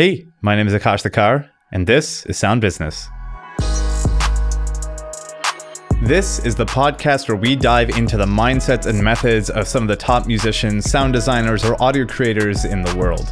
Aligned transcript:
Hey, 0.00 0.28
my 0.40 0.56
name 0.56 0.66
is 0.66 0.72
Akash 0.72 1.06
Thakkar, 1.06 1.50
and 1.72 1.86
this 1.86 2.24
is 2.24 2.38
Sound 2.38 2.62
Business. 2.62 3.06
This 6.00 6.38
is 6.38 6.54
the 6.54 6.64
podcast 6.64 7.28
where 7.28 7.36
we 7.36 7.54
dive 7.54 7.90
into 7.90 8.16
the 8.16 8.24
mindsets 8.24 8.86
and 8.86 9.04
methods 9.04 9.50
of 9.50 9.68
some 9.68 9.82
of 9.82 9.88
the 9.88 9.96
top 9.96 10.26
musicians, 10.26 10.90
sound 10.90 11.12
designers, 11.12 11.66
or 11.66 11.76
audio 11.82 12.06
creators 12.06 12.64
in 12.64 12.80
the 12.80 12.96
world. 12.96 13.28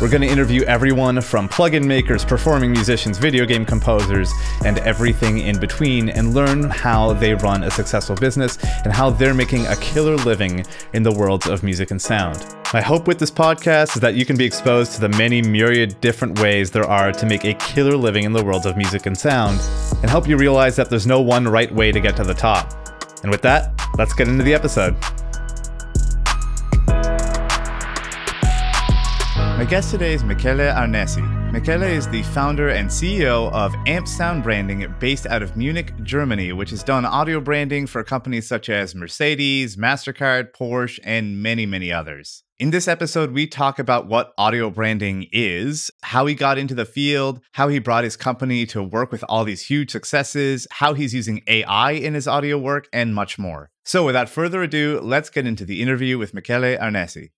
We're 0.00 0.08
going 0.08 0.22
to 0.22 0.28
interview 0.28 0.62
everyone 0.62 1.20
from 1.20 1.48
plugin 1.48 1.84
makers, 1.84 2.24
performing 2.24 2.70
musicians, 2.70 3.18
video 3.18 3.44
game 3.44 3.66
composers, 3.66 4.32
and 4.64 4.78
everything 4.78 5.38
in 5.38 5.58
between, 5.58 6.08
and 6.08 6.34
learn 6.34 6.70
how 6.70 7.14
they 7.14 7.34
run 7.34 7.64
a 7.64 7.70
successful 7.72 8.14
business 8.14 8.58
and 8.84 8.92
how 8.92 9.10
they're 9.10 9.34
making 9.34 9.66
a 9.66 9.74
killer 9.76 10.14
living 10.14 10.64
in 10.92 11.02
the 11.02 11.10
worlds 11.10 11.48
of 11.48 11.64
music 11.64 11.90
and 11.90 12.00
sound. 12.00 12.54
My 12.72 12.80
hope 12.80 13.08
with 13.08 13.18
this 13.18 13.32
podcast 13.32 13.96
is 13.96 14.00
that 14.00 14.14
you 14.14 14.24
can 14.24 14.36
be 14.36 14.44
exposed 14.44 14.92
to 14.92 15.00
the 15.00 15.08
many 15.08 15.42
myriad 15.42 16.00
different 16.00 16.38
ways 16.38 16.70
there 16.70 16.88
are 16.88 17.10
to 17.10 17.26
make 17.26 17.44
a 17.44 17.54
killer 17.54 17.96
living 17.96 18.22
in 18.22 18.32
the 18.32 18.44
worlds 18.44 18.66
of 18.66 18.76
music 18.76 19.06
and 19.06 19.18
sound, 19.18 19.60
and 20.00 20.08
help 20.08 20.28
you 20.28 20.36
realize 20.36 20.76
that 20.76 20.88
there's 20.88 21.08
no 21.08 21.20
one 21.20 21.48
right 21.48 21.74
way 21.74 21.90
to 21.90 21.98
get 21.98 22.14
to 22.18 22.22
the 22.22 22.34
top. 22.34 22.72
And 23.24 23.32
with 23.32 23.42
that, 23.42 23.72
let's 23.98 24.14
get 24.14 24.28
into 24.28 24.44
the 24.44 24.54
episode. 24.54 24.96
My 29.58 29.64
guest 29.64 29.90
today 29.90 30.12
is 30.12 30.22
Michele 30.22 30.72
Arnese. 30.72 31.52
Michele 31.52 31.82
is 31.82 32.06
the 32.06 32.22
founder 32.22 32.68
and 32.68 32.88
CEO 32.88 33.50
of 33.50 33.74
Amp 33.88 34.06
Sound 34.06 34.44
Branding 34.44 34.86
based 35.00 35.26
out 35.26 35.42
of 35.42 35.56
Munich, 35.56 35.92
Germany, 36.04 36.52
which 36.52 36.70
has 36.70 36.84
done 36.84 37.04
audio 37.04 37.40
branding 37.40 37.88
for 37.88 38.04
companies 38.04 38.46
such 38.46 38.68
as 38.68 38.94
Mercedes, 38.94 39.74
MasterCard, 39.76 40.52
Porsche, 40.52 41.00
and 41.02 41.42
many, 41.42 41.66
many 41.66 41.90
others. 41.90 42.44
In 42.60 42.70
this 42.70 42.86
episode, 42.86 43.32
we 43.32 43.48
talk 43.48 43.80
about 43.80 44.06
what 44.06 44.32
audio 44.38 44.70
branding 44.70 45.26
is, 45.32 45.90
how 46.02 46.26
he 46.26 46.36
got 46.36 46.56
into 46.56 46.76
the 46.76 46.84
field, 46.84 47.40
how 47.50 47.66
he 47.66 47.80
brought 47.80 48.04
his 48.04 48.16
company 48.16 48.64
to 48.66 48.80
work 48.80 49.10
with 49.10 49.24
all 49.28 49.42
these 49.42 49.66
huge 49.66 49.90
successes, 49.90 50.68
how 50.70 50.94
he's 50.94 51.12
using 51.12 51.42
AI 51.48 51.90
in 51.90 52.14
his 52.14 52.28
audio 52.28 52.58
work, 52.58 52.86
and 52.92 53.12
much 53.12 53.40
more. 53.40 53.70
So, 53.84 54.06
without 54.06 54.28
further 54.28 54.62
ado, 54.62 55.00
let's 55.02 55.30
get 55.30 55.48
into 55.48 55.64
the 55.64 55.82
interview 55.82 56.16
with 56.16 56.32
Michele 56.32 56.78
Arnese. 56.78 57.30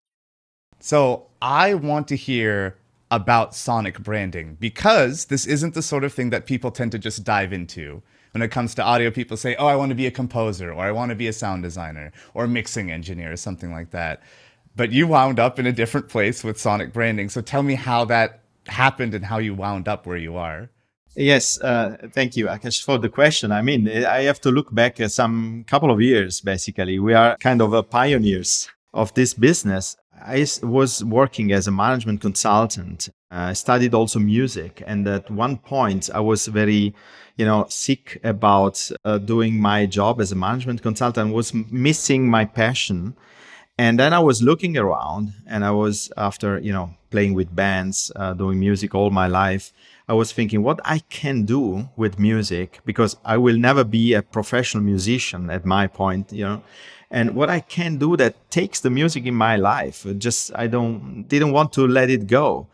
So 0.80 1.26
I 1.40 1.74
want 1.74 2.08
to 2.08 2.16
hear 2.16 2.76
about 3.10 3.54
sonic 3.54 3.98
branding 4.00 4.56
because 4.60 5.26
this 5.26 5.46
isn't 5.46 5.74
the 5.74 5.82
sort 5.82 6.04
of 6.04 6.12
thing 6.12 6.30
that 6.30 6.46
people 6.46 6.70
tend 6.70 6.92
to 6.92 6.98
just 6.98 7.24
dive 7.24 7.52
into. 7.52 8.02
When 8.32 8.42
it 8.42 8.50
comes 8.50 8.74
to 8.76 8.84
audio, 8.84 9.10
people 9.10 9.36
say, 9.36 9.56
oh, 9.56 9.66
I 9.66 9.74
want 9.74 9.90
to 9.90 9.96
be 9.96 10.06
a 10.06 10.10
composer, 10.10 10.72
or 10.72 10.84
I 10.84 10.92
want 10.92 11.10
to 11.10 11.16
be 11.16 11.26
a 11.26 11.32
sound 11.32 11.64
designer, 11.64 12.12
or 12.32 12.46
mixing 12.46 12.90
engineer, 12.90 13.32
or 13.32 13.36
something 13.36 13.72
like 13.72 13.90
that. 13.90 14.22
But 14.76 14.92
you 14.92 15.08
wound 15.08 15.40
up 15.40 15.58
in 15.58 15.66
a 15.66 15.72
different 15.72 16.08
place 16.08 16.44
with 16.44 16.58
sonic 16.58 16.92
branding. 16.92 17.28
So 17.28 17.40
tell 17.40 17.64
me 17.64 17.74
how 17.74 18.04
that 18.04 18.40
happened 18.68 19.14
and 19.14 19.24
how 19.24 19.38
you 19.38 19.52
wound 19.54 19.88
up 19.88 20.06
where 20.06 20.16
you 20.16 20.36
are. 20.36 20.70
Yes, 21.16 21.60
uh, 21.60 21.96
thank 22.12 22.36
you, 22.36 22.46
Akash, 22.46 22.84
for 22.84 22.96
the 22.96 23.08
question. 23.08 23.50
I 23.50 23.62
mean, 23.62 23.88
I 23.88 24.22
have 24.22 24.40
to 24.42 24.52
look 24.52 24.72
back 24.72 24.98
some 25.08 25.64
couple 25.66 25.90
of 25.90 26.00
years, 26.00 26.40
basically. 26.40 27.00
We 27.00 27.14
are 27.14 27.36
kind 27.38 27.60
of 27.60 27.90
pioneers 27.90 28.70
of 28.94 29.12
this 29.14 29.34
business. 29.34 29.96
I 30.24 30.46
was 30.62 31.04
working 31.04 31.52
as 31.52 31.66
a 31.66 31.70
management 31.70 32.20
consultant. 32.20 33.08
I 33.30 33.52
studied 33.52 33.94
also 33.94 34.18
music, 34.18 34.82
and 34.86 35.06
at 35.06 35.30
one 35.30 35.56
point 35.56 36.10
I 36.12 36.20
was 36.20 36.46
very, 36.46 36.94
you 37.36 37.44
know, 37.44 37.66
sick 37.68 38.20
about 38.24 38.90
uh, 39.04 39.18
doing 39.18 39.60
my 39.60 39.86
job 39.86 40.20
as 40.20 40.32
a 40.32 40.36
management 40.36 40.82
consultant. 40.82 41.32
Was 41.32 41.54
missing 41.54 42.28
my 42.28 42.44
passion, 42.44 43.16
and 43.78 43.98
then 43.98 44.12
I 44.12 44.18
was 44.18 44.42
looking 44.42 44.76
around, 44.76 45.32
and 45.46 45.64
I 45.64 45.70
was 45.70 46.12
after 46.16 46.58
you 46.58 46.72
know 46.72 46.94
playing 47.10 47.34
with 47.34 47.54
bands, 47.54 48.10
uh, 48.16 48.34
doing 48.34 48.58
music 48.58 48.94
all 48.94 49.10
my 49.10 49.26
life. 49.26 49.72
I 50.08 50.14
was 50.14 50.32
thinking 50.32 50.64
what 50.64 50.80
I 50.84 50.98
can 51.08 51.44
do 51.44 51.88
with 51.96 52.18
music 52.18 52.80
because 52.84 53.16
I 53.24 53.36
will 53.36 53.56
never 53.56 53.84
be 53.84 54.14
a 54.14 54.22
professional 54.22 54.82
musician 54.82 55.50
at 55.50 55.64
my 55.64 55.86
point, 55.86 56.32
you 56.32 56.44
know 56.44 56.62
and 57.10 57.34
what 57.34 57.50
I 57.50 57.60
can 57.60 57.98
do 57.98 58.16
that 58.16 58.50
takes 58.50 58.80
the 58.80 58.90
music 58.90 59.26
in 59.26 59.34
my 59.34 59.56
life. 59.56 60.06
Uh, 60.06 60.12
just 60.12 60.52
I 60.54 60.66
don't 60.66 61.24
didn't 61.28 61.52
want 61.52 61.72
to 61.74 61.86
let 61.86 62.10
it 62.10 62.26
go. 62.26 62.68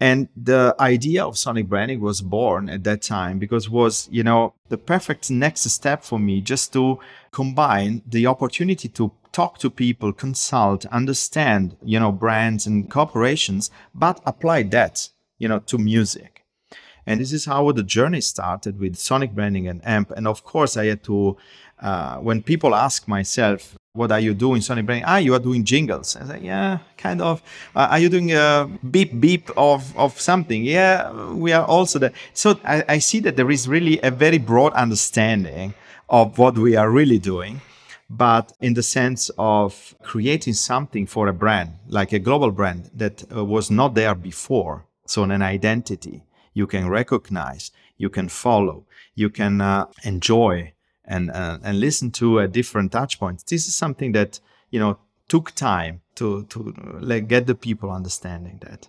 And 0.00 0.28
the 0.36 0.74
idea 0.80 1.24
of 1.24 1.38
sonic 1.38 1.68
branding 1.68 2.00
was 2.00 2.22
born 2.22 2.68
at 2.68 2.82
that 2.84 3.02
time 3.02 3.38
because 3.38 3.70
was, 3.70 4.08
you 4.10 4.24
know, 4.24 4.54
the 4.68 4.76
perfect 4.76 5.30
next 5.30 5.62
step 5.70 6.02
for 6.02 6.18
me 6.18 6.40
just 6.40 6.72
to 6.72 6.98
combine 7.30 8.02
the 8.04 8.26
opportunity 8.26 8.88
to 8.88 9.12
talk 9.30 9.58
to 9.58 9.70
people, 9.70 10.12
consult, 10.12 10.86
understand, 10.86 11.76
you 11.84 12.00
know, 12.00 12.10
brands 12.10 12.66
and 12.66 12.90
corporations, 12.90 13.70
but 13.94 14.20
apply 14.26 14.64
that, 14.64 15.08
you 15.38 15.46
know, 15.46 15.60
to 15.60 15.78
music. 15.78 16.31
And 17.06 17.20
this 17.20 17.32
is 17.32 17.44
how 17.46 17.72
the 17.72 17.82
journey 17.82 18.20
started 18.20 18.78
with 18.78 18.96
sonic 18.96 19.32
branding 19.32 19.66
and 19.68 19.80
AMP. 19.84 20.12
And 20.12 20.26
of 20.26 20.44
course, 20.44 20.76
I 20.76 20.86
had 20.86 21.02
to 21.04 21.36
uh, 21.82 22.18
when 22.18 22.42
people 22.42 22.74
ask 22.76 23.08
myself, 23.08 23.76
what 23.94 24.12
are 24.12 24.20
you 24.20 24.34
doing, 24.34 24.62
Sonic 24.62 24.86
Branding? 24.86 25.04
Ah, 25.04 25.16
you 25.16 25.34
are 25.34 25.40
doing 25.40 25.64
jingles. 25.64 26.16
I 26.16 26.24
say, 26.24 26.40
yeah, 26.42 26.78
kind 26.96 27.20
of. 27.20 27.42
Uh, 27.74 27.88
are 27.90 27.98
you 27.98 28.08
doing 28.08 28.32
a 28.32 28.70
beep 28.90 29.20
beep 29.20 29.50
of, 29.56 29.94
of 29.98 30.18
something? 30.18 30.64
Yeah, 30.64 31.10
we 31.32 31.52
are 31.52 31.64
also 31.64 31.98
there. 31.98 32.12
So 32.32 32.58
I, 32.64 32.84
I 32.88 32.98
see 32.98 33.18
that 33.20 33.36
there 33.36 33.50
is 33.50 33.68
really 33.68 34.00
a 34.02 34.10
very 34.10 34.38
broad 34.38 34.72
understanding 34.74 35.74
of 36.08 36.38
what 36.38 36.56
we 36.56 36.76
are 36.76 36.90
really 36.90 37.18
doing 37.18 37.60
but 38.08 38.52
in 38.60 38.74
the 38.74 38.82
sense 38.82 39.30
of 39.38 39.94
creating 40.02 40.52
something 40.52 41.06
for 41.06 41.28
a 41.28 41.32
brand, 41.32 41.70
like 41.88 42.12
a 42.12 42.18
global 42.18 42.50
brand 42.50 42.90
that 42.94 43.24
uh, 43.34 43.42
was 43.42 43.70
not 43.70 43.94
there 43.94 44.14
before. 44.14 44.84
So, 45.06 45.22
an 45.22 45.40
identity 45.40 46.22
you 46.52 46.66
can 46.66 46.88
recognize, 46.88 47.70
you 47.96 48.10
can 48.10 48.28
follow, 48.28 48.84
you 49.14 49.30
can 49.30 49.60
uh, 49.60 49.86
enjoy, 50.04 50.72
and 51.04 51.30
uh, 51.30 51.58
and 51.62 51.80
listen 51.80 52.10
to 52.12 52.38
a 52.38 52.48
different 52.48 52.92
touch 52.92 53.18
points. 53.18 53.42
This 53.42 53.66
is 53.66 53.74
something 53.74 54.12
that 54.12 54.40
you 54.70 54.80
know 54.80 54.98
took 55.28 55.52
time 55.52 56.02
to 56.16 56.44
to 56.44 56.74
like 57.00 57.28
get 57.28 57.46
the 57.46 57.54
people 57.54 57.90
understanding 57.90 58.58
that. 58.62 58.88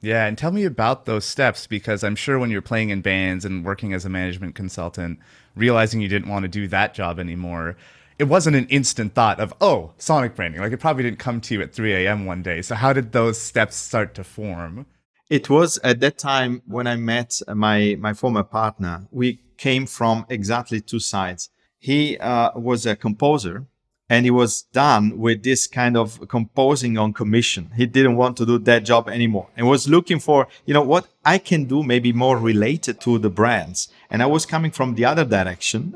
Yeah, 0.00 0.26
and 0.26 0.36
tell 0.36 0.50
me 0.50 0.64
about 0.64 1.06
those 1.06 1.24
steps 1.24 1.66
because 1.66 2.04
I'm 2.04 2.16
sure 2.16 2.38
when 2.38 2.50
you're 2.50 2.60
playing 2.60 2.90
in 2.90 3.00
bands 3.00 3.46
and 3.46 3.64
working 3.64 3.94
as 3.94 4.04
a 4.04 4.10
management 4.10 4.54
consultant, 4.54 5.18
realizing 5.54 6.02
you 6.02 6.08
didn't 6.08 6.28
want 6.28 6.42
to 6.42 6.48
do 6.48 6.68
that 6.68 6.92
job 6.92 7.18
anymore, 7.18 7.76
it 8.18 8.24
wasn't 8.24 8.56
an 8.56 8.66
instant 8.68 9.14
thought 9.14 9.40
of, 9.40 9.54
oh, 9.62 9.92
sonic 9.96 10.34
branding. 10.34 10.60
Like 10.60 10.72
it 10.72 10.80
probably 10.80 11.04
didn't 11.04 11.20
come 11.20 11.40
to 11.40 11.54
you 11.54 11.62
at 11.62 11.72
3 11.72 11.94
a.m. 11.94 12.26
one 12.26 12.42
day. 12.42 12.60
So 12.60 12.74
how 12.74 12.92
did 12.92 13.12
those 13.12 13.40
steps 13.40 13.76
start 13.76 14.14
to 14.16 14.24
form? 14.24 14.84
It 15.30 15.48
was 15.48 15.78
at 15.82 16.00
that 16.00 16.18
time 16.18 16.62
when 16.66 16.86
I 16.86 16.96
met 16.96 17.40
my 17.54 17.96
my 17.98 18.12
former 18.12 18.42
partner. 18.42 19.06
We 19.10 19.40
came 19.56 19.86
from 19.86 20.26
exactly 20.28 20.80
two 20.80 21.00
sides 21.00 21.50
he 21.84 22.16
uh, 22.16 22.50
was 22.58 22.86
a 22.86 22.96
composer 22.96 23.66
and 24.08 24.24
he 24.24 24.30
was 24.30 24.62
done 24.72 25.18
with 25.18 25.42
this 25.42 25.66
kind 25.66 25.98
of 25.98 26.26
composing 26.28 26.96
on 26.96 27.12
commission. 27.12 27.72
He 27.76 27.84
didn't 27.84 28.16
want 28.16 28.38
to 28.38 28.46
do 28.46 28.58
that 28.60 28.86
job 28.86 29.10
anymore 29.10 29.48
and 29.54 29.68
was 29.68 29.86
looking 29.86 30.18
for, 30.18 30.48
you 30.64 30.72
know, 30.72 30.80
what 30.80 31.08
I 31.26 31.36
can 31.36 31.64
do 31.66 31.82
maybe 31.82 32.10
more 32.10 32.38
related 32.38 33.02
to 33.02 33.18
the 33.18 33.28
brands. 33.28 33.88
And 34.08 34.22
I 34.22 34.26
was 34.26 34.46
coming 34.46 34.70
from 34.70 34.94
the 34.94 35.04
other 35.04 35.26
direction. 35.26 35.94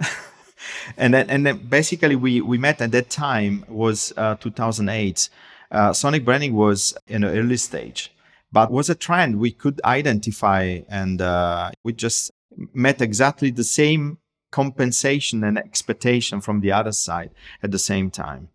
and 0.99 1.15
then, 1.15 1.31
and 1.31 1.47
then 1.47 1.57
basically 1.57 2.17
we, 2.17 2.43
we 2.43 2.59
met 2.59 2.83
at 2.83 2.93
that 2.93 3.09
time 3.09 3.65
was 3.67 4.13
uh, 4.19 4.35
2008. 4.35 5.31
Uh, 5.71 5.95
Sonic 5.95 6.23
branding 6.23 6.53
was 6.53 6.99
in 7.07 7.25
an 7.25 7.35
early 7.35 7.57
stage, 7.57 8.13
but 8.53 8.71
was 8.71 8.89
a 8.89 8.95
trend 8.95 9.39
we 9.39 9.51
could 9.51 9.81
identify 9.85 10.81
and 10.89 11.21
uh, 11.21 11.71
we 11.85 11.93
just 11.93 12.31
met 12.73 13.01
exactly 13.01 13.51
the 13.51 13.65
same 13.65 14.19
compensation 14.51 15.45
and 15.45 15.59
expectation 15.59 16.41
from 16.41 16.61
the 16.61 16.73
other 16.73 16.93
side 16.93 17.31
at 17.63 17.71
the 17.71 17.79
same 17.79 18.11
time. 18.11 18.49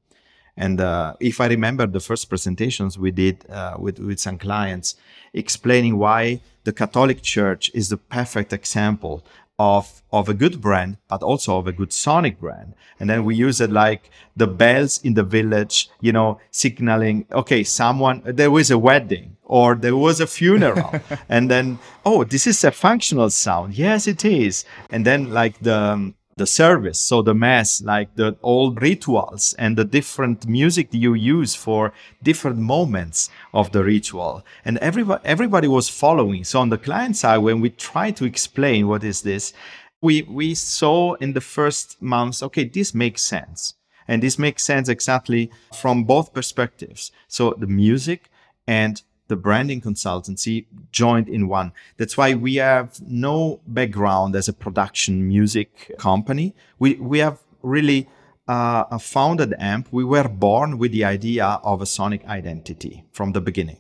And 0.56 0.80
uh, 0.80 1.16
if 1.20 1.42
I 1.42 1.48
remember 1.48 1.88
the 1.88 2.00
first 2.00 2.30
presentations 2.30 2.98
we 2.98 3.12
did 3.12 3.50
uh, 3.50 3.76
with, 3.80 4.00
with 4.00 4.20
some 4.20 4.38
clients, 4.38 4.96
explaining 5.34 5.98
why 5.98 6.42
the 6.64 6.74
Catholic 6.74 7.22
Church 7.22 7.72
is 7.74 7.90
the 7.90 7.98
perfect 7.98 8.54
example 8.54 9.24
of 9.60 10.02
of 10.12 10.30
a 10.30 10.34
good 10.34 10.62
brand, 10.62 10.98
but 11.08 11.22
also 11.22 11.58
of 11.58 11.68
a 11.68 11.72
good 11.72 11.94
sonic 11.94 12.40
brand. 12.40 12.74
And 13.00 13.10
then 13.10 13.24
we 13.24 13.36
use 13.36 13.62
it 13.62 13.72
like 13.72 14.10
the 14.36 14.48
bells 14.48 15.00
in 15.04 15.14
the 15.14 15.24
village, 15.24 15.90
you 16.02 16.12
know, 16.12 16.40
signaling, 16.52 17.26
okay, 17.32 17.64
someone 17.64 18.22
there 18.26 18.52
was 18.52 18.72
a 18.72 18.78
wedding 18.78 19.33
or 19.54 19.76
there 19.76 19.96
was 19.96 20.20
a 20.20 20.26
funeral. 20.26 20.92
and 21.30 21.52
then, 21.52 21.78
oh, 22.04 22.24
this 22.24 22.48
is 22.48 22.64
a 22.64 22.72
functional 22.72 23.30
sound. 23.30 23.76
Yes, 23.76 24.08
it 24.08 24.26
is. 24.26 24.66
And 24.90 25.06
then 25.06 25.32
like 25.32 25.60
the 25.60 25.78
um, 25.78 26.16
the 26.36 26.48
service, 26.48 27.00
so 27.00 27.22
the 27.22 27.36
mass, 27.36 27.80
like 27.84 28.16
the 28.16 28.36
old 28.42 28.82
rituals 28.82 29.54
and 29.60 29.78
the 29.78 29.86
different 29.86 30.48
music 30.48 30.88
you 30.90 31.14
use 31.14 31.54
for 31.54 31.94
different 32.24 32.58
moments 32.58 33.30
of 33.54 33.72
the 33.72 33.84
ritual. 33.84 34.44
And 34.66 34.80
everybody, 34.80 35.22
everybody 35.24 35.68
was 35.68 35.88
following. 35.88 36.44
So 36.44 36.60
on 36.60 36.70
the 36.70 36.80
client 36.80 37.16
side, 37.16 37.38
when 37.38 37.62
we 37.62 37.70
try 37.70 38.10
to 38.10 38.26
explain 38.26 38.88
what 38.88 39.04
is 39.04 39.22
this, 39.22 39.54
we, 40.02 40.24
we 40.24 40.56
saw 40.56 41.14
in 41.22 41.34
the 41.34 41.42
first 41.42 42.02
months, 42.02 42.42
okay, 42.42 42.64
this 42.64 42.96
makes 42.96 43.22
sense. 43.22 43.76
And 44.08 44.24
this 44.24 44.40
makes 44.40 44.64
sense 44.64 44.90
exactly 44.90 45.52
from 45.80 46.06
both 46.06 46.34
perspectives. 46.34 47.12
So 47.28 47.54
the 47.56 47.68
music 47.68 48.32
and 48.66 49.00
the 49.34 49.42
branding 49.42 49.82
consultancy 49.82 50.66
joined 50.92 51.28
in 51.28 51.48
one. 51.48 51.72
That's 51.98 52.16
why 52.16 52.36
we 52.36 52.56
have 52.58 53.02
no 53.02 53.62
background 53.66 54.36
as 54.36 54.48
a 54.48 54.54
production 54.54 55.28
music 55.28 55.70
company. 55.98 56.54
We, 56.78 56.94
we 56.96 57.18
have 57.18 57.40
really 57.64 58.08
uh, 58.48 59.00
founded 59.00 59.56
AMP. 59.58 59.88
We 59.92 60.04
were 60.04 60.28
born 60.28 60.78
with 60.78 60.92
the 60.92 61.04
idea 61.04 61.46
of 61.64 61.82
a 61.82 61.88
sonic 61.88 62.24
identity 62.26 63.06
from 63.12 63.32
the 63.32 63.42
beginning. 63.42 63.80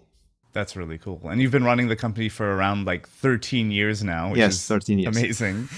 That's 0.53 0.75
really 0.75 0.97
cool. 0.97 1.21
And 1.29 1.39
you've 1.39 1.51
been 1.51 1.63
running 1.63 1.87
the 1.87 1.95
company 1.95 2.29
for 2.29 2.55
around 2.55 2.85
like 2.85 3.07
13 3.07 3.69
years 3.69 4.03
now, 4.03 4.31
which 4.31 4.39
yes, 4.39 4.53
is 4.53 4.67
13 4.67 4.99
years. 4.99 5.15
amazing. 5.15 5.69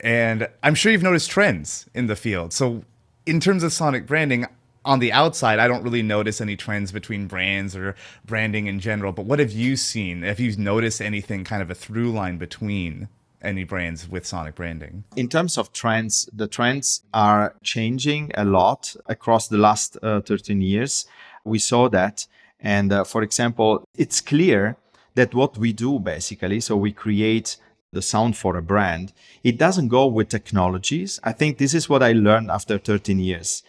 And 0.00 0.46
I'm 0.62 0.74
sure 0.74 0.92
you've 0.92 1.02
noticed 1.02 1.30
trends 1.30 1.88
in 1.94 2.06
the 2.06 2.16
field. 2.16 2.52
So, 2.52 2.84
in 3.24 3.40
terms 3.40 3.62
of 3.62 3.72
sonic 3.72 4.04
branding, 4.06 4.46
on 4.84 4.98
the 4.98 5.12
outside, 5.12 5.58
I 5.58 5.68
don't 5.68 5.82
really 5.82 6.02
notice 6.02 6.40
any 6.40 6.56
trends 6.56 6.92
between 6.92 7.26
brands 7.26 7.76
or 7.76 7.94
branding 8.24 8.66
in 8.66 8.80
general. 8.80 9.12
But 9.12 9.26
what 9.26 9.38
have 9.38 9.52
you 9.52 9.76
seen? 9.76 10.22
Have 10.22 10.40
you 10.40 10.56
noticed 10.56 11.00
anything 11.00 11.44
kind 11.44 11.62
of 11.62 11.70
a 11.70 11.74
through 11.74 12.12
line 12.12 12.38
between 12.38 13.08
any 13.40 13.64
brands 13.64 14.08
with 14.08 14.26
sonic 14.26 14.54
branding? 14.54 15.04
In 15.16 15.28
terms 15.28 15.56
of 15.56 15.72
trends, 15.72 16.28
the 16.32 16.48
trends 16.48 17.02
are 17.14 17.54
changing 17.62 18.32
a 18.34 18.44
lot 18.44 18.96
across 19.06 19.48
the 19.48 19.58
last 19.58 19.96
uh, 20.02 20.20
13 20.20 20.60
years. 20.60 21.06
We 21.44 21.58
saw 21.58 21.88
that. 21.90 22.26
And 22.60 22.92
uh, 22.92 23.04
for 23.04 23.22
example, 23.22 23.84
it's 23.96 24.20
clear 24.20 24.76
that 25.14 25.34
what 25.34 25.58
we 25.58 25.72
do 25.72 25.98
basically, 25.98 26.60
so 26.60 26.76
we 26.76 26.92
create 26.92 27.56
the 27.92 28.02
sound 28.02 28.36
for 28.36 28.56
a 28.56 28.62
brand, 28.62 29.12
it 29.44 29.58
doesn't 29.58 29.88
go 29.88 30.06
with 30.06 30.28
technologies. 30.28 31.20
I 31.22 31.32
think 31.32 31.58
this 31.58 31.74
is 31.74 31.88
what 31.88 32.02
I 32.02 32.12
learned 32.12 32.50
after 32.50 32.78
13 32.78 33.18
years. 33.18 33.62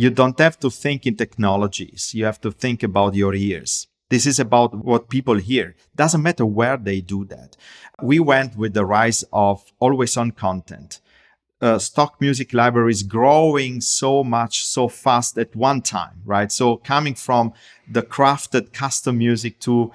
You 0.00 0.08
don't 0.08 0.38
have 0.38 0.58
to 0.60 0.70
think 0.70 1.06
in 1.06 1.16
technologies. 1.16 2.14
You 2.14 2.24
have 2.24 2.40
to 2.40 2.50
think 2.50 2.82
about 2.82 3.14
your 3.14 3.34
ears. 3.34 3.86
This 4.08 4.24
is 4.24 4.40
about 4.40 4.74
what 4.74 5.10
people 5.10 5.34
hear. 5.34 5.76
Doesn't 5.94 6.22
matter 6.22 6.46
where 6.46 6.78
they 6.78 7.02
do 7.02 7.26
that. 7.26 7.54
We 8.00 8.18
went 8.18 8.56
with 8.56 8.72
the 8.72 8.86
rise 8.86 9.26
of 9.30 9.70
always 9.78 10.16
on 10.16 10.30
content. 10.30 11.00
Uh, 11.60 11.78
stock 11.78 12.18
music 12.18 12.54
libraries 12.54 13.02
growing 13.02 13.82
so 13.82 14.24
much 14.24 14.64
so 14.64 14.88
fast 14.88 15.36
at 15.36 15.54
one 15.54 15.82
time, 15.82 16.22
right? 16.24 16.50
So 16.50 16.78
coming 16.78 17.14
from 17.14 17.52
the 17.86 18.00
crafted 18.00 18.72
custom 18.72 19.18
music 19.18 19.60
to, 19.66 19.92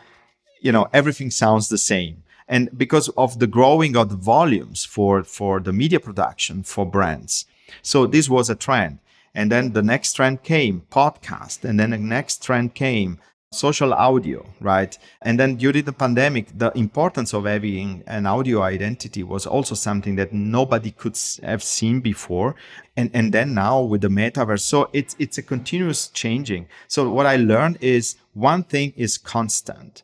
you 0.62 0.72
know, 0.72 0.88
everything 0.94 1.31
sounds 1.31 1.68
the 1.69 1.80
same. 1.80 2.22
And 2.48 2.69
because 2.78 3.10
of 3.18 3.40
the 3.40 3.48
growing 3.48 3.98
of 3.98 4.10
the 4.10 4.18
volumes 4.18 4.86
for, 4.86 5.24
for 5.24 5.60
the 5.60 5.74
media 5.74 6.00
production 6.00 6.62
for 6.62 6.86
brands. 6.86 7.46
So 7.81 8.06
this 8.06 8.30
was 8.30 8.51
a 8.51 8.56
trend. 8.56 9.00
And 9.36 9.52
then 9.52 9.74
the 9.74 9.84
next 9.84 10.14
trend 10.14 10.44
came 10.44 10.82
podcast. 10.90 11.64
And 11.64 11.80
then 11.80 11.92
the 11.92 11.98
next 11.98 12.44
trend 12.44 12.74
came 12.74 13.20
social 13.52 13.94
audio, 13.94 14.46
right? 14.60 14.98
And 15.22 15.40
then 15.40 15.56
during 15.56 15.86
the 15.86 15.94
pandemic, 15.94 16.58
the 16.58 16.72
importance 16.78 17.34
of 17.34 17.46
having 17.46 18.04
an 18.08 18.26
audio 18.26 18.62
identity 18.62 19.24
was 19.24 19.46
also 19.46 19.76
something 19.76 20.16
that 20.16 20.34
nobody 20.34 20.92
could 20.92 21.18
have 21.44 21.64
seen 21.64 22.02
before. 22.02 22.56
And, 22.98 23.10
and 23.14 23.34
then 23.34 23.54
now 23.54 23.82
with 23.82 24.02
the 24.02 24.10
metaverse, 24.10 24.62
so 24.62 24.90
it's, 24.94 25.16
it's 25.20 25.38
a 25.38 25.44
continuous 25.44 26.08
changing. 26.08 26.68
So 26.88 27.10
what 27.10 27.26
I 27.26 27.36
learned 27.36 27.78
is 27.82 28.16
one 28.34 28.64
thing 28.64 28.94
is 28.96 29.18
constant. 29.18 30.04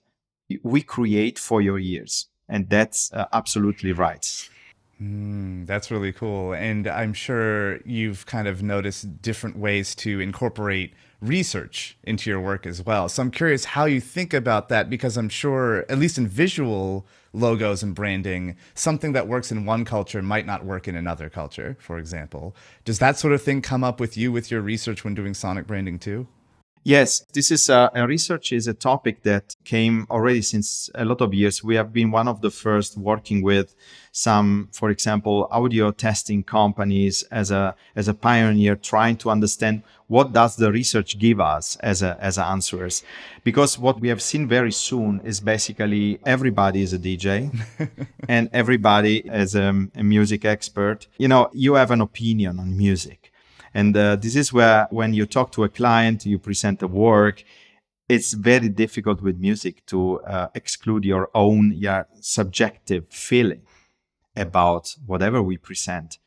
We 0.63 0.81
create 0.81 1.39
for 1.39 1.62
your 1.62 1.80
ears. 1.80 2.28
And 2.48 2.69
that's 2.69 3.12
uh, 3.13 3.25
absolutely 3.31 3.94
right. 3.94 4.25
Mm, 5.01 5.65
that's 5.65 5.89
really 5.89 6.12
cool. 6.12 6.53
And 6.53 6.88
I'm 6.88 7.13
sure 7.13 7.77
you've 7.86 8.25
kind 8.25 8.48
of 8.48 8.62
noticed 8.62 9.21
different 9.21 9.57
ways 9.57 9.95
to 9.95 10.19
incorporate 10.19 10.94
research 11.21 11.98
into 12.03 12.30
your 12.30 12.39
work 12.39 12.65
as 12.65 12.86
well. 12.86 13.09
So 13.09 13.21
I'm 13.21 13.31
curious 13.31 13.65
how 13.65 13.86
you 13.86 14.00
think 14.01 14.33
about 14.33 14.69
that 14.69 14.89
because 14.89 15.18
I'm 15.18 15.30
sure, 15.30 15.86
at 15.89 15.98
least 15.98 16.18
in 16.18 16.27
visual 16.27 17.07
logos 17.33 17.81
and 17.81 17.95
branding, 17.95 18.57
something 18.75 19.13
that 19.13 19.27
works 19.27 19.51
in 19.51 19.65
one 19.65 19.86
culture 19.86 20.21
might 20.21 20.45
not 20.45 20.65
work 20.65 20.88
in 20.88 20.95
another 20.95 21.30
culture, 21.30 21.77
for 21.80 21.97
example. 21.97 22.56
Does 22.86 23.00
that 23.00 23.18
sort 23.18 23.33
of 23.33 23.42
thing 23.42 23.62
come 23.62 23.83
up 23.83 24.00
with 24.00 24.18
you 24.18 24.31
with 24.31 24.51
your 24.51 24.62
research 24.62 25.04
when 25.04 25.15
doing 25.15 25.33
sonic 25.33 25.65
branding 25.68 25.97
too? 26.00 26.27
Yes, 26.83 27.19
this 27.33 27.51
is 27.51 27.69
uh, 27.69 27.89
a, 27.94 28.01
a, 28.01 28.07
research 28.07 28.51
is 28.51 28.66
a 28.66 28.74
topic 28.74 29.22
that 29.22 29.56
came 29.63 30.07
already 30.10 30.42
since 30.42 30.89
a 30.95 31.06
lot 31.06 31.22
of 31.22 31.31
years. 31.31 31.63
We 31.63 31.75
have 31.75 31.94
been 31.94 32.10
one 32.10 32.28
of 32.28 32.42
the 32.42 32.50
first 32.50 32.98
working 32.98 33.44
with 33.44 33.75
some, 34.12 34.68
for 34.72 34.89
example, 34.89 35.48
audio 35.51 35.92
testing 35.92 36.42
companies 36.42 37.22
as 37.30 37.51
a 37.51 37.75
as 37.95 38.07
a 38.07 38.16
pioneer, 38.16 38.75
trying 38.75 39.18
to 39.18 39.30
understand 39.30 39.83
what 40.07 40.33
does 40.33 40.56
the 40.56 40.72
research 40.72 41.19
give 41.19 41.39
us 41.39 41.75
as 41.81 42.01
a, 42.01 42.18
as 42.19 42.39
answers. 42.39 43.04
Because 43.44 43.78
what 43.78 44.01
we 44.01 44.07
have 44.07 44.22
seen 44.22 44.48
very 44.48 44.72
soon 44.72 45.22
is 45.24 45.39
basically 45.39 46.19
everybody 46.25 46.81
is 46.81 46.94
a 46.94 47.00
DJ 47.00 47.56
and 48.28 48.50
everybody 48.54 49.19
is 49.19 49.54
a, 49.54 49.88
a 49.95 50.04
music 50.04 50.45
expert. 50.45 51.06
You 51.19 51.28
know, 51.28 51.51
you 51.54 51.75
have 51.75 51.92
an 51.92 52.01
opinion 52.01 52.60
on 52.60 52.75
music 52.75 53.31
and 53.73 53.95
uh, 53.95 54.15
this 54.15 54.35
is 54.35 54.51
where, 54.51 54.88
when 54.91 55.13
you 55.13 55.25
talk 55.25 55.51
to 55.53 55.63
a 55.63 55.69
client, 55.69 56.25
you 56.25 56.39
present 56.39 56.79
the 56.79 56.88
work, 56.88 57.44
it's 58.09 58.33
very 58.33 58.68
difficult 58.68 59.21
with 59.21 59.39
music 59.39 59.85
to 59.85 60.19
uh, 60.21 60.50
exclude 60.53 61.06
your 61.06 61.29
own 61.33 61.71
your 61.73 62.07
subjective 62.19 63.06
feeling 63.09 63.62
about 64.35 64.95
whatever 65.06 65.41
we 65.41 65.57
present. 65.57 66.18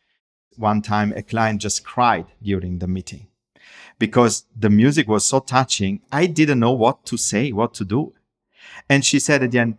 One 0.56 0.82
time, 0.82 1.12
a 1.12 1.23
client 1.23 1.61
just 1.61 1.85
cried 1.85 2.26
during 2.43 2.79
the 2.79 2.87
meeting 2.87 3.26
because 3.99 4.46
the 4.56 4.70
music 4.70 5.08
was 5.08 5.26
so 5.26 5.41
touching. 5.41 6.00
I 6.11 6.26
didn't 6.26 6.61
know 6.61 6.73
what 6.73 7.05
to 7.06 7.17
say, 7.17 7.52
what 7.52 7.75
to 7.75 7.85
do. 7.85 8.14
And 8.88 9.05
she 9.05 9.19
said 9.19 9.55
end, 9.55 9.79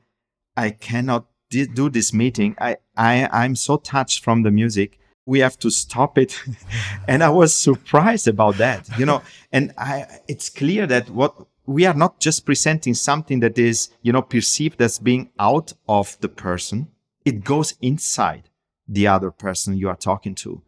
I 0.55 0.71
cannot 0.71 1.25
do 1.49 1.89
this 1.89 2.13
meeting. 2.13 2.55
I, 2.59 2.77
I, 2.95 3.29
I'm 3.31 3.55
so 3.55 3.77
touched 3.77 4.23
from 4.23 4.43
the 4.43 4.51
music 4.51 4.99
we 5.25 5.39
have 5.39 5.57
to 5.59 5.69
stop 5.69 6.17
it. 6.17 6.39
And 7.07 7.23
i 7.23 7.29
was 7.29 7.55
surprised 7.55 8.27
about 8.27 8.55
that 8.57 8.87
you 8.97 9.05
know. 9.05 9.21
And 9.51 9.73
i 9.77 10.05
it's 10.27 10.49
clear 10.49 10.87
that 10.87 11.09
what 11.09 11.33
we 11.65 11.85
are 11.85 11.93
not 11.93 12.19
just 12.19 12.45
presenting 12.45 12.93
something 12.93 13.39
that 13.39 13.57
is 13.57 13.89
you 14.01 14.13
know 14.13 14.21
perceived 14.21 14.81
as 14.81 14.99
being 14.99 15.29
out 15.39 15.73
of 15.87 16.17
the 16.21 16.29
person. 16.29 16.87
It 17.25 17.43
goes 17.43 17.75
inside 17.81 18.49
the 18.87 19.07
other 19.07 19.31
person 19.31 19.77
you 19.77 19.89
are 19.89 19.95
talking 19.95 20.35
to. 20.35 20.61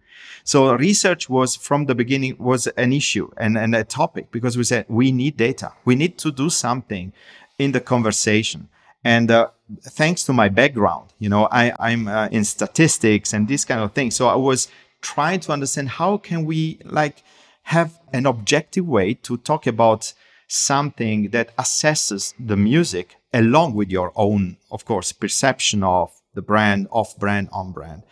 So 0.44 0.74
research 0.74 1.30
was 1.30 1.56
from 1.56 1.86
the 1.86 1.95
beginning 1.95 2.36
was 2.39 2.68
an 2.68 2.94
issue 2.94 3.30
and, 3.38 3.57
and 3.57 3.75
a 3.75 3.83
topic 3.83 4.31
because 4.31 4.57
we 4.57 4.63
said 4.63 4.86
we 4.88 5.12
need 5.12 5.38
data. 5.38 5.74
We 5.86 5.95
need 5.95 6.18
to 6.19 6.31
do 6.31 6.50
something 6.50 7.13
in 7.59 7.71
the 7.71 7.80
conversation. 7.80 8.69
And 9.04 9.30
uh, 9.30 9.50
thanks 9.81 10.23
to 10.23 10.33
my 10.33 10.49
background, 10.49 11.13
you 11.19 11.29
know, 11.29 11.47
I, 11.51 11.73
I'm 11.79 12.07
uh, 12.07 12.27
in 12.31 12.43
statistics 12.45 13.33
and 13.33 13.47
this 13.47 13.65
kind 13.65 13.81
of 13.81 13.94
thing. 13.94 14.11
So 14.11 14.27
I 14.27 14.35
was 14.35 14.69
trying 15.01 15.39
to 15.42 15.51
understand 15.51 15.89
how 15.89 16.18
can 16.18 16.45
we 16.45 16.80
like 16.83 17.23
have 17.63 17.99
an 18.13 18.25
objective 18.25 18.87
way 18.87 19.13
to 19.13 19.37
talk 19.37 19.68
about 19.68 20.13
something 20.47 21.30
that 21.31 21.56
assesses 21.57 22.33
the 22.39 22.56
music 22.56 23.18
along 23.33 23.73
with 23.73 23.89
your 23.89 24.11
own, 24.15 24.57
of 24.71 24.85
course, 24.85 25.11
perception 25.11 25.83
of 25.83 26.11
the 26.33 26.42
brand, 26.42 26.87
off 26.92 27.18
brand, 27.18 27.49
on 27.51 27.71
brand. 27.71 28.03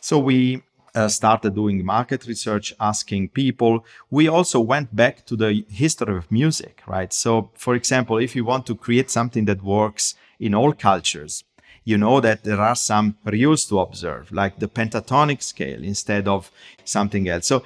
So 0.00 0.18
we 0.18 0.62
uh, 0.94 1.08
started 1.08 1.54
doing 1.54 1.84
market 1.84 2.26
research, 2.26 2.74
asking 2.80 3.28
people. 3.28 3.84
We 4.10 4.28
also 4.28 4.60
went 4.60 4.94
back 4.94 5.24
to 5.26 5.36
the 5.36 5.64
history 5.70 6.16
of 6.16 6.30
music, 6.30 6.82
right? 6.86 7.12
So, 7.12 7.50
for 7.54 7.74
example, 7.74 8.18
if 8.18 8.34
you 8.36 8.44
want 8.44 8.66
to 8.66 8.74
create 8.74 9.10
something 9.10 9.44
that 9.46 9.62
works 9.62 10.14
in 10.40 10.54
all 10.54 10.72
cultures, 10.72 11.44
you 11.84 11.96
know 11.98 12.20
that 12.20 12.44
there 12.44 12.60
are 12.60 12.74
some 12.74 13.16
rules 13.24 13.64
to 13.66 13.78
observe, 13.78 14.32
like 14.32 14.58
the 14.58 14.68
pentatonic 14.68 15.42
scale 15.42 15.82
instead 15.82 16.26
of 16.26 16.50
something 16.84 17.28
else. 17.28 17.46
So 17.46 17.62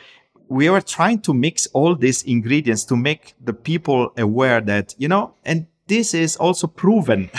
we 0.49 0.69
were 0.69 0.81
trying 0.81 1.21
to 1.23 1.35
mix 1.35 1.67
all 1.69 1.95
these 1.95 2.23
ingredients 2.23 2.85
to 2.85 2.97
make 2.97 3.35
the 3.43 3.53
people 3.53 4.13
aware 4.17 4.61
that, 4.61 4.95
you 4.99 5.09
know, 5.09 5.35
and 5.45 5.67
this 5.87 6.15
is 6.15 6.37
also 6.37 6.67
proven. 6.67 7.31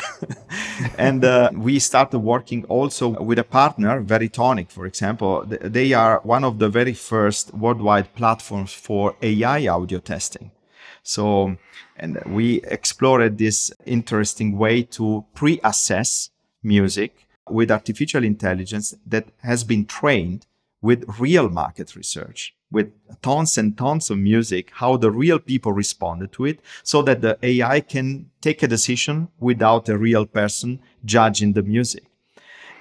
and 0.97 1.23
uh, 1.23 1.49
we 1.53 1.79
started 1.79 2.19
working 2.19 2.63
also 2.65 3.09
with 3.09 3.39
a 3.39 3.43
partner, 3.43 4.03
Veritonic, 4.03 4.69
for 4.69 4.85
example. 4.85 5.43
They 5.47 5.93
are 5.93 6.19
one 6.23 6.43
of 6.43 6.59
the 6.59 6.69
very 6.69 6.93
first 6.93 7.53
worldwide 7.53 8.13
platforms 8.15 8.73
for 8.73 9.15
AI 9.21 9.67
audio 9.67 9.99
testing. 9.99 10.51
So, 11.05 11.55
and 11.95 12.19
we 12.25 12.61
explored 12.63 13.37
this 13.37 13.71
interesting 13.85 14.57
way 14.57 14.81
to 14.97 15.23
pre 15.35 15.59
assess 15.63 16.31
music 16.63 17.27
with 17.47 17.69
artificial 17.69 18.23
intelligence 18.23 18.95
that 19.05 19.27
has 19.43 19.63
been 19.63 19.85
trained 19.85 20.47
with 20.81 21.05
real 21.19 21.49
market 21.49 21.95
research, 21.95 22.55
with 22.71 22.91
tons 23.21 23.55
and 23.55 23.77
tons 23.77 24.09
of 24.09 24.17
music, 24.17 24.71
how 24.73 24.97
the 24.97 25.11
real 25.11 25.37
people 25.37 25.71
responded 25.71 26.31
to 26.33 26.45
it, 26.45 26.59
so 26.81 27.03
that 27.03 27.21
the 27.21 27.37
AI 27.43 27.81
can 27.81 28.31
take 28.41 28.63
a 28.63 28.67
decision 28.67 29.27
without 29.39 29.87
a 29.87 29.97
real 29.97 30.25
person 30.25 30.79
judging 31.05 31.53
the 31.53 31.63
music 31.63 32.05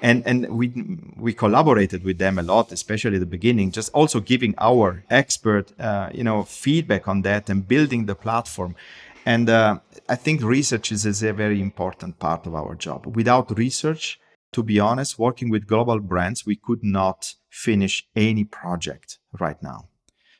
and 0.02 0.22
and 0.26 0.48
we 0.48 0.72
we 1.16 1.32
collaborated 1.32 2.04
with 2.04 2.18
them 2.18 2.38
a 2.38 2.42
lot, 2.42 2.72
especially 2.72 3.16
at 3.16 3.20
the 3.20 3.26
beginning, 3.26 3.70
just 3.70 3.92
also 3.92 4.20
giving 4.20 4.54
our 4.58 5.04
expert 5.10 5.72
uh, 5.80 6.10
you 6.12 6.24
know 6.24 6.42
feedback 6.42 7.08
on 7.08 7.22
that 7.22 7.48
and 7.48 7.66
building 7.66 8.06
the 8.06 8.14
platform. 8.14 8.74
And 9.26 9.48
uh, 9.48 9.78
I 10.08 10.16
think 10.16 10.42
research 10.42 10.92
is, 10.92 11.06
is 11.06 11.22
a 11.22 11.32
very 11.32 11.60
important 11.60 12.18
part 12.18 12.46
of 12.46 12.54
our 12.54 12.74
job. 12.74 13.16
Without 13.16 13.56
research, 13.56 14.20
to 14.52 14.62
be 14.62 14.78
honest, 14.78 15.18
working 15.18 15.48
with 15.48 15.66
global 15.66 15.98
brands, 15.98 16.44
we 16.44 16.56
could 16.56 16.84
not 16.84 17.34
finish 17.48 18.06
any 18.14 18.44
project 18.44 19.18
right 19.40 19.60
now. 19.62 19.88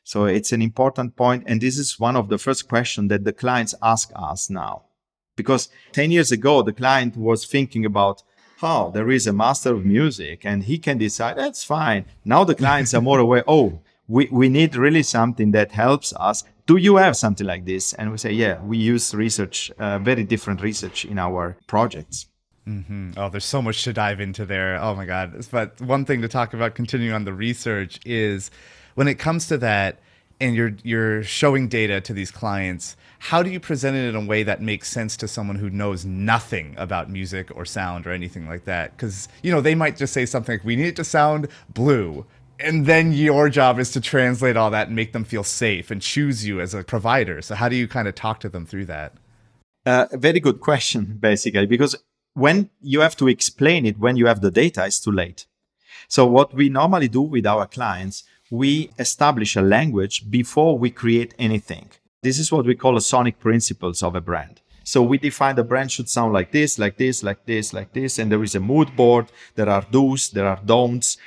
So 0.03 0.25
it's 0.25 0.51
an 0.51 0.61
important 0.61 1.15
point, 1.15 1.43
and 1.47 1.59
this 1.59 1.79
is 1.79 1.99
one 1.99 2.15
of 2.15 2.29
the 2.29 2.37
first 2.37 2.69
questions 2.69 3.09
that 3.09 3.23
the 3.23 3.33
clients 3.33 3.73
ask 3.81 4.11
us 4.15 4.51
now. 4.51 4.83
Because 5.35 5.69
10 5.93 6.11
years 6.11 6.31
ago, 6.31 6.61
the 6.61 6.73
client 6.73 7.17
was 7.17 7.45
thinking 7.45 7.85
about, 7.85 8.21
oh, 8.61 8.91
there 8.91 9.11
is 9.11 9.27
a 9.27 9.33
master 9.33 9.73
of 9.73 9.85
music 9.85 10.45
and 10.45 10.63
he 10.63 10.77
can 10.77 10.97
decide, 10.97 11.37
that's 11.37 11.63
fine. 11.63 12.05
Now 12.23 12.43
the 12.43 12.55
clients 12.55 12.93
are 12.93 13.01
more 13.01 13.19
aware, 13.19 13.43
oh, 13.47 13.79
we, 14.07 14.27
we 14.31 14.49
need 14.49 14.75
really 14.75 15.03
something 15.03 15.51
that 15.51 15.71
helps 15.71 16.13
us. 16.13 16.43
Do 16.65 16.77
you 16.77 16.95
have 16.97 17.15
something 17.15 17.45
like 17.45 17.65
this? 17.65 17.93
And 17.93 18.11
we 18.11 18.17
say, 18.17 18.31
yeah, 18.31 18.61
we 18.61 18.77
use 18.77 19.13
research, 19.13 19.71
uh, 19.77 19.99
very 19.99 20.23
different 20.23 20.61
research 20.61 21.05
in 21.05 21.19
our 21.19 21.57
projects. 21.67 22.27
Mm-hmm. 22.67 23.11
Oh, 23.17 23.29
there's 23.29 23.45
so 23.45 23.61
much 23.61 23.83
to 23.83 23.93
dive 23.93 24.19
into 24.19 24.45
there. 24.45 24.81
Oh 24.81 24.95
my 24.95 25.05
God. 25.05 25.45
But 25.51 25.79
one 25.81 26.05
thing 26.05 26.21
to 26.21 26.27
talk 26.27 26.53
about 26.53 26.73
continuing 26.73 27.13
on 27.13 27.25
the 27.25 27.33
research 27.33 27.99
is 28.05 28.49
when 28.95 29.07
it 29.07 29.15
comes 29.15 29.47
to 29.47 29.57
that 29.59 29.99
and 30.39 30.55
you're 30.55 30.73
you're 30.83 31.23
showing 31.23 31.67
data 31.67 32.01
to 32.01 32.13
these 32.13 32.31
clients, 32.31 32.95
how 33.19 33.41
do 33.41 33.49
you 33.49 33.59
present 33.59 33.95
it 33.95 34.07
in 34.09 34.15
a 34.15 34.25
way 34.25 34.43
that 34.43 34.61
makes 34.61 34.89
sense 34.89 35.17
to 35.17 35.27
someone 35.27 35.57
who 35.57 35.69
knows 35.69 36.05
nothing 36.05 36.75
about 36.77 37.09
music 37.09 37.49
or 37.55 37.65
sound 37.65 38.05
or 38.05 38.11
anything 38.11 38.47
like 38.47 38.65
that? 38.65 38.95
Because 38.95 39.27
you 39.41 39.51
know 39.51 39.61
they 39.61 39.75
might 39.75 39.97
just 39.97 40.13
say 40.13 40.25
something 40.25 40.53
like, 40.53 40.65
"We 40.65 40.75
need 40.75 40.87
it 40.87 40.95
to 40.97 41.03
sound 41.03 41.47
blue," 41.69 42.25
and 42.59 42.85
then 42.85 43.13
your 43.13 43.49
job 43.49 43.79
is 43.79 43.91
to 43.91 44.01
translate 44.01 44.57
all 44.57 44.71
that 44.71 44.87
and 44.87 44.95
make 44.95 45.13
them 45.13 45.23
feel 45.23 45.43
safe 45.43 45.91
and 45.91 46.01
choose 46.01 46.45
you 46.45 46.61
as 46.61 46.73
a 46.73 46.83
provider. 46.83 47.41
So 47.41 47.55
how 47.55 47.69
do 47.69 47.75
you 47.75 47.87
kind 47.87 48.07
of 48.07 48.15
talk 48.15 48.39
to 48.41 48.49
them 48.49 48.65
through 48.65 48.85
that? 48.85 49.13
Uh, 49.85 50.07
very 50.13 50.39
good 50.39 50.61
question, 50.61 51.17
basically, 51.19 51.67
because 51.67 51.95
when 52.33 52.69
you 52.81 53.01
have 53.01 53.15
to 53.17 53.27
explain 53.27 53.85
it 53.85 53.99
when 53.99 54.17
you 54.17 54.25
have 54.25 54.41
the 54.41 54.51
data, 54.51 54.85
it's 54.85 54.99
too 54.99 55.11
late. 55.11 55.45
So 56.07 56.25
what 56.25 56.53
we 56.53 56.69
normally 56.69 57.07
do 57.07 57.21
with 57.21 57.45
our 57.45 57.65
clients, 57.65 58.23
we 58.51 58.91
establish 58.99 59.55
a 59.55 59.61
language 59.61 60.29
before 60.29 60.77
we 60.77 60.89
create 60.89 61.33
anything. 61.39 61.89
This 62.21 62.39
is 62.39 62.51
what 62.51 62.65
we 62.65 62.75
call 62.75 62.95
the 62.95 63.01
sonic 63.01 63.39
principles 63.39 64.03
of 64.03 64.15
a 64.15 64.21
brand. 64.21 64.61
So 64.83 65.01
we 65.01 65.17
define 65.17 65.55
the 65.55 65.63
brand 65.63 65.91
should 65.91 66.09
sound 66.09 66.33
like 66.33 66.51
this, 66.51 66.77
like 66.77 66.97
this, 66.97 67.23
like 67.23 67.45
this, 67.45 67.73
like 67.73 67.93
this, 67.93 68.19
and 68.19 68.31
there 68.31 68.43
is 68.43 68.55
a 68.55 68.59
mood 68.59 68.95
board. 68.95 69.31
There 69.55 69.69
are 69.69 69.85
do's, 69.89 70.29
there 70.29 70.47
are 70.47 70.59
don'ts, 70.63 71.17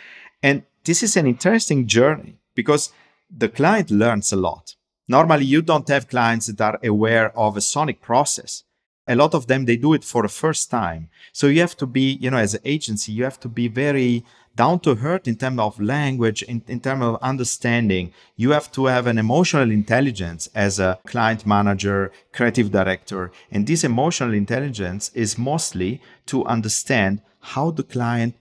and 0.42 0.62
this 0.84 1.02
is 1.02 1.16
an 1.16 1.26
interesting 1.26 1.86
journey 1.86 2.36
because 2.54 2.92
the 3.28 3.48
client 3.48 3.90
learns 3.90 4.32
a 4.32 4.36
lot. 4.36 4.76
Normally, 5.08 5.44
you 5.44 5.62
don't 5.62 5.88
have 5.88 6.08
clients 6.08 6.46
that 6.46 6.60
are 6.60 6.78
aware 6.84 7.36
of 7.36 7.56
a 7.56 7.60
sonic 7.60 8.00
process 8.00 8.62
a 9.08 9.16
lot 9.16 9.34
of 9.34 9.46
them 9.46 9.64
they 9.64 9.76
do 9.76 9.94
it 9.94 10.04
for 10.04 10.22
the 10.22 10.28
first 10.28 10.70
time 10.70 11.08
so 11.32 11.46
you 11.46 11.60
have 11.60 11.76
to 11.76 11.86
be 11.86 12.18
you 12.20 12.30
know 12.30 12.36
as 12.36 12.54
an 12.54 12.60
agency 12.64 13.10
you 13.10 13.24
have 13.24 13.40
to 13.40 13.48
be 13.48 13.66
very 13.66 14.24
down 14.58 14.80
to 14.80 14.98
earth 15.10 15.28
in 15.28 15.36
terms 15.36 15.60
of 15.60 15.80
language 15.80 16.42
in, 16.42 16.60
in 16.66 16.80
terms 16.80 17.04
of 17.04 17.22
understanding. 17.22 18.12
You 18.34 18.50
have 18.50 18.70
to 18.72 18.86
have 18.86 19.06
an 19.06 19.16
emotional 19.16 19.70
intelligence 19.70 20.50
as 20.52 20.80
a 20.80 20.98
client 21.06 21.46
manager 21.46 22.10
creative 22.32 22.72
director. 22.72 23.30
And 23.52 23.66
this 23.66 23.84
emotional 23.84 24.34
intelligence 24.34 25.12
is 25.14 25.38
mostly 25.38 26.02
to 26.26 26.44
understand 26.44 27.22
how 27.54 27.70
the 27.70 27.84
client 27.84 28.34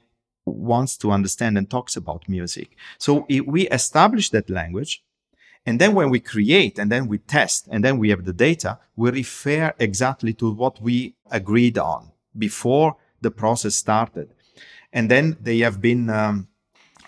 wants 0.43 0.97
to 0.97 1.11
understand 1.11 1.55
and 1.55 1.69
talks 1.69 1.95
about 1.95 2.27
music. 2.27 2.69
So 2.97 3.27
we 3.29 3.67
establish 3.69 4.31
that 4.31 4.49
language 4.49 5.03
and 5.67 5.79
then 5.79 5.93
when 5.93 6.09
we 6.09 6.19
create 6.19 6.79
and 6.79 6.89
then 6.89 7.07
we 7.07 7.17
test 7.17 7.67
and 7.69 7.83
then 7.83 7.99
we 7.99 8.09
have 8.09 8.25
the 8.25 8.33
data, 8.33 8.79
we 8.95 9.11
refer 9.11 9.73
exactly 9.77 10.33
to 10.35 10.51
what 10.51 10.81
we 10.81 11.13
agreed 11.29 11.77
on 11.77 12.11
before 12.35 12.95
the 13.21 13.29
process 13.29 13.75
started. 13.75 14.29
And 14.97 15.11
then 15.11 15.37
they 15.39 15.59
have 15.59 15.79
been 15.79 16.09
um, 16.09 16.47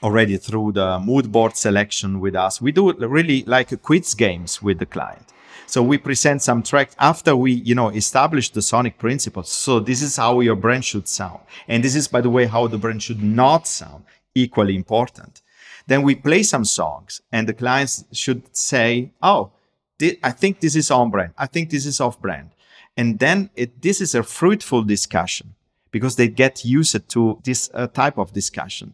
already 0.04 0.38
through 0.38 0.74
the 0.74 1.00
mood 1.00 1.32
board 1.32 1.58
selection 1.58 2.20
with 2.20 2.36
us. 2.36 2.62
We 2.62 2.72
do 2.72 2.94
really 2.94 3.42
like 3.48 3.82
quiz 3.82 4.14
games 4.14 4.62
with 4.62 4.78
the 4.78 4.86
client. 4.86 5.26
So 5.66 5.82
we 5.82 5.98
present 5.98 6.44
some 6.44 6.62
tracks 6.62 6.96
after 7.00 7.36
we, 7.36 7.52
you 7.52 7.74
know, 7.74 7.90
establish 7.90 8.52
the 8.52 8.62
sonic 8.62 9.00
principles. 9.00 9.50
So 9.50 9.80
this 9.80 10.04
is 10.04 10.18
how 10.18 10.40
your 10.40 10.56
brand 10.56 10.86
should 10.86 11.08
sound. 11.08 11.40
And 11.68 11.84
this 11.84 11.96
is, 11.96 12.08
by 12.08 12.22
the 12.22 12.30
way, 12.30 12.46
how 12.46 12.68
the 12.68 12.78
brand 12.78 13.02
should 13.02 13.24
not 13.24 13.66
sound. 13.66 14.04
Equally 14.36 14.76
important. 14.76 15.42
Then 15.88 16.04
we 16.04 16.14
play 16.14 16.44
some 16.44 16.66
songs, 16.66 17.22
and 17.32 17.50
the 17.50 17.56
clients 17.56 18.06
should 18.12 18.56
say, 18.56 19.14
"Oh, 19.24 19.52
th- 19.98 20.20
I 20.22 20.32
think 20.32 20.60
this 20.60 20.76
is 20.76 20.92
on 20.92 21.10
brand. 21.10 21.34
I 21.36 21.48
think 21.48 21.72
this 21.72 21.88
is 21.88 22.00
off 22.00 22.22
brand." 22.22 22.50
And 22.96 23.18
then 23.18 23.50
it, 23.56 23.82
this 23.82 24.00
is 24.00 24.14
a 24.14 24.22
fruitful 24.22 24.84
discussion 24.84 25.56
because 25.92 26.16
they 26.16 26.28
get 26.28 26.66
used 26.66 27.10
to 27.10 27.40
this 27.44 27.70
uh, 27.74 27.88
type 27.88 28.18
of 28.18 28.34
discussion. 28.34 28.94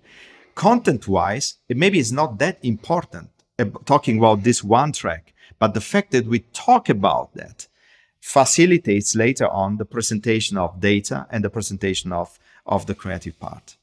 Content 0.55 1.07
wise, 1.07 1.55
it 1.67 1.77
maybe 1.77 1.99
it's 1.99 2.11
not 2.11 2.39
that 2.39 2.57
important 2.63 3.29
uh, 3.59 3.65
talking 3.85 4.17
about 4.17 4.43
this 4.43 4.63
one 4.63 4.91
track, 4.91 5.33
but 5.59 5.73
the 5.73 5.81
fact 5.81 6.11
that 6.11 6.27
we 6.27 6.39
talk 6.53 6.89
about 6.89 7.33
that 7.33 7.67
facilitates 8.19 9.15
later 9.15 9.47
on 9.47 9.77
the 9.77 9.85
presentation 9.85 10.57
of 10.57 10.79
data 10.79 11.27
and 11.29 11.43
the 11.43 11.49
presentation 11.49 12.11
of, 12.11 12.39
of 12.65 12.85
the 12.85 12.95
creative 12.95 13.39
part. 13.39 13.77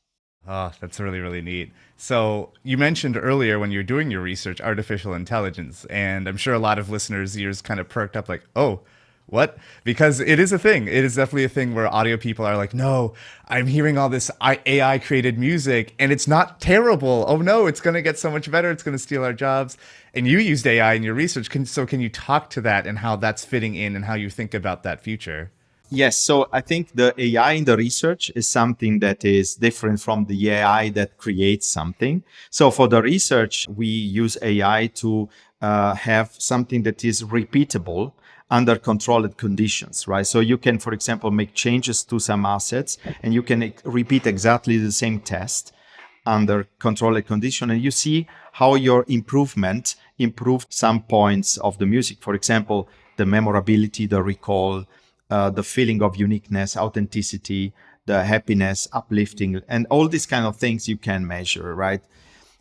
Oh, 0.47 0.73
that's 0.81 0.99
really, 0.99 1.21
really 1.21 1.41
neat. 1.41 1.73
So, 1.97 2.51
you 2.65 2.77
mentioned 2.77 3.17
earlier 3.17 3.61
when 3.61 3.71
you're 3.71 3.85
doing 3.85 4.11
your 4.11 4.23
research, 4.23 4.61
artificial 4.61 5.15
intelligence, 5.15 5.85
and 5.85 6.27
I'm 6.27 6.37
sure 6.37 6.55
a 6.55 6.59
lot 6.59 6.81
of 6.81 6.91
listeners' 6.91 7.39
ears 7.39 7.63
kind 7.63 7.79
of 7.79 7.89
perked 7.89 8.17
up 8.17 8.29
like, 8.29 8.43
oh, 8.57 8.81
what? 9.27 9.57
Because 9.85 10.21
it 10.21 10.39
is 10.39 10.53
a 10.53 10.59
thing. 10.59 10.87
It 10.89 11.05
is 11.05 11.17
definitely 11.17 11.45
a 11.45 11.49
thing 11.49 11.75
where 11.75 11.87
audio 11.87 12.17
people 12.17 12.45
are 12.45 12.57
like, 12.57 12.75
no, 12.75 13.15
I'm 13.49 13.67
hearing 13.67 13.97
all 13.97 14.09
this 14.09 14.31
AI 14.41 14.99
created 14.99 15.39
music 15.39 15.95
and 15.99 16.13
it's 16.13 16.29
not 16.29 16.61
terrible. 16.61 17.25
Oh 17.27 17.39
no, 17.39 17.67
it's 17.67 17.81
going 17.81 17.95
to 17.95 18.03
get 18.03 18.19
so 18.19 18.31
much 18.31 18.51
better. 18.51 18.71
It's 18.71 18.83
going 18.83 18.97
to 18.97 19.03
steal 19.03 19.25
our 19.25 19.33
jobs. 19.33 19.79
And 20.13 20.27
you 20.27 20.39
used 20.39 20.67
AI 20.67 20.95
in 20.95 21.03
your 21.03 21.15
research. 21.15 21.49
Can, 21.49 21.65
so, 21.65 21.87
can 21.87 22.01
you 22.01 22.11
talk 22.11 22.51
to 22.51 22.61
that 22.61 22.87
and 22.87 22.99
how 22.99 23.17
that's 23.17 23.45
fitting 23.45 23.75
in 23.75 23.97
and 23.97 24.05
how 24.05 24.15
you 24.15 24.29
think 24.29 24.53
about 24.53 24.83
that 24.83 25.03
future? 25.03 25.51
Yes, 25.95 26.17
so 26.17 26.49
I 26.53 26.63
think 26.63 26.93
the 26.95 27.15
AI 27.19 27.53
in 27.53 27.65
the 27.65 27.77
research 27.77 28.33
is 28.35 28.49
something 28.49 29.01
that 29.01 29.27
is 29.27 29.57
different 29.57 30.01
from 30.01 30.25
the 30.25 30.51
AI 30.51 30.89
that 30.91 31.19
creates 31.19 31.69
something. 31.69 32.25
So 32.49 32.71
for 32.71 32.89
the 32.89 33.03
research, 33.03 33.69
we 33.69 33.87
use 33.87 34.39
AI 34.41 34.87
to 34.95 35.29
uh, 35.61 35.95
have 35.95 36.35
something 36.39 36.83
that 36.85 37.05
is 37.05 37.23
repeatable 37.23 38.13
under 38.53 38.77
controlled 38.77 39.39
conditions, 39.39 40.07
right? 40.07 40.27
So 40.27 40.41
you 40.41 40.59
can, 40.59 40.79
for 40.79 40.93
example, 40.93 41.31
make 41.31 41.55
changes 41.55 42.05
to 42.05 42.19
some 42.19 42.45
assets 42.45 42.99
and 43.23 43.33
you 43.33 43.43
can 43.43 43.73
repeat 43.85 44.27
exactly 44.27 44.77
the 44.77 44.93
same 44.93 45.21
test 45.21 45.73
under 46.27 46.69
controlled 46.79 47.27
condition 47.27 47.71
and 47.71 47.83
you 47.83 47.91
see 47.91 48.29
how 48.53 48.75
your 48.75 49.07
improvement 49.09 49.97
improved 50.19 50.71
some 50.71 51.03
points 51.03 51.57
of 51.57 51.79
the 51.79 51.87
music. 51.87 52.19
For 52.21 52.35
example, 52.35 52.91
the 53.17 53.25
memorability, 53.25 54.05
the 54.05 54.23
recall, 54.23 54.85
uh, 55.31 55.49
the 55.49 55.63
feeling 55.63 56.03
of 56.03 56.17
uniqueness, 56.17 56.77
authenticity, 56.77 57.73
the 58.05 58.23
happiness, 58.23 58.87
uplifting, 58.93 59.63
and 59.67 59.87
all 59.89 60.09
these 60.09 60.27
kind 60.27 60.45
of 60.45 60.57
things 60.57 60.89
you 60.89 60.99
can 60.99 61.27
measure, 61.27 61.75
right? 61.75 62.03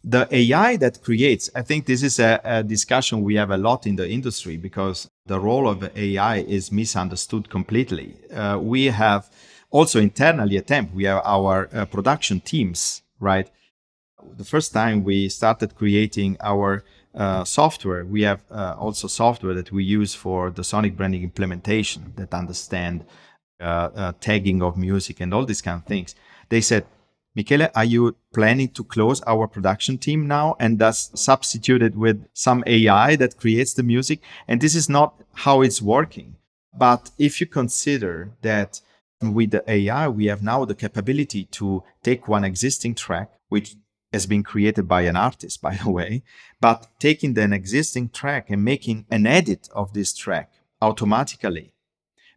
The 0.03 0.27
AI 0.31 0.77
that 0.77 1.03
creates, 1.03 1.50
I 1.55 1.62
think 1.62 1.86
this 1.86 2.01
is 2.01 2.20
a, 2.20 2.41
a 2.43 2.63
discussion 2.63 3.22
we 3.22 3.36
have 3.36 3.51
a 3.51 3.58
lot 3.58 3.86
in 3.86 3.96
the 3.98 4.10
industry 4.10 4.58
because 4.58 5.08
the 5.27 5.39
role 5.39 5.67
of 5.67 5.96
AI 5.96 6.38
is 6.38 6.72
misunderstood 6.72 7.50
completely. 7.50 8.15
Uh, 8.34 8.58
we 8.60 8.86
have 8.86 9.29
also 9.70 10.00
internally 10.00 10.58
at 10.58 10.72
Amp, 10.72 10.93
we 10.93 11.03
have 11.03 11.22
our 11.24 11.70
uh, 11.72 11.86
production 11.86 12.39
teams, 12.39 13.03
right? 13.20 13.50
The 14.38 14.43
first 14.43 14.74
time 14.74 15.03
we 15.03 15.29
started 15.29 15.75
creating 15.75 16.38
our 16.41 16.84
uh, 17.13 17.43
software, 17.43 18.03
we 18.03 18.24
have 18.24 18.41
uh, 18.50 18.75
also 18.79 19.08
software 19.08 19.53
that 19.53 19.72
we 19.72 19.84
use 19.84 20.15
for 20.15 20.50
the 20.50 20.63
sonic 20.63 20.98
branding 20.98 21.24
implementation 21.24 22.13
that 22.15 22.34
understand 22.34 23.05
uh, 23.60 23.89
uh, 23.96 24.13
tagging 24.20 24.63
of 24.63 24.77
music 24.77 25.20
and 25.20 25.34
all 25.34 25.46
these 25.46 25.62
kind 25.62 25.79
of 25.79 25.86
things. 25.86 26.15
They 26.50 26.62
said, 26.62 26.86
Michele, 27.33 27.69
are 27.75 27.85
you 27.85 28.15
planning 28.33 28.67
to 28.69 28.83
close 28.83 29.21
our 29.21 29.47
production 29.47 29.97
team 29.97 30.27
now 30.27 30.55
and 30.59 30.79
thus 30.79 31.11
substitute 31.15 31.81
it 31.81 31.95
with 31.95 32.25
some 32.33 32.63
AI 32.67 33.15
that 33.15 33.38
creates 33.38 33.73
the 33.73 33.83
music? 33.83 34.19
And 34.47 34.59
this 34.59 34.75
is 34.75 34.89
not 34.89 35.15
how 35.33 35.61
it's 35.61 35.81
working. 35.81 36.35
But 36.77 37.11
if 37.17 37.39
you 37.39 37.47
consider 37.47 38.31
that 38.41 38.81
with 39.21 39.51
the 39.51 39.63
AI, 39.69 40.09
we 40.09 40.25
have 40.25 40.43
now 40.43 40.65
the 40.65 40.75
capability 40.75 41.45
to 41.45 41.83
take 42.03 42.27
one 42.27 42.43
existing 42.43 42.95
track, 42.95 43.31
which 43.47 43.75
has 44.11 44.25
been 44.25 44.43
created 44.43 44.88
by 44.88 45.01
an 45.03 45.15
artist, 45.15 45.61
by 45.67 45.75
the 45.75 45.89
way, 45.89 46.23
but 46.59 46.88
taking 47.00 47.38
an 47.38 47.53
existing 47.53 48.09
track 48.09 48.50
and 48.50 48.63
making 48.63 49.05
an 49.09 49.25
edit 49.25 49.69
of 49.73 49.93
this 49.93 50.13
track 50.13 50.51
automatically 50.81 51.73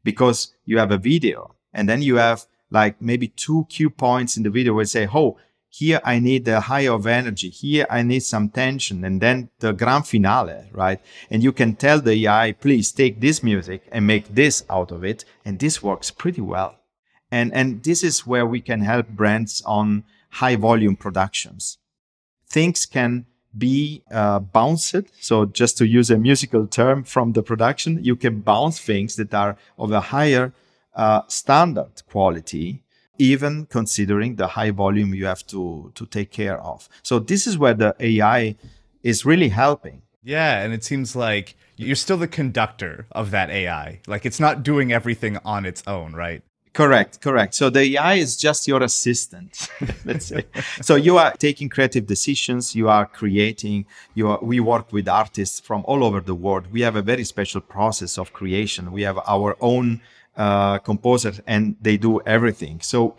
because 0.05 0.55
you 0.65 0.79
have 0.79 0.93
a 0.93 0.99
video 0.99 1.55
and 1.73 1.89
then 1.89 2.03
you 2.03 2.17
have 2.17 2.47
like 2.71 3.01
maybe 3.01 3.29
two 3.29 3.67
cue 3.69 3.91
points 3.91 4.37
in 4.37 4.43
the 4.43 4.51
video 4.51 4.79
you 4.79 4.85
say, 4.85 5.09
oh, 5.13 5.39
here 5.69 6.01
I 6.05 6.21
need 6.21 6.47
a 6.47 6.61
high 6.61 6.87
of 6.87 7.05
energy. 7.05 7.49
Here 7.51 7.85
I 7.91 8.03
need 8.03 8.23
some 8.23 8.49
tension. 8.49 9.05
And 9.05 9.21
then 9.21 9.51
the 9.59 9.73
grand 9.73 10.07
finale, 10.07 10.69
right? 10.71 11.01
And 11.31 11.43
you 11.43 11.51
can 11.51 11.75
tell 11.75 12.01
the 12.01 12.27
AI, 12.27 12.53
please 12.53 12.93
take 12.93 13.21
this 13.21 13.43
music 13.43 13.83
and 13.91 14.07
make 14.07 14.37
this 14.37 14.65
out 14.71 14.93
of 14.93 15.03
it. 15.03 15.25
And 15.45 15.59
this 15.59 15.83
works 15.83 16.13
pretty 16.13 16.41
well. 16.41 16.79
And, 17.29 17.53
and 17.53 17.83
this 17.83 18.05
is 18.05 18.25
where 18.25 18.47
we 18.47 18.61
can 18.61 18.83
help 18.83 19.09
brands 19.09 19.63
on 19.67 20.05
high 20.31 20.55
volume 20.55 20.95
productions. 20.95 21.79
Things 22.49 22.87
can 22.87 23.27
be 23.57 24.05
uh, 24.13 24.39
bounced. 24.39 25.07
So 25.21 25.45
just 25.45 25.77
to 25.79 25.87
use 25.87 26.09
a 26.09 26.19
musical 26.19 26.69
term 26.69 27.03
from 27.03 27.33
the 27.33 27.43
production, 27.43 27.99
you 28.05 28.15
can 28.15 28.43
bounce 28.43 28.79
things 28.79 29.17
that 29.17 29.35
are 29.35 29.57
of 29.77 29.91
a 29.91 30.01
higher 30.01 30.53
uh, 30.95 31.23
standard 31.29 32.03
quality 32.09 32.85
even 33.19 33.67
considering 33.67 34.37
the 34.37 34.49
high 34.49 34.71
volume 34.71 35.15
you 35.15 35.27
have 35.27 35.47
to 35.47 35.93
to 35.95 36.07
take 36.07 36.31
care 36.31 36.61
of. 36.61 36.89
So 37.03 37.19
this 37.19 37.47
is 37.47 37.57
where 37.57 37.75
the 37.75 37.95
AI 38.01 38.57
is 39.03 39.25
really 39.25 39.51
helping. 39.51 40.03
Yeah, 40.23 40.63
and 40.63 40.73
it 40.73 40.83
seems 40.83 41.15
like 41.15 41.57
you're 41.77 41.97
still 41.97 42.17
the 42.17 42.29
conductor 42.29 43.07
of 43.13 43.31
that 43.31 43.51
AI. 43.51 44.01
Like 44.07 44.25
it's 44.25 44.41
not 44.41 44.63
doing 44.63 44.93
everything 44.93 45.39
on 45.45 45.67
its 45.67 45.83
own, 45.87 46.15
right? 46.15 46.43
Correct, 46.73 47.21
correct. 47.21 47.55
So 47.55 47.71
the 47.71 47.95
AI 47.95 48.15
is 48.15 48.37
just 48.37 48.67
your 48.67 48.83
assistant, 48.83 49.69
let's 50.05 50.27
say. 50.27 50.45
so 50.83 50.97
you 50.97 51.19
are 51.19 51.33
taking 51.33 51.69
creative 51.69 52.05
decisions, 52.05 52.75
you 52.75 52.89
are 52.89 53.07
creating, 53.07 53.87
you 54.15 54.29
are, 54.29 54.41
we 54.43 54.59
work 54.59 54.93
with 54.93 55.09
artists 55.09 55.61
from 55.61 55.85
all 55.87 56.03
over 56.03 56.21
the 56.21 56.35
world. 56.35 56.73
We 56.73 56.81
have 56.81 56.97
a 56.97 57.03
very 57.03 57.23
special 57.23 57.61
process 57.61 58.19
of 58.19 58.33
creation. 58.33 58.91
We 58.91 59.03
have 59.03 59.21
our 59.25 59.57
own 59.61 60.01
uh, 60.37 60.79
composers 60.79 61.41
and 61.47 61.77
they 61.81 61.97
do 61.97 62.21
everything. 62.27 62.81
So 62.81 63.17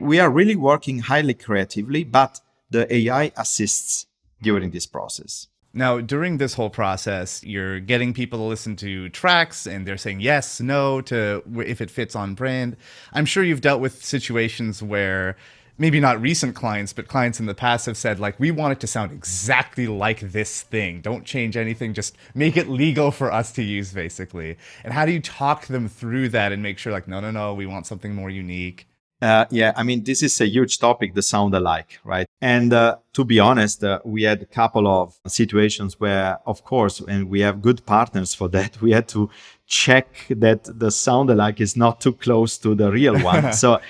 we 0.00 0.18
are 0.20 0.30
really 0.30 0.56
working 0.56 1.00
highly 1.00 1.34
creatively, 1.34 2.04
but 2.04 2.40
the 2.70 2.92
AI 2.92 3.32
assists 3.36 4.06
during 4.42 4.70
this 4.70 4.86
process. 4.86 5.48
Now, 5.72 6.00
during 6.00 6.38
this 6.38 6.54
whole 6.54 6.70
process, 6.70 7.44
you're 7.44 7.80
getting 7.80 8.14
people 8.14 8.38
to 8.38 8.44
listen 8.44 8.76
to 8.76 9.10
tracks 9.10 9.66
and 9.66 9.86
they're 9.86 9.98
saying 9.98 10.20
yes, 10.20 10.58
no 10.58 11.02
to 11.02 11.42
if 11.66 11.82
it 11.82 11.90
fits 11.90 12.16
on 12.16 12.34
brand. 12.34 12.76
I'm 13.12 13.26
sure 13.26 13.44
you've 13.44 13.60
dealt 13.60 13.82
with 13.82 14.02
situations 14.02 14.82
where 14.82 15.36
maybe 15.78 16.00
not 16.00 16.20
recent 16.20 16.54
clients, 16.54 16.92
but 16.92 17.08
clients 17.08 17.40
in 17.40 17.46
the 17.46 17.54
past 17.54 17.86
have 17.86 17.96
said, 17.96 18.18
like, 18.18 18.38
we 18.40 18.50
want 18.50 18.72
it 18.72 18.80
to 18.80 18.86
sound 18.86 19.12
exactly 19.12 19.86
like 19.86 20.20
this 20.20 20.62
thing. 20.62 21.00
Don't 21.00 21.24
change 21.24 21.56
anything. 21.56 21.94
Just 21.94 22.16
make 22.34 22.56
it 22.56 22.68
legal 22.68 23.10
for 23.10 23.32
us 23.32 23.52
to 23.52 23.62
use, 23.62 23.92
basically. 23.92 24.56
And 24.84 24.92
how 24.92 25.06
do 25.06 25.12
you 25.12 25.20
talk 25.20 25.66
them 25.66 25.88
through 25.88 26.30
that 26.30 26.52
and 26.52 26.62
make 26.62 26.78
sure, 26.78 26.92
like, 26.92 27.08
no, 27.08 27.20
no, 27.20 27.30
no, 27.30 27.54
we 27.54 27.66
want 27.66 27.86
something 27.86 28.14
more 28.14 28.30
unique? 28.30 28.86
Uh, 29.22 29.46
yeah, 29.50 29.72
I 29.76 29.82
mean, 29.82 30.04
this 30.04 30.22
is 30.22 30.38
a 30.42 30.46
huge 30.46 30.78
topic, 30.78 31.14
the 31.14 31.22
sound 31.22 31.54
alike, 31.54 31.98
right? 32.04 32.26
And 32.42 32.72
uh, 32.72 32.96
to 33.14 33.24
be 33.24 33.40
honest, 33.40 33.82
uh, 33.82 34.00
we 34.04 34.24
had 34.24 34.42
a 34.42 34.46
couple 34.46 34.86
of 34.86 35.18
situations 35.26 35.98
where, 35.98 36.38
of 36.46 36.64
course, 36.64 37.00
and 37.00 37.30
we 37.30 37.40
have 37.40 37.62
good 37.62 37.86
partners 37.86 38.34
for 38.34 38.48
that, 38.48 38.80
we 38.82 38.92
had 38.92 39.08
to 39.08 39.30
check 39.66 40.26
that 40.28 40.78
the 40.78 40.90
sound 40.90 41.30
alike 41.30 41.60
is 41.60 41.76
not 41.76 42.00
too 42.00 42.12
close 42.12 42.58
to 42.58 42.74
the 42.74 42.90
real 42.92 43.18
one. 43.20 43.52
so 43.64 43.80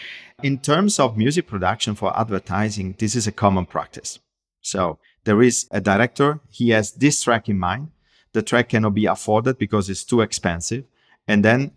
in 0.42 0.58
terms 0.58 0.98
of 0.98 1.16
music 1.16 1.46
production 1.46 1.94
for 1.94 2.18
advertising, 2.18 2.94
this 2.98 3.14
is 3.14 3.26
a 3.26 3.32
common 3.32 3.64
practice. 3.64 4.18
So 4.60 4.98
there 5.24 5.42
is 5.42 5.66
a 5.70 5.80
director, 5.80 6.40
he 6.50 6.70
has 6.70 6.92
this 6.92 7.22
track 7.22 7.48
in 7.48 7.58
mind. 7.58 7.90
The 8.32 8.42
track 8.42 8.68
cannot 8.68 8.94
be 8.94 9.06
afforded 9.06 9.56
because 9.58 9.88
it's 9.88 10.04
too 10.04 10.20
expensive. 10.20 10.84
And 11.26 11.44
then 11.44 11.72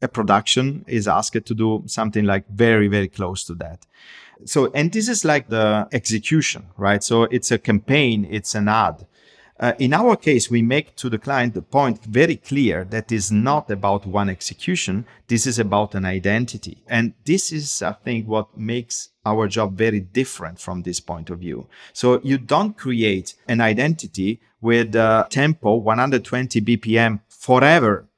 a 0.00 0.06
production 0.06 0.84
is 0.86 1.08
asked 1.08 1.44
to 1.44 1.54
do 1.54 1.82
something 1.86 2.24
like 2.24 2.48
very, 2.48 2.86
very 2.86 3.08
close 3.08 3.42
to 3.44 3.54
that. 3.56 3.84
So, 4.44 4.70
and 4.72 4.92
this 4.92 5.08
is 5.08 5.24
like 5.24 5.48
the 5.48 5.88
execution, 5.90 6.66
right? 6.76 7.02
So 7.02 7.24
it's 7.24 7.50
a 7.50 7.58
campaign, 7.58 8.28
it's 8.30 8.54
an 8.54 8.68
ad. 8.68 9.06
Uh, 9.60 9.72
in 9.78 9.92
our 9.92 10.14
case, 10.14 10.48
we 10.48 10.62
make 10.62 10.94
to 10.94 11.10
the 11.10 11.18
client 11.18 11.52
the 11.52 11.62
point 11.62 12.04
very 12.04 12.36
clear 12.36 12.84
that 12.84 13.10
is 13.10 13.32
not 13.32 13.68
about 13.70 14.06
one 14.06 14.28
execution. 14.28 15.04
This 15.26 15.46
is 15.46 15.58
about 15.58 15.96
an 15.96 16.04
identity. 16.04 16.78
And 16.86 17.14
this 17.24 17.52
is, 17.52 17.82
I 17.82 17.92
think, 17.92 18.28
what 18.28 18.56
makes 18.56 19.10
our 19.26 19.48
job 19.48 19.76
very 19.76 20.00
different 20.00 20.60
from 20.60 20.82
this 20.82 21.00
point 21.00 21.28
of 21.28 21.40
view. 21.40 21.66
So 21.92 22.20
you 22.22 22.38
don't 22.38 22.76
create 22.76 23.34
an 23.48 23.60
identity 23.60 24.40
with 24.60 24.94
uh, 24.94 25.26
tempo 25.28 25.74
120 25.74 26.60
BPM 26.60 27.20
forever 27.28 28.08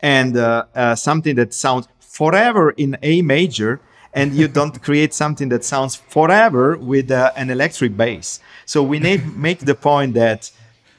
and 0.00 0.36
uh, 0.36 0.66
uh, 0.74 0.94
something 0.94 1.36
that 1.36 1.54
sounds 1.54 1.88
forever 2.00 2.70
in 2.70 2.98
A 3.02 3.22
major 3.22 3.80
and 4.12 4.34
you 4.34 4.46
don't 4.48 4.82
create 4.88 5.14
something 5.14 5.48
that 5.48 5.64
sounds 5.64 5.94
forever 5.94 6.76
with 6.76 7.10
uh, 7.10 7.32
an 7.36 7.50
electric 7.50 7.96
bass. 7.96 8.40
So 8.66 8.82
we 8.82 8.98
need 8.98 9.36
make 9.36 9.60
the 9.60 9.74
point 9.74 10.14
that 10.14 10.50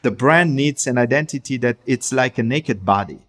the 0.04 0.12
brand 0.12 0.56
needs 0.56 0.86
an 0.86 0.98
identity 0.98 1.58
that 1.58 1.78
it's 1.86 2.14
like 2.14 2.38
a 2.38 2.44
naked 2.44 2.86
body. 2.86 3.20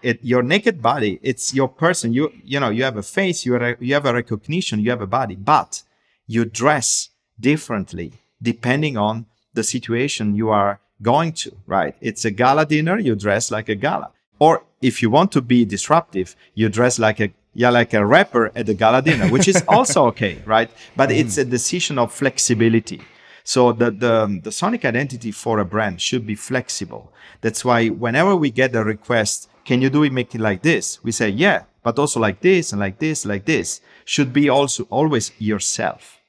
It, 0.00 0.20
your 0.22 0.42
naked 0.42 0.80
body, 0.80 1.20
it's 1.22 1.52
your 1.52 1.68
person. 1.68 2.14
You, 2.14 2.32
you 2.42 2.58
know, 2.58 2.70
you 2.70 2.84
have 2.84 2.96
a 2.96 3.02
face, 3.02 3.44
you, 3.44 3.54
are, 3.56 3.76
you 3.80 3.92
have 3.92 4.06
a 4.06 4.14
recognition, 4.14 4.80
you 4.80 4.90
have 4.90 5.02
a 5.02 5.06
body, 5.06 5.36
but 5.36 5.82
you 6.26 6.46
dress 6.46 7.10
differently 7.38 8.12
depending 8.40 8.96
on 8.96 9.26
the 9.52 9.62
situation 9.62 10.34
you 10.34 10.48
are 10.48 10.80
going 11.02 11.32
to, 11.32 11.54
right? 11.66 11.94
It's 12.00 12.24
a 12.24 12.30
gala 12.30 12.64
dinner, 12.64 12.98
you 12.98 13.14
dress 13.14 13.50
like 13.50 13.68
a 13.68 13.74
gala. 13.74 14.10
Or 14.38 14.64
if 14.80 15.02
you 15.02 15.10
want 15.10 15.32
to 15.32 15.42
be 15.42 15.64
disruptive, 15.64 16.36
you 16.54 16.68
dress 16.68 16.98
like 16.98 17.20
a 17.20 17.30
yeah, 17.52 17.70
like 17.70 17.92
a 17.94 18.06
rapper 18.06 18.52
at 18.54 18.66
the 18.66 18.74
gala 18.74 19.02
dinner, 19.02 19.28
which 19.28 19.48
is 19.48 19.64
also 19.68 20.06
okay, 20.06 20.40
right? 20.46 20.70
But 20.96 21.10
it's 21.10 21.36
a 21.36 21.44
decision 21.44 21.98
of 21.98 22.12
flexibility. 22.12 23.00
So 23.50 23.72
the, 23.72 23.90
the, 23.90 24.14
um, 24.14 24.40
the 24.42 24.52
sonic 24.52 24.84
identity 24.84 25.32
for 25.32 25.58
a 25.58 25.64
brand 25.64 26.00
should 26.00 26.24
be 26.24 26.36
flexible. 26.36 27.12
That's 27.40 27.64
why 27.64 27.88
whenever 27.88 28.36
we 28.36 28.52
get 28.52 28.76
a 28.76 28.84
request, 28.84 29.50
can 29.64 29.82
you 29.82 29.90
do 29.90 30.04
it, 30.04 30.12
make 30.12 30.32
it 30.36 30.40
like 30.40 30.62
this? 30.62 31.02
We 31.02 31.10
say, 31.10 31.30
yeah, 31.30 31.64
but 31.82 31.98
also 31.98 32.20
like 32.20 32.42
this 32.42 32.70
and 32.70 32.78
like 32.78 33.00
this, 33.00 33.26
like 33.26 33.46
this 33.46 33.80
should 34.04 34.32
be 34.32 34.48
also 34.48 34.84
always 34.84 35.32
yourself 35.40 36.20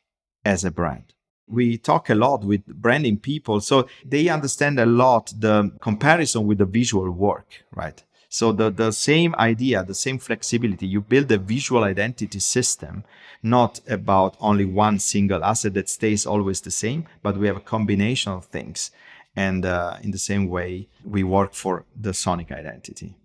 as 0.43 0.65
a 0.65 0.71
brand. 0.71 1.13
We 1.47 1.77
talk 1.77 2.09
a 2.09 2.15
lot 2.15 2.43
with 2.43 2.65
branding 2.65 3.19
people, 3.19 3.61
so 3.61 3.87
they 4.03 4.27
understand 4.27 4.79
a 4.79 4.87
lot 4.87 5.31
the 5.37 5.71
comparison 5.79 6.47
with 6.47 6.57
the 6.57 6.65
visual 6.65 7.11
work, 7.11 7.63
right? 7.75 8.03
So 8.33 8.53
the, 8.53 8.69
the 8.71 8.91
same 8.91 9.35
idea, 9.35 9.83
the 9.83 9.93
same 9.93 10.17
flexibility, 10.17 10.87
you 10.87 11.01
build 11.01 11.29
a 11.33 11.37
visual 11.37 11.83
identity 11.83 12.39
system, 12.39 13.03
not 13.43 13.81
about 13.89 14.37
only 14.39 14.63
one 14.63 14.99
single 14.99 15.43
asset 15.43 15.73
that 15.73 15.89
stays 15.89 16.25
always 16.25 16.61
the 16.61 16.71
same, 16.71 17.07
but 17.21 17.35
we 17.35 17.47
have 17.47 17.57
a 17.57 17.67
combination 17.75 18.31
of 18.31 18.45
things. 18.45 18.91
And 19.35 19.65
uh, 19.65 19.97
in 20.01 20.11
the 20.11 20.17
same 20.17 20.47
way, 20.47 20.87
we 21.03 21.23
work 21.23 21.53
for 21.53 21.83
the 21.93 22.13
sonic 22.13 22.53
identity. 22.53 23.15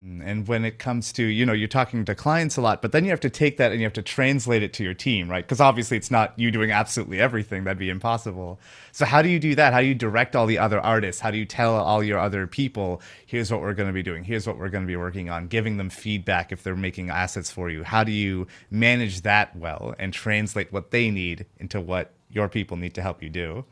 And 0.00 0.46
when 0.46 0.64
it 0.64 0.78
comes 0.78 1.12
to, 1.14 1.24
you 1.24 1.44
know, 1.44 1.52
you're 1.52 1.66
talking 1.66 2.04
to 2.04 2.14
clients 2.14 2.56
a 2.56 2.60
lot, 2.60 2.82
but 2.82 2.92
then 2.92 3.04
you 3.04 3.10
have 3.10 3.18
to 3.18 3.30
take 3.30 3.56
that 3.56 3.72
and 3.72 3.80
you 3.80 3.84
have 3.84 3.92
to 3.94 4.02
translate 4.02 4.62
it 4.62 4.72
to 4.74 4.84
your 4.84 4.94
team, 4.94 5.28
right? 5.28 5.44
Because 5.44 5.60
obviously 5.60 5.96
it's 5.96 6.10
not 6.10 6.38
you 6.38 6.52
doing 6.52 6.70
absolutely 6.70 7.20
everything. 7.20 7.64
That'd 7.64 7.80
be 7.80 7.90
impossible. 7.90 8.60
So, 8.92 9.04
how 9.04 9.22
do 9.22 9.28
you 9.28 9.40
do 9.40 9.56
that? 9.56 9.72
How 9.72 9.80
do 9.80 9.86
you 9.86 9.96
direct 9.96 10.36
all 10.36 10.46
the 10.46 10.58
other 10.58 10.78
artists? 10.78 11.20
How 11.20 11.32
do 11.32 11.36
you 11.36 11.44
tell 11.44 11.74
all 11.74 12.04
your 12.04 12.20
other 12.20 12.46
people, 12.46 13.02
here's 13.26 13.50
what 13.50 13.60
we're 13.60 13.74
going 13.74 13.88
to 13.88 13.92
be 13.92 14.04
doing, 14.04 14.22
here's 14.22 14.46
what 14.46 14.56
we're 14.56 14.68
going 14.68 14.84
to 14.84 14.88
be 14.88 14.94
working 14.94 15.30
on, 15.30 15.48
giving 15.48 15.78
them 15.78 15.90
feedback 15.90 16.52
if 16.52 16.62
they're 16.62 16.76
making 16.76 17.10
assets 17.10 17.50
for 17.50 17.68
you? 17.68 17.82
How 17.82 18.04
do 18.04 18.12
you 18.12 18.46
manage 18.70 19.22
that 19.22 19.56
well 19.56 19.96
and 19.98 20.12
translate 20.12 20.72
what 20.72 20.92
they 20.92 21.10
need 21.10 21.44
into 21.56 21.80
what 21.80 22.12
your 22.30 22.48
people 22.48 22.76
need 22.76 22.94
to 22.94 23.02
help 23.02 23.20
you 23.20 23.30
do? 23.30 23.64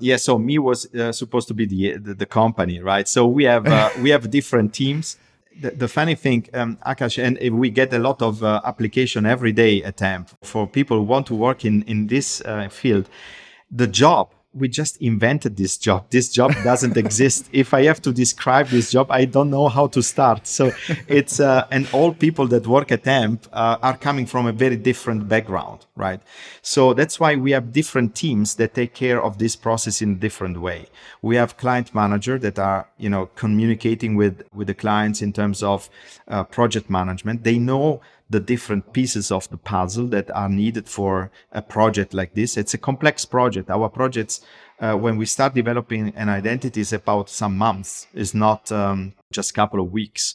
Yeah, 0.00 0.16
so 0.16 0.38
me 0.38 0.58
was 0.58 0.92
uh, 0.92 1.12
supposed 1.12 1.46
to 1.48 1.54
be 1.54 1.66
the, 1.66 1.98
the, 1.98 2.14
the 2.14 2.26
company, 2.26 2.80
right? 2.80 3.06
So 3.06 3.28
we 3.28 3.44
have 3.44 3.68
uh, 3.68 3.90
we 4.00 4.10
have 4.10 4.28
different 4.28 4.74
teams 4.74 5.16
the, 5.60 5.70
the, 5.70 5.88
funny 5.88 6.14
thing, 6.14 6.48
um, 6.54 6.78
Akash, 6.86 7.22
and 7.22 7.58
we 7.58 7.70
get 7.70 7.92
a 7.92 7.98
lot 7.98 8.22
of 8.22 8.42
uh, 8.42 8.60
application 8.64 9.26
every 9.26 9.52
day 9.52 9.82
at 9.82 9.96
for 10.42 10.66
people 10.66 10.98
who 10.98 11.02
want 11.02 11.26
to 11.26 11.34
work 11.34 11.64
in 11.64 11.82
in 11.82 12.06
this 12.06 12.40
uh, 12.42 12.68
field. 12.68 13.08
The 13.70 13.86
job 13.86 14.32
we 14.58 14.68
just 14.68 15.00
invented 15.00 15.56
this 15.56 15.76
job. 15.76 16.06
This 16.10 16.30
job 16.30 16.52
doesn't 16.64 16.96
exist. 17.04 17.48
If 17.52 17.72
I 17.72 17.84
have 17.84 18.02
to 18.02 18.12
describe 18.12 18.68
this 18.68 18.90
job, 18.90 19.06
I 19.10 19.24
don't 19.24 19.50
know 19.50 19.68
how 19.68 19.86
to 19.88 20.02
start. 20.02 20.46
So 20.46 20.72
it's 21.06 21.40
uh, 21.40 21.66
and 21.70 21.88
all 21.92 22.12
people 22.12 22.46
that 22.48 22.66
work 22.66 22.92
at 22.92 23.06
AMP 23.06 23.46
uh, 23.52 23.78
are 23.82 23.96
coming 23.96 24.26
from 24.26 24.46
a 24.46 24.52
very 24.52 24.76
different 24.76 25.28
background, 25.28 25.86
right? 25.96 26.20
So 26.62 26.94
that's 26.94 27.20
why 27.20 27.36
we 27.36 27.52
have 27.52 27.72
different 27.72 28.14
teams 28.14 28.56
that 28.56 28.74
take 28.74 28.94
care 28.94 29.22
of 29.22 29.38
this 29.38 29.56
process 29.56 30.02
in 30.02 30.12
a 30.12 30.16
different 30.16 30.60
way. 30.60 30.86
We 31.22 31.36
have 31.36 31.56
client 31.56 31.94
manager 31.94 32.38
that 32.38 32.58
are 32.58 32.88
you 32.98 33.10
know 33.10 33.26
communicating 33.36 34.16
with 34.16 34.42
with 34.54 34.66
the 34.66 34.74
clients 34.74 35.22
in 35.22 35.32
terms 35.32 35.62
of 35.62 35.88
uh, 36.28 36.44
project 36.44 36.90
management. 36.90 37.44
They 37.44 37.58
know 37.58 38.00
the 38.30 38.40
different 38.40 38.92
pieces 38.92 39.30
of 39.30 39.48
the 39.48 39.56
puzzle 39.56 40.06
that 40.08 40.30
are 40.32 40.48
needed 40.48 40.88
for 40.88 41.30
a 41.52 41.62
project 41.62 42.12
like 42.12 42.34
this. 42.34 42.56
It's 42.56 42.74
a 42.74 42.78
complex 42.78 43.24
project. 43.24 43.70
Our 43.70 43.88
projects, 43.88 44.40
uh, 44.80 44.94
when 44.94 45.16
we 45.16 45.24
start 45.26 45.54
developing 45.54 46.12
an 46.14 46.28
identity, 46.28 46.80
is 46.80 46.92
about 46.92 47.30
some 47.30 47.56
months. 47.56 48.06
It's 48.12 48.34
not 48.34 48.70
um, 48.70 49.14
just 49.32 49.50
a 49.50 49.54
couple 49.54 49.80
of 49.80 49.92
weeks. 49.92 50.34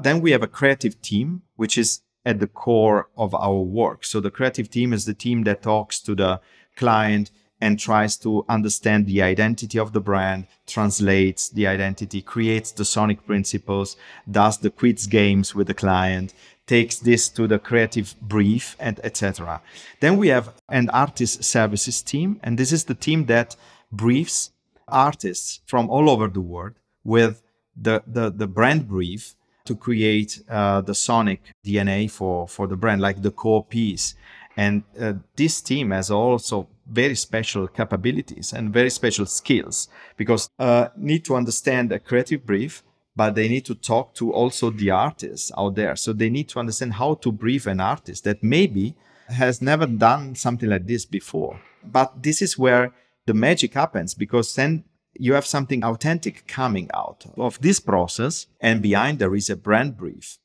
Then 0.00 0.20
we 0.20 0.30
have 0.30 0.42
a 0.42 0.48
creative 0.48 1.00
team, 1.02 1.42
which 1.56 1.76
is 1.76 2.00
at 2.24 2.40
the 2.40 2.46
core 2.46 3.08
of 3.16 3.34
our 3.34 3.60
work. 3.60 4.04
So 4.04 4.20
the 4.20 4.30
creative 4.30 4.70
team 4.70 4.92
is 4.92 5.04
the 5.04 5.14
team 5.14 5.44
that 5.44 5.62
talks 5.62 6.00
to 6.00 6.14
the 6.14 6.40
client 6.76 7.30
and 7.60 7.78
tries 7.78 8.16
to 8.16 8.44
understand 8.48 9.06
the 9.06 9.22
identity 9.22 9.78
of 9.78 9.92
the 9.92 10.00
brand, 10.00 10.46
translates 10.66 11.48
the 11.48 11.66
identity, 11.66 12.20
creates 12.20 12.72
the 12.72 12.84
sonic 12.84 13.24
principles, 13.26 13.96
does 14.30 14.58
the 14.58 14.70
quiz 14.70 15.06
games 15.06 15.54
with 15.54 15.68
the 15.68 15.74
client, 15.74 16.34
takes 16.66 16.98
this 16.98 17.28
to 17.28 17.46
the 17.46 17.58
creative 17.58 18.14
brief 18.20 18.76
and 18.78 19.00
etc. 19.04 19.60
Then 20.00 20.16
we 20.16 20.28
have 20.28 20.54
an 20.68 20.88
artist 20.90 21.44
services 21.44 22.02
team 22.02 22.40
and 22.42 22.58
this 22.58 22.72
is 22.72 22.84
the 22.84 22.94
team 22.94 23.26
that 23.26 23.56
briefs 23.92 24.50
artists 24.88 25.60
from 25.66 25.88
all 25.90 26.10
over 26.10 26.28
the 26.28 26.40
world 26.40 26.74
with 27.04 27.42
the, 27.76 28.02
the, 28.06 28.30
the 28.30 28.46
brand 28.46 28.88
brief 28.88 29.34
to 29.64 29.74
create 29.74 30.42
uh, 30.48 30.80
the 30.82 30.94
sonic 30.94 31.40
DNA 31.64 32.10
for, 32.10 32.46
for 32.46 32.66
the 32.66 32.76
brand, 32.76 33.00
like 33.00 33.22
the 33.22 33.30
core 33.30 33.64
piece. 33.64 34.14
And 34.56 34.84
uh, 35.00 35.14
this 35.36 35.60
team 35.60 35.90
has 35.90 36.10
also 36.10 36.68
very 36.86 37.14
special 37.14 37.66
capabilities 37.66 38.52
and 38.52 38.72
very 38.72 38.90
special 38.90 39.26
skills 39.26 39.88
because 40.16 40.48
uh, 40.58 40.88
need 40.96 41.24
to 41.24 41.34
understand 41.34 41.92
a 41.92 41.98
creative 41.98 42.44
brief, 42.44 42.82
but 43.16 43.34
they 43.34 43.48
need 43.48 43.64
to 43.66 43.74
talk 43.74 44.14
to 44.14 44.32
also 44.32 44.70
the 44.70 44.90
artists 44.90 45.52
out 45.56 45.74
there. 45.74 45.96
So 45.96 46.12
they 46.12 46.30
need 46.30 46.48
to 46.50 46.58
understand 46.58 46.94
how 46.94 47.14
to 47.14 47.30
brief 47.30 47.66
an 47.66 47.80
artist 47.80 48.24
that 48.24 48.42
maybe 48.42 48.96
has 49.28 49.62
never 49.62 49.86
done 49.86 50.34
something 50.34 50.68
like 50.68 50.86
this 50.86 51.04
before. 51.04 51.60
But 51.84 52.22
this 52.22 52.42
is 52.42 52.58
where 52.58 52.92
the 53.26 53.34
magic 53.34 53.74
happens 53.74 54.14
because 54.14 54.54
then 54.54 54.84
you 55.14 55.34
have 55.34 55.46
something 55.46 55.84
authentic 55.84 56.46
coming 56.46 56.90
out 56.92 57.24
of 57.36 57.60
this 57.60 57.80
process 57.80 58.46
and 58.60 58.82
behind 58.82 59.18
there 59.18 59.34
is 59.34 59.48
a 59.48 59.56
brand 59.56 59.96
brief 59.96 60.38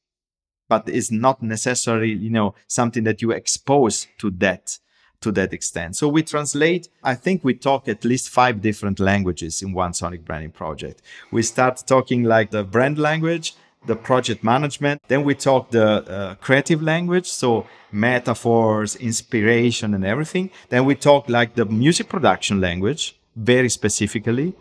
but 0.67 0.87
it's 0.87 1.11
not 1.11 1.41
necessarily 1.41 2.11
you 2.11 2.29
know 2.29 2.53
something 2.67 3.03
that 3.03 3.21
you 3.21 3.31
expose 3.31 4.07
to 4.19 4.29
that 4.29 4.77
to 5.21 5.31
that 5.33 5.53
extent. 5.53 5.95
So 5.95 6.07
we 6.07 6.23
translate 6.23 6.87
i 7.03 7.15
think 7.15 7.43
we 7.43 7.53
talk 7.53 7.87
at 7.87 8.05
least 8.05 8.29
five 8.29 8.61
different 8.61 8.99
languages 8.99 9.61
in 9.61 9.73
one 9.73 9.93
sonic 9.93 10.25
branding 10.25 10.51
project. 10.51 11.01
We 11.31 11.41
start 11.43 11.83
talking 11.85 12.23
like 12.23 12.51
the 12.51 12.63
brand 12.63 12.97
language 12.97 13.55
the 13.85 13.95
project 13.95 14.43
management 14.43 15.01
then 15.07 15.23
we 15.23 15.33
talk 15.33 15.71
the 15.71 15.87
uh, 15.87 16.35
creative 16.35 16.81
language 16.81 17.27
so 17.27 17.65
metaphors 17.91 18.95
inspiration 18.95 19.93
and 19.93 20.05
everything. 20.05 20.51
Then 20.69 20.85
we 20.85 20.95
talk 20.95 21.29
like 21.29 21.55
the 21.55 21.65
music 21.65 22.09
production 22.09 22.61
language 22.61 23.17
very 23.35 23.69
specifically. 23.69 24.53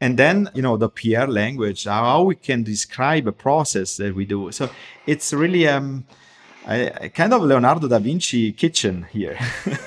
And 0.00 0.18
then 0.18 0.50
you 0.54 0.62
know 0.62 0.76
the 0.76 0.88
pr 0.88 1.26
language 1.26 1.84
how 1.84 2.24
we 2.24 2.34
can 2.34 2.64
describe 2.64 3.26
a 3.28 3.32
process 3.32 3.96
that 3.98 4.14
we 4.14 4.24
do. 4.24 4.50
So 4.50 4.68
it's 5.06 5.32
really 5.32 5.68
um 5.68 6.04
a, 6.68 7.08
kind 7.10 7.32
of 7.32 7.42
leonardo 7.42 7.88
da 7.88 7.98
vinci 7.98 8.52
kitchen 8.52 9.06
here. 9.10 9.38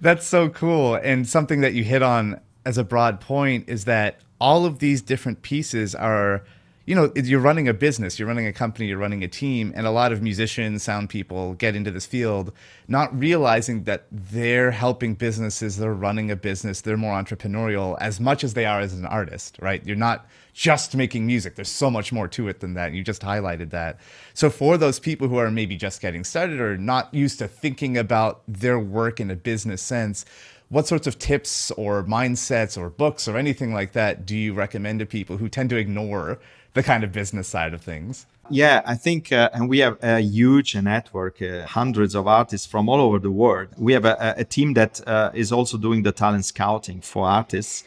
That's 0.00 0.26
so 0.26 0.48
cool. 0.48 0.96
And 0.96 1.28
something 1.28 1.60
that 1.60 1.74
you 1.74 1.84
hit 1.84 2.02
on 2.02 2.40
as 2.64 2.78
a 2.78 2.84
broad 2.84 3.20
point 3.20 3.68
is 3.68 3.84
that 3.84 4.20
all 4.40 4.64
of 4.66 4.78
these 4.78 5.02
different 5.02 5.42
pieces 5.42 5.94
are 5.94 6.42
you 6.84 6.94
know, 6.94 7.12
you're 7.14 7.40
running 7.40 7.68
a 7.68 7.74
business, 7.74 8.18
you're 8.18 8.26
running 8.26 8.46
a 8.46 8.52
company, 8.52 8.86
you're 8.86 8.98
running 8.98 9.22
a 9.22 9.28
team, 9.28 9.72
and 9.76 9.86
a 9.86 9.90
lot 9.90 10.12
of 10.12 10.20
musicians, 10.20 10.82
sound 10.82 11.08
people 11.10 11.54
get 11.54 11.76
into 11.76 11.90
this 11.90 12.06
field 12.06 12.52
not 12.88 13.16
realizing 13.16 13.84
that 13.84 14.06
they're 14.10 14.72
helping 14.72 15.14
businesses, 15.14 15.76
they're 15.76 15.94
running 15.94 16.30
a 16.30 16.36
business, 16.36 16.80
they're 16.80 16.96
more 16.96 17.14
entrepreneurial 17.14 17.96
as 18.00 18.18
much 18.18 18.42
as 18.42 18.54
they 18.54 18.64
are 18.64 18.80
as 18.80 18.92
an 18.94 19.06
artist, 19.06 19.56
right? 19.60 19.86
You're 19.86 19.96
not 19.96 20.26
just 20.52 20.94
making 20.96 21.26
music, 21.26 21.54
there's 21.54 21.70
so 21.70 21.90
much 21.90 22.12
more 22.12 22.28
to 22.28 22.48
it 22.48 22.60
than 22.60 22.74
that. 22.74 22.92
You 22.92 23.02
just 23.02 23.22
highlighted 23.22 23.70
that. 23.70 23.98
So, 24.34 24.50
for 24.50 24.76
those 24.76 24.98
people 24.98 25.28
who 25.28 25.36
are 25.36 25.50
maybe 25.50 25.76
just 25.76 26.02
getting 26.02 26.24
started 26.24 26.60
or 26.60 26.76
not 26.76 27.12
used 27.14 27.38
to 27.38 27.48
thinking 27.48 27.96
about 27.96 28.42
their 28.46 28.78
work 28.78 29.20
in 29.20 29.30
a 29.30 29.36
business 29.36 29.80
sense, 29.80 30.24
what 30.68 30.86
sorts 30.86 31.06
of 31.06 31.18
tips 31.18 31.70
or 31.72 32.02
mindsets 32.04 32.78
or 32.78 32.88
books 32.88 33.28
or 33.28 33.36
anything 33.36 33.74
like 33.74 33.92
that 33.92 34.24
do 34.24 34.34
you 34.34 34.54
recommend 34.54 35.00
to 35.00 35.06
people 35.06 35.36
who 35.36 35.48
tend 35.48 35.68
to 35.68 35.76
ignore 35.76 36.38
the 36.74 36.82
kind 36.82 37.04
of 37.04 37.12
business 37.12 37.48
side 37.48 37.74
of 37.74 37.82
things. 37.82 38.26
Yeah, 38.50 38.82
I 38.84 38.96
think, 38.96 39.32
uh, 39.32 39.50
and 39.52 39.68
we 39.68 39.78
have 39.78 39.98
a 40.02 40.20
huge 40.20 40.74
network, 40.74 41.40
uh, 41.40 41.66
hundreds 41.66 42.14
of 42.14 42.26
artists 42.26 42.66
from 42.66 42.88
all 42.88 43.00
over 43.00 43.18
the 43.18 43.30
world. 43.30 43.68
We 43.78 43.92
have 43.92 44.04
a, 44.04 44.34
a 44.38 44.44
team 44.44 44.74
that 44.74 45.00
uh, 45.06 45.30
is 45.32 45.52
also 45.52 45.78
doing 45.78 46.02
the 46.02 46.12
talent 46.12 46.44
scouting 46.44 47.00
for 47.00 47.26
artists. 47.26 47.84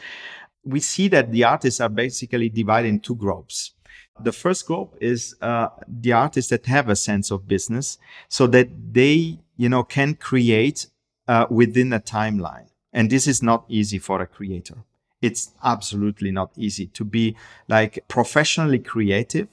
We 0.64 0.80
see 0.80 1.08
that 1.10 1.32
the 1.32 1.44
artists 1.44 1.80
are 1.82 1.90
basically 1.90 2.50
divided 2.50 2.88
in 2.88 3.00
two 3.00 3.16
groups. 3.16 3.74
The 4.20 4.32
first 4.32 4.66
group 4.66 4.96
is 5.02 5.36
uh, 5.42 5.68
the 5.88 6.14
artists 6.14 6.50
that 6.50 6.66
have 6.68 6.88
a 6.88 6.96
sense 6.96 7.32
of 7.32 7.48
business, 7.48 7.98
so 8.30 8.48
that 8.48 8.70
they, 8.94 9.40
you 9.58 9.68
know, 9.68 9.84
can 9.84 10.16
create 10.16 10.88
uh, 11.28 11.48
within 11.50 11.92
a 11.92 12.00
timeline, 12.00 12.70
and 12.94 13.10
this 13.10 13.28
is 13.28 13.44
not 13.44 13.66
easy 13.68 14.00
for 14.00 14.22
a 14.22 14.28
creator 14.28 14.78
it's 15.26 15.52
absolutely 15.64 16.32
not 16.32 16.52
easy 16.56 16.88
to 16.88 17.04
be 17.04 17.36
like 17.68 18.04
professionally 18.08 18.80
creative. 18.80 19.48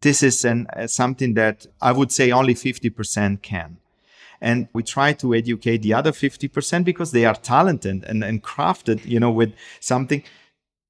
This 0.00 0.22
is 0.22 0.44
an, 0.44 0.66
uh, 0.74 0.86
something 0.86 1.34
that 1.34 1.66
I 1.80 1.92
would 1.92 2.10
say 2.10 2.32
only 2.32 2.54
50% 2.54 3.42
can. 3.42 3.76
And 4.40 4.68
we 4.72 4.82
try 4.82 5.12
to 5.12 5.34
educate 5.34 5.82
the 5.82 5.94
other 5.94 6.10
50% 6.10 6.84
because 6.84 7.12
they 7.12 7.24
are 7.24 7.34
talented 7.34 8.04
and, 8.04 8.24
and 8.24 8.42
crafted, 8.42 9.04
you 9.04 9.20
know, 9.20 9.30
with 9.30 9.52
something 9.78 10.24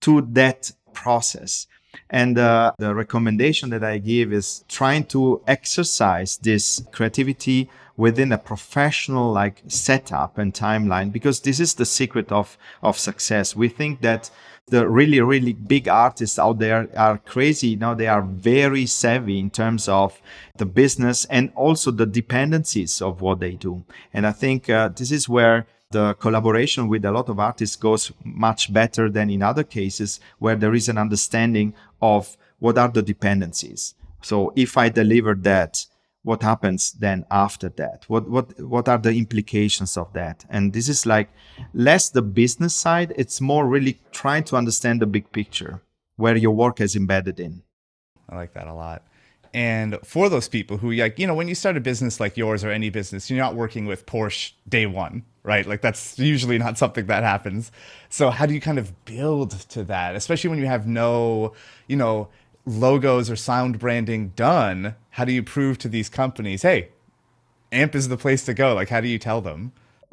to 0.03 0.23
that 0.33 0.71
process. 0.95 1.67
And 2.09 2.39
uh, 2.39 2.73
the 2.79 2.95
recommendation 2.95 3.69
that 3.71 3.85
I 3.85 3.99
give 3.99 4.33
is 4.33 4.65
trying 4.69 5.05
to 5.07 5.43
exercise 5.47 6.39
this 6.39 6.83
creativity 6.93 7.69
within 7.97 8.33
a 8.33 8.39
professional 8.39 9.33
like 9.33 9.63
setup 9.69 10.39
and 10.39 10.55
timeline 10.55 11.13
because 11.13 11.41
this 11.41 11.61
is 11.61 11.75
the 11.75 11.85
secret 11.85 12.33
of 12.33 12.57
of 12.83 12.99
success. 12.99 13.55
We 13.55 13.69
think 13.69 14.01
that 14.01 14.31
the 14.67 14.89
really 14.89 15.21
really 15.21 15.53
big 15.53 15.89
artists 15.89 16.39
out 16.39 16.59
there 16.59 16.89
are 16.97 17.19
crazy. 17.19 17.69
You 17.69 17.77
know 17.77 17.95
they 17.95 18.07
are 18.07 18.23
very 18.23 18.87
savvy 18.87 19.39
in 19.39 19.51
terms 19.51 19.89
of 19.89 20.21
the 20.57 20.67
business 20.67 21.25
and 21.27 21.53
also 21.55 21.91
the 21.91 22.07
dependencies 22.07 23.03
of 23.03 23.21
what 23.21 23.41
they 23.41 23.53
do. 23.53 23.85
And 24.13 24.27
i 24.27 24.33
think 24.33 24.71
uh, 24.71 24.89
this 24.89 25.11
is 25.11 25.29
where 25.29 25.67
the 25.91 26.15
collaboration 26.15 26.89
with 26.89 27.05
a 27.05 27.13
lot 27.13 27.29
of 27.29 27.39
artists 27.39 27.77
goes 27.77 28.13
much 28.25 28.73
better 28.73 29.11
than 29.11 29.29
in 29.29 29.43
other 29.43 29.63
cases 29.63 30.21
where 30.39 30.57
there 30.57 30.75
is 30.75 30.89
an 30.89 30.97
understanding 30.97 31.75
of 32.01 32.39
what 32.61 32.79
are 32.79 32.89
the 32.89 33.03
dependencies. 33.03 33.95
So 34.23 34.53
if 34.57 34.77
i 34.77 34.89
deliver 34.89 35.35
that 35.35 35.85
what 36.25 36.43
happens 36.43 36.93
then 36.93 37.25
after 37.31 37.69
that? 37.71 38.05
What 38.09 38.29
what 38.29 38.61
what 38.61 38.89
are 38.89 38.99
the 38.99 39.13
implications 39.13 39.97
of 39.97 40.13
that? 40.13 40.45
And 40.49 40.73
this 40.73 40.89
is 40.89 41.05
like 41.05 41.29
less 41.75 42.11
the 42.11 42.23
business 42.23 42.75
side 42.75 43.13
it's 43.17 43.41
more 43.41 43.67
really 43.67 44.01
trying 44.13 44.45
to 44.45 44.57
understand 44.57 45.01
the 45.01 45.07
big 45.07 45.31
picture 45.33 45.81
where 46.17 46.37
your 46.37 46.53
work 46.53 46.81
is 46.81 46.95
embedded 46.95 47.41
in. 47.41 47.63
I 48.29 48.37
like 48.37 48.55
that 48.55 48.69
a 48.69 48.75
lot. 48.75 49.03
And 49.55 49.99
for 50.05 50.29
those 50.29 50.49
people 50.49 50.79
who 50.79 50.93
like 50.93 51.19
you 51.19 51.27
know 51.27 51.35
when 51.35 51.49
you 51.49 51.55
start 51.55 51.77
a 51.77 51.81
business 51.81 52.21
like 52.21 52.37
yours 52.37 52.65
or 52.65 52.71
any 52.71 52.89
business 52.89 53.29
you're 53.29 53.39
not 53.39 53.55
working 53.55 53.87
with 53.87 54.07
porsche 54.07 54.53
day 54.69 54.87
one 54.87 55.25
right? 55.45 55.67
Like 55.67 55.81
that's 55.81 56.21
usually 56.21 56.57
not 56.57 56.79
something 56.79 57.07
that 57.07 57.25
happens. 57.25 57.73
So 58.09 58.31
how 58.31 58.47
do 58.47 58.55
you 58.55 58.61
kind 58.61 58.79
of 58.79 59.05
build 59.05 59.51
to 59.71 59.83
that 59.85 60.15
especially 60.15 60.51
when 60.51 60.61
you 60.61 60.67
have 60.67 60.87
no 60.87 61.53
you 61.89 61.97
know 61.97 62.29
logos 62.65 63.31
or 63.31 63.37
sound 63.37 63.79
branding 63.79 64.29
done, 64.31 64.97
how 65.11 65.25
do 65.25 65.33
you 65.33 65.43
prove 65.43 65.79
to 65.79 65.89
these 65.89 66.09
companies, 66.09 66.63
hey, 66.63 66.89
AMP 67.71 67.95
is 67.95 68.09
the 68.09 68.17
place 68.17 68.45
to 68.45 68.55
go? 68.55 68.75
Like, 68.75 68.89
how 68.91 69.01
do 69.01 69.09
you 69.09 69.19
tell 69.19 69.41
them? 69.41 69.73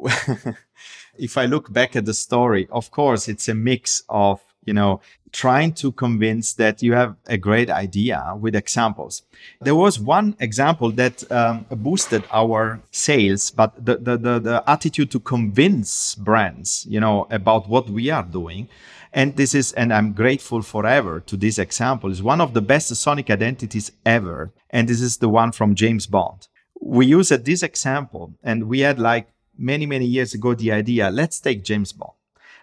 if 1.18 1.36
I 1.36 1.44
look 1.44 1.72
back 1.72 1.94
at 1.94 2.06
the 2.06 2.14
story, 2.14 2.66
of 2.70 2.90
course, 2.90 3.28
it's 3.28 3.48
a 3.48 3.54
mix 3.54 4.02
of, 4.08 4.40
you 4.64 4.72
know, 4.72 5.00
trying 5.32 5.72
to 5.74 5.92
convince 5.92 6.54
that 6.54 6.82
you 6.82 6.92
have 6.94 7.16
a 7.26 7.36
great 7.36 7.70
idea 7.70 8.34
with 8.38 8.54
examples. 8.54 9.22
There 9.60 9.74
was 9.74 9.98
one 10.00 10.36
example 10.40 10.90
that 10.92 11.30
um, 11.30 11.66
boosted 11.70 12.24
our 12.32 12.80
sales, 12.90 13.50
but 13.50 13.74
the, 13.84 13.96
the, 13.96 14.16
the, 14.16 14.38
the 14.38 14.64
attitude 14.66 15.10
to 15.12 15.20
convince 15.20 16.14
brands, 16.14 16.86
you 16.88 17.00
know, 17.00 17.26
about 17.30 17.68
what 17.68 17.88
we 17.88 18.10
are 18.10 18.24
doing 18.24 18.68
and 19.12 19.36
this 19.36 19.54
is, 19.54 19.72
and 19.72 19.92
I'm 19.92 20.12
grateful 20.12 20.62
forever 20.62 21.20
to 21.20 21.36
this 21.36 21.58
example, 21.58 22.10
is 22.10 22.22
one 22.22 22.40
of 22.40 22.54
the 22.54 22.62
best 22.62 22.94
sonic 22.94 23.30
identities 23.30 23.90
ever. 24.06 24.52
And 24.70 24.88
this 24.88 25.00
is 25.00 25.16
the 25.16 25.28
one 25.28 25.52
from 25.52 25.74
James 25.74 26.06
Bond. 26.06 26.46
We 26.80 27.06
used 27.06 27.30
this 27.44 27.62
example, 27.62 28.34
and 28.42 28.64
we 28.64 28.80
had 28.80 28.98
like 28.98 29.28
many, 29.58 29.84
many 29.84 30.06
years 30.06 30.32
ago 30.32 30.54
the 30.54 30.72
idea 30.72 31.10
let's 31.10 31.40
take 31.40 31.64
James 31.64 31.92
Bond. 31.92 32.12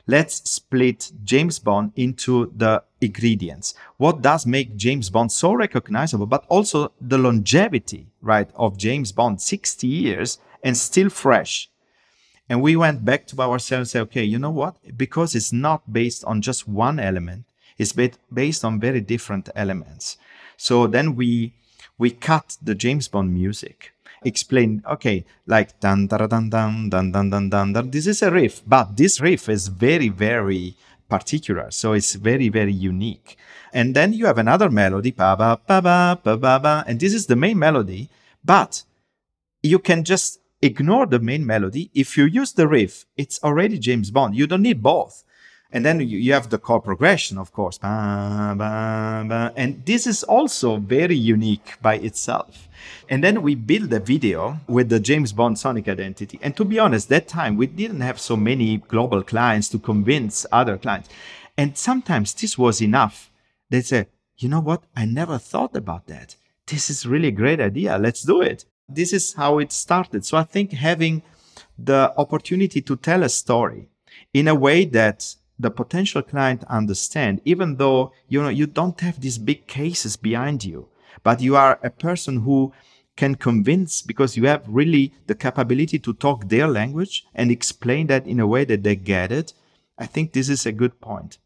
Let's 0.08 0.50
split 0.50 1.12
James 1.24 1.60
Bond 1.60 1.92
into 1.96 2.52
the 2.56 2.84
ingredients. 3.02 3.74
What 3.98 4.22
does 4.22 4.46
make 4.46 4.78
James 4.78 5.10
Bond 5.10 5.32
so 5.32 5.54
recognizable, 5.54 6.26
but 6.26 6.46
also 6.48 6.94
the 7.00 7.18
longevity, 7.18 8.08
right, 8.22 8.50
of 8.56 8.78
James 8.78 9.12
Bond, 9.12 9.42
60 9.42 9.86
years 9.86 10.40
and 10.64 10.78
still 10.78 11.10
fresh 11.10 11.70
and 12.50 12.62
we 12.62 12.76
went 12.76 13.04
back 13.04 13.28
to 13.28 13.42
ourselves 13.42 13.80
and 13.80 13.88
said, 13.90 14.02
okay, 14.04 14.24
you 14.24 14.40
know 14.40 14.52
what? 14.52 14.76
Because 14.96 15.36
it's 15.36 15.52
not 15.52 15.92
based 15.92 16.24
on 16.24 16.42
just 16.42 16.68
one 16.68 17.00
element, 17.00 17.46
it's 17.78 17.94
based 18.34 18.64
on 18.64 18.80
very 18.80 19.02
different 19.02 19.50
elements. 19.56 20.18
So 20.56 20.88
then 20.88 21.16
we 21.16 21.54
we 21.98 22.12
cut 22.12 22.58
the 22.62 22.76
James 22.76 23.08
Bond 23.08 23.34
music. 23.34 23.92
Explain, 24.24 24.84
okay, 24.90 25.26
like 25.46 25.80
dun 25.80 26.08
dun 26.08 26.28
dun 26.28 26.50
dun 26.50 26.90
dun 26.90 27.12
dun 27.12 27.50
dun 27.50 27.74
dun. 27.74 27.92
This 27.92 28.08
is 28.08 28.22
a 28.22 28.32
riff, 28.32 28.62
but 28.66 28.98
this 28.98 29.22
riff 29.22 29.48
is 29.48 29.68
very, 29.68 30.10
very 30.10 30.76
particular. 31.08 31.72
So 31.72 31.94
it's 31.94 32.16
very, 32.16 32.50
very 32.50 32.74
unique. 32.74 33.38
And 33.74 33.96
then 33.96 34.14
you 34.14 34.26
have 34.26 34.38
another 34.38 34.70
melody, 34.70 35.12
ba 35.12 35.36
ba 35.38 35.60
ba 35.68 35.82
ba 35.82 36.20
ba 36.24 36.38
ba 36.38 36.60
ba, 36.60 36.84
and 36.88 37.00
this 37.00 37.14
is 37.14 37.28
the 37.28 37.36
main 37.36 37.60
melody. 37.60 38.10
But 38.44 38.84
you 39.62 39.80
can 39.80 40.04
just 40.04 40.40
ignore 40.62 41.06
the 41.06 41.20
main 41.20 41.46
melody. 41.46 41.92
If 41.94 42.18
you 42.18 42.26
use 42.26 42.54
the 42.54 42.68
riff, 42.68 43.06
it's 43.18 43.40
already 43.44 43.78
James 43.78 44.10
Bond. 44.10 44.36
You 44.36 44.48
don't 44.48 44.64
need 44.64 44.82
both. 44.82 45.24
And 45.72 45.86
then 45.86 46.00
you, 46.00 46.18
you 46.18 46.34
have 46.34 46.50
the 46.50 46.58
chord 46.58 46.86
progression, 46.86 47.38
of 47.38 47.52
course. 47.52 47.78
Ba, 47.78 48.56
ba, 48.58 49.26
ba. 49.28 49.54
And 49.56 49.86
this 49.86 50.08
is 50.08 50.24
also 50.24 50.78
very 50.78 51.16
unique 51.16 51.78
by 51.82 51.96
itself. 51.98 52.67
And 53.10 53.24
then 53.24 53.42
we 53.42 53.56
build 53.56 53.92
a 53.94 54.00
video 54.00 54.60
with 54.68 54.90
the 54.90 55.00
James 55.00 55.32
Bond 55.32 55.58
sonic 55.58 55.88
identity. 55.88 56.40
And 56.42 56.56
to 56.58 56.66
be 56.66 56.80
honest, 56.80 57.10
that 57.10 57.28
time 57.28 57.58
we 57.58 57.68
didn't 57.68 58.02
have 58.02 58.20
so 58.20 58.36
many 58.36 58.78
global 58.78 59.24
clients 59.24 59.70
to 59.70 59.80
convince 59.80 60.46
other 60.52 60.78
clients. 60.78 61.10
And 61.58 61.78
sometimes 61.78 62.34
this 62.34 62.58
was 62.58 62.82
enough. 62.82 63.32
They 63.70 63.82
say, 63.82 64.08
you 64.38 64.50
know 64.50 64.60
what? 64.60 64.84
I 64.96 65.06
never 65.06 65.38
thought 65.38 65.76
about 65.76 66.08
that. 66.08 66.36
This 66.68 66.90
is 66.90 67.06
really 67.06 67.30
a 67.30 67.32
great 67.32 67.60
idea. 67.60 67.98
Let's 67.98 68.24
do 68.24 68.42
it. 68.42 68.66
This 68.88 69.14
is 69.14 69.34
how 69.34 69.60
it 69.60 69.72
started. 69.72 70.26
So 70.26 70.38
I 70.38 70.44
think 70.44 70.72
having 70.72 71.24
the 71.78 72.14
opportunity 72.18 72.82
to 72.82 72.96
tell 72.96 73.24
a 73.24 73.30
story 73.30 73.90
in 74.34 74.48
a 74.48 74.56
way 74.56 74.86
that 74.86 75.36
the 75.60 75.72
potential 75.72 76.22
client 76.22 76.64
understand, 76.70 77.42
even 77.44 77.78
though 77.78 78.12
you 78.28 78.42
know 78.42 78.50
you 78.50 78.68
don't 78.68 79.00
have 79.02 79.20
these 79.20 79.38
big 79.38 79.66
cases 79.68 80.16
behind 80.16 80.64
you, 80.64 80.88
but 81.28 81.42
you 81.42 81.58
are 81.58 81.78
a 81.84 81.90
person 81.90 82.44
who 82.44 82.72
can 83.18 83.36
convince 83.36 84.02
because 84.02 84.38
you 84.38 84.48
have 84.48 84.64
really 84.66 85.12
the 85.26 85.36
capability 85.36 86.00
to 86.00 86.14
talk 86.14 86.48
their 86.48 86.70
language 86.70 87.26
and 87.36 87.52
explain 87.52 88.08
that 88.08 88.26
in 88.26 88.40
a 88.40 88.48
way 88.48 88.64
that 88.64 88.84
they 88.84 88.96
get 88.96 89.30
it. 89.30 89.52
I 89.98 90.06
think 90.06 90.32
this 90.32 90.48
is 90.48 90.66
a 90.66 90.72
good 90.72 91.02
point. 91.02 91.38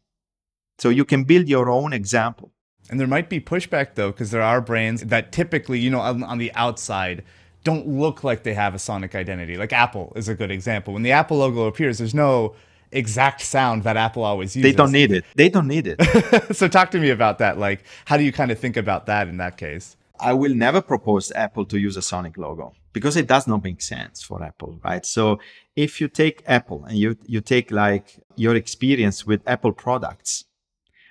So 0.78 0.88
you 0.88 1.04
can 1.04 1.24
build 1.24 1.48
your 1.48 1.68
own 1.68 1.92
example. 1.92 2.52
And 2.90 3.00
there 3.00 3.08
might 3.08 3.28
be 3.28 3.40
pushback 3.40 3.96
though, 3.96 4.12
because 4.12 4.30
there 4.30 4.48
are 4.52 4.60
brands 4.60 5.02
that 5.02 5.32
typically, 5.32 5.80
you 5.80 5.90
know, 5.90 5.98
on, 5.98 6.22
on, 6.22 6.38
the 6.38 6.52
outside 6.54 7.24
don't 7.64 7.88
look 7.88 8.22
like 8.22 8.44
they 8.44 8.54
have 8.54 8.76
a 8.76 8.78
sonic 8.78 9.16
identity. 9.16 9.56
Like 9.56 9.72
Apple 9.72 10.12
is 10.14 10.28
a 10.28 10.36
good 10.36 10.52
example. 10.52 10.94
When 10.94 11.02
the 11.02 11.10
Apple 11.10 11.38
logo 11.38 11.64
appears, 11.64 11.98
there's 11.98 12.14
no 12.14 12.54
exact 12.92 13.40
sound 13.42 13.84
that 13.84 13.96
Apple 13.96 14.22
always 14.22 14.54
uses. 14.54 14.70
They 14.70 14.76
don't 14.76 14.92
need 14.92 15.12
it. 15.12 15.24
They 15.34 15.48
don't 15.48 15.68
need 15.68 15.86
it. 15.86 16.54
so 16.56 16.68
talk 16.68 16.90
to 16.92 16.98
me 16.98 17.10
about 17.10 17.38
that. 17.38 17.58
Like, 17.58 17.84
how 18.04 18.16
do 18.16 18.24
you 18.24 18.32
kind 18.32 18.50
of 18.50 18.58
think 18.58 18.76
about 18.76 19.06
that 19.06 19.28
in 19.28 19.38
that 19.38 19.56
case? 19.56 19.96
I 20.20 20.32
will 20.34 20.54
never 20.54 20.80
propose 20.80 21.32
Apple 21.32 21.64
to 21.66 21.78
use 21.78 21.96
a 21.96 22.02
Sonic 22.02 22.38
logo 22.38 22.74
because 22.92 23.16
it 23.16 23.26
does 23.26 23.48
not 23.48 23.64
make 23.64 23.82
sense 23.82 24.22
for 24.22 24.42
Apple, 24.42 24.78
right? 24.84 25.04
So 25.04 25.40
if 25.74 26.00
you 26.00 26.08
take 26.08 26.42
Apple 26.46 26.84
and 26.84 26.96
you 26.96 27.16
you 27.26 27.40
take 27.40 27.70
like 27.70 28.20
your 28.36 28.54
experience 28.54 29.26
with 29.26 29.40
Apple 29.46 29.72
products, 29.72 30.44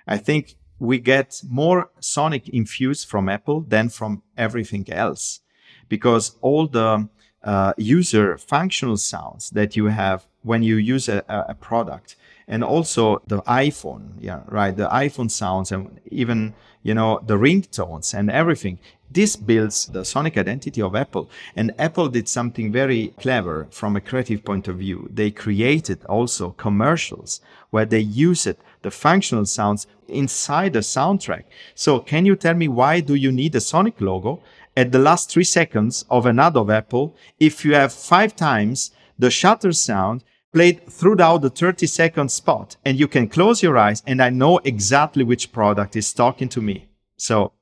I 0.06 0.16
think 0.16 0.56
we 0.78 0.98
get 0.98 1.42
more 1.48 1.90
Sonic 2.00 2.48
infused 2.48 3.08
from 3.08 3.28
Apple 3.28 3.60
than 3.60 3.88
from 3.88 4.22
everything 4.36 4.90
else 4.90 5.40
because 5.88 6.36
all 6.40 6.66
the 6.66 7.08
uh, 7.44 7.72
user 7.76 8.38
functional 8.38 8.96
sounds 8.96 9.50
that 9.50 9.76
you 9.76 9.86
have 9.86 10.26
when 10.42 10.62
you 10.62 10.76
use 10.76 11.08
a, 11.08 11.24
a 11.28 11.54
product. 11.54 12.16
And 12.48 12.64
also 12.64 13.22
the 13.26 13.40
iphone 13.42 14.10
yeah 14.20 14.40
right? 14.48 14.76
The 14.76 14.88
iphone 14.88 15.30
sounds 15.30 15.72
and 15.72 16.00
even 16.10 16.54
you 16.82 16.94
know 16.94 17.20
the 17.24 17.38
ringtones 17.38 18.12
and 18.14 18.30
everything. 18.30 18.78
This 19.10 19.36
builds 19.36 19.86
the 19.86 20.04
sonic 20.04 20.38
identity 20.38 20.80
of 20.80 20.96
apple. 20.96 21.30
And 21.54 21.74
apple 21.78 22.08
did 22.08 22.28
something 22.28 22.72
very 22.72 23.08
clever 23.18 23.68
from 23.70 23.94
a 23.94 24.00
creative 24.00 24.44
point 24.44 24.68
of 24.68 24.78
view. 24.78 25.08
They 25.12 25.30
created 25.30 26.04
also 26.06 26.50
commercials 26.50 27.40
where 27.70 27.84
they 27.84 28.00
use 28.00 28.46
it 28.46 28.58
the 28.82 28.90
functional 28.90 29.46
sounds 29.46 29.86
inside 30.08 30.72
the 30.72 30.80
soundtrack. 30.80 31.44
So 31.74 32.00
can 32.00 32.26
you 32.26 32.36
tell 32.36 32.54
me 32.54 32.68
why 32.68 33.00
do 33.00 33.14
you 33.14 33.32
need 33.32 33.54
a 33.54 33.60
sonic 33.60 34.00
logo 34.00 34.42
at 34.76 34.92
the 34.92 34.98
last 34.98 35.30
three 35.30 35.44
seconds 35.44 36.04
of 36.10 36.26
an 36.26 36.38
ad 36.38 36.56
of 36.56 36.70
apple 36.70 37.14
if 37.38 37.64
you 37.64 37.74
have 37.74 37.92
five 37.92 38.34
times 38.34 38.90
the 39.18 39.30
shutter 39.30 39.72
sound 39.72 40.24
played 40.52 40.86
throughout 40.86 41.38
the 41.38 41.50
30 41.50 41.86
second 41.86 42.30
spot 42.30 42.76
and 42.84 42.98
you 42.98 43.08
can 43.08 43.28
close 43.28 43.62
your 43.62 43.78
eyes 43.78 44.02
and 44.06 44.22
I 44.22 44.30
know 44.30 44.58
exactly 44.58 45.24
which 45.24 45.52
product 45.52 45.96
is 45.96 46.12
talking 46.12 46.48
to 46.50 46.60
me. 46.60 46.88
So 47.16 47.52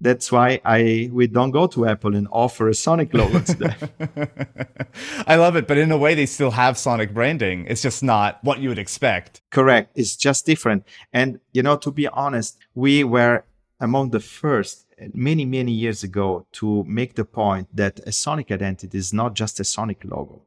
that's 0.00 0.30
why 0.30 0.60
I 0.64 1.10
we 1.12 1.26
don't 1.26 1.50
go 1.50 1.66
to 1.68 1.86
Apple 1.86 2.14
and 2.14 2.28
offer 2.30 2.68
a 2.68 2.74
Sonic 2.74 3.12
logo 3.14 3.40
today. 3.52 3.74
I 5.26 5.36
love 5.36 5.56
it, 5.56 5.66
but 5.66 5.78
in 5.78 5.90
a 5.92 5.98
way 5.98 6.14
they 6.14 6.26
still 6.26 6.50
have 6.50 6.78
Sonic 6.78 7.12
branding. 7.12 7.66
It's 7.68 7.82
just 7.82 8.02
not 8.02 8.42
what 8.42 8.60
you 8.60 8.68
would 8.68 8.78
expect. 8.78 9.42
Correct. 9.50 9.92
It's 9.94 10.16
just 10.16 10.46
different. 10.46 10.84
And 11.12 11.40
you 11.52 11.62
know, 11.62 11.76
to 11.78 11.90
be 11.90 12.06
honest, 12.08 12.58
we 12.74 13.04
were 13.04 13.44
among 13.80 14.10
the 14.10 14.20
first 14.20 14.86
many 15.12 15.44
many 15.44 15.72
years 15.72 16.04
ago 16.04 16.46
to 16.52 16.84
make 16.84 17.14
the 17.14 17.24
point 17.24 17.68
that 17.74 18.00
a 18.06 18.12
Sonic 18.12 18.50
identity 18.50 18.96
is 18.96 19.12
not 19.12 19.34
just 19.34 19.60
a 19.60 19.64
Sonic 19.64 20.04
logo 20.04 20.43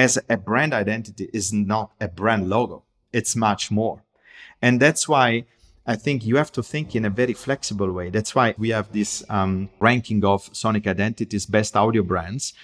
as 0.00 0.18
a 0.30 0.36
brand 0.38 0.72
identity 0.72 1.28
is 1.32 1.52
not 1.52 1.92
a 2.00 2.08
brand 2.08 2.48
logo. 2.48 2.82
It's 3.12 3.36
much 3.36 3.70
more. 3.70 4.02
And 4.62 4.80
that's 4.80 5.06
why 5.06 5.44
I 5.86 5.96
think 5.96 6.24
you 6.24 6.36
have 6.36 6.52
to 6.52 6.62
think 6.62 6.96
in 6.96 7.04
a 7.04 7.10
very 7.10 7.34
flexible 7.34 7.92
way. 7.92 8.08
That's 8.08 8.34
why 8.34 8.54
we 8.56 8.70
have 8.70 8.92
this 8.92 9.22
um, 9.28 9.68
ranking 9.78 10.24
of 10.24 10.48
Sonic 10.52 10.86
Identities 10.86 11.44
best 11.44 11.76
audio 11.76 12.02
brands. 12.02 12.54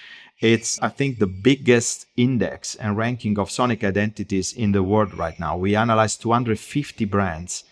It's, 0.40 0.80
I 0.80 0.88
think, 0.88 1.18
the 1.18 1.26
biggest 1.26 2.06
index 2.16 2.74
and 2.74 2.96
ranking 2.96 3.38
of 3.38 3.50
Sonic 3.50 3.84
identities 3.84 4.52
in 4.52 4.72
the 4.72 4.82
world 4.82 5.12
right 5.14 5.38
now. 5.38 5.58
We 5.58 5.76
analyze 5.76 6.16
250 6.16 7.04
brands 7.04 7.64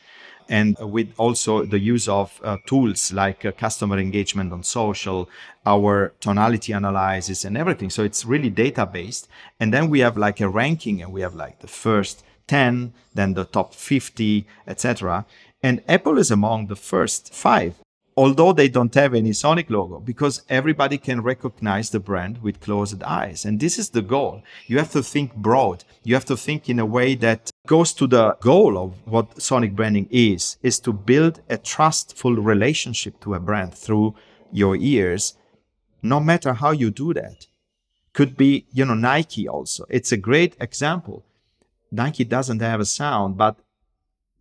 and 0.49 0.77
with 0.79 1.13
also 1.17 1.65
the 1.65 1.79
use 1.79 2.09
of 2.09 2.41
uh, 2.45 2.59
tools 2.67 3.13
like 3.13 3.45
uh, 3.45 3.53
customer 3.53 3.99
engagement 3.99 4.53
on 4.53 4.63
social, 4.63 5.29
our 5.65 6.13
tonality 6.21 6.73
analysis 6.73 7.45
and 7.45 7.57
everything. 7.57 7.91
So 7.91 8.03
it's 8.03 8.25
really 8.25 8.51
data 8.51 8.87
based. 8.87 9.29
And 9.59 9.73
then 9.73 9.91
we 9.91 10.01
have 10.01 10.17
like 10.17 10.41
a 10.41 10.49
ranking 10.49 11.03
and 11.03 11.13
we 11.13 11.23
have 11.23 11.35
like 11.35 11.61
the 11.61 11.69
first 11.69 12.25
10, 12.47 12.93
then 13.15 13.35
the 13.35 13.45
top 13.45 13.75
50, 13.75 14.47
etc. 14.67 15.25
And 15.63 15.83
Apple 15.89 16.19
is 16.19 16.31
among 16.31 16.67
the 16.67 16.77
first 16.77 17.33
five 17.33 17.75
although 18.17 18.53
they 18.53 18.69
don't 18.69 18.95
have 18.95 19.15
any 19.15 19.33
Sonic 19.33 19.71
logo, 19.71 19.99
because 19.99 20.43
everybody 20.49 20.99
can 20.99 21.21
recognize 21.21 21.91
the 21.91 22.01
brand 22.01 22.43
with 22.43 22.61
closed 22.61 23.03
eyes. 23.03 23.45
And 23.45 23.59
this 23.59 23.79
is 23.79 23.91
the 23.91 24.03
goal. 24.03 24.43
You 24.67 24.79
have 24.79 24.93
to 24.93 25.03
think 25.03 25.35
broad. 25.35 25.85
You 26.05 26.15
have 26.15 26.25
to 26.27 26.37
think 26.37 26.69
in 26.69 26.79
a 26.79 26.87
way 26.87 27.15
that 27.17 27.51
goes 27.67 27.93
to 27.95 28.07
the 28.07 28.37
goal 28.41 28.79
of 28.79 29.07
what 29.07 29.41
Sonic 29.41 29.75
branding 29.75 30.09
is, 30.11 30.59
is 30.63 30.79
to 30.81 30.93
build 30.93 31.41
a 31.49 31.57
trustful 31.57 32.37
relationship 32.37 33.21
to 33.21 33.35
a 33.35 33.41
brand 33.41 33.75
through 33.75 34.15
your 34.53 34.77
ears, 34.77 35.35
no 36.03 36.21
matter 36.21 36.53
how 36.53 36.71
you 36.71 36.91
do 36.91 37.13
that. 37.15 37.47
Could 38.13 38.37
be, 38.37 38.67
you 38.73 38.85
know, 38.85 38.95
Nike 38.95 39.49
also. 39.49 39.87
It's 39.89 40.13
a 40.13 40.17
great 40.17 40.55
example. 40.61 41.25
Nike 41.91 42.25
doesn't 42.25 42.61
have 42.61 42.79
a 42.79 42.85
sound, 42.85 43.37
but 43.37 43.57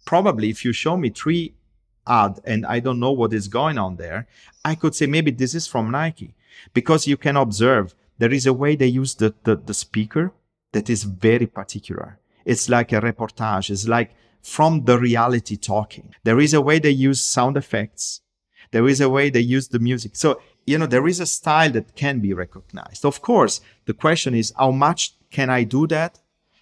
probably 0.06 0.50
if 0.50 0.64
you 0.64 0.74
show 0.74 0.96
me 0.96 1.10
three 1.10 1.54
ad 2.08 2.40
and 2.46 2.66
I 2.66 2.80
don't 2.80 3.00
know 3.00 3.12
what 3.12 3.34
is 3.34 3.48
going 3.48 3.78
on 3.78 3.96
there, 3.96 4.28
I 4.64 4.76
could 4.76 4.96
say 4.96 5.06
maybe 5.06 5.32
this 5.32 5.56
is 5.56 5.68
from 5.68 5.92
Nike 5.92 6.36
because 6.74 7.08
you 7.08 7.18
can 7.18 7.36
observe 7.36 7.96
there 8.18 8.34
is 8.34 8.46
a 8.46 8.54
way 8.54 8.76
they 8.76 8.88
use 8.88 9.16
the, 9.16 9.34
the, 9.44 9.56
the 9.56 9.74
speaker 9.74 10.32
that 10.72 10.90
is 10.90 11.04
very 11.04 11.48
particular. 11.48 12.20
It's 12.46 12.70
like 12.70 12.92
a 12.92 13.02
reportage. 13.02 13.70
It's 13.70 13.88
like 13.88 14.12
from 14.42 14.86
the 14.86 15.00
reality 15.00 15.56
talking. 15.56 16.14
There 16.24 16.40
is 16.40 16.54
a 16.54 16.62
way 16.62 16.80
they 16.80 16.92
use 16.92 17.22
sound 17.22 17.58
effects. 17.58 18.22
There 18.72 18.88
is 18.88 19.00
a 19.02 19.10
way 19.10 19.30
they 19.30 19.40
use 19.40 19.70
the 19.70 19.80
music. 19.80 20.16
So, 20.16 20.42
you 20.66 20.78
know, 20.78 20.86
there 20.86 21.08
is 21.08 21.20
a 21.20 21.26
style 21.26 21.72
that 21.72 21.96
can 21.96 22.20
be 22.20 22.34
recognized. 22.34 23.06
Of 23.06 23.22
course, 23.22 23.62
the 23.86 23.94
question 23.94 24.34
is 24.34 24.54
how 24.58 24.72
much 24.72 25.16
can 25.32 25.50
I 25.50 25.64
do 25.64 25.88
that? 25.88 26.20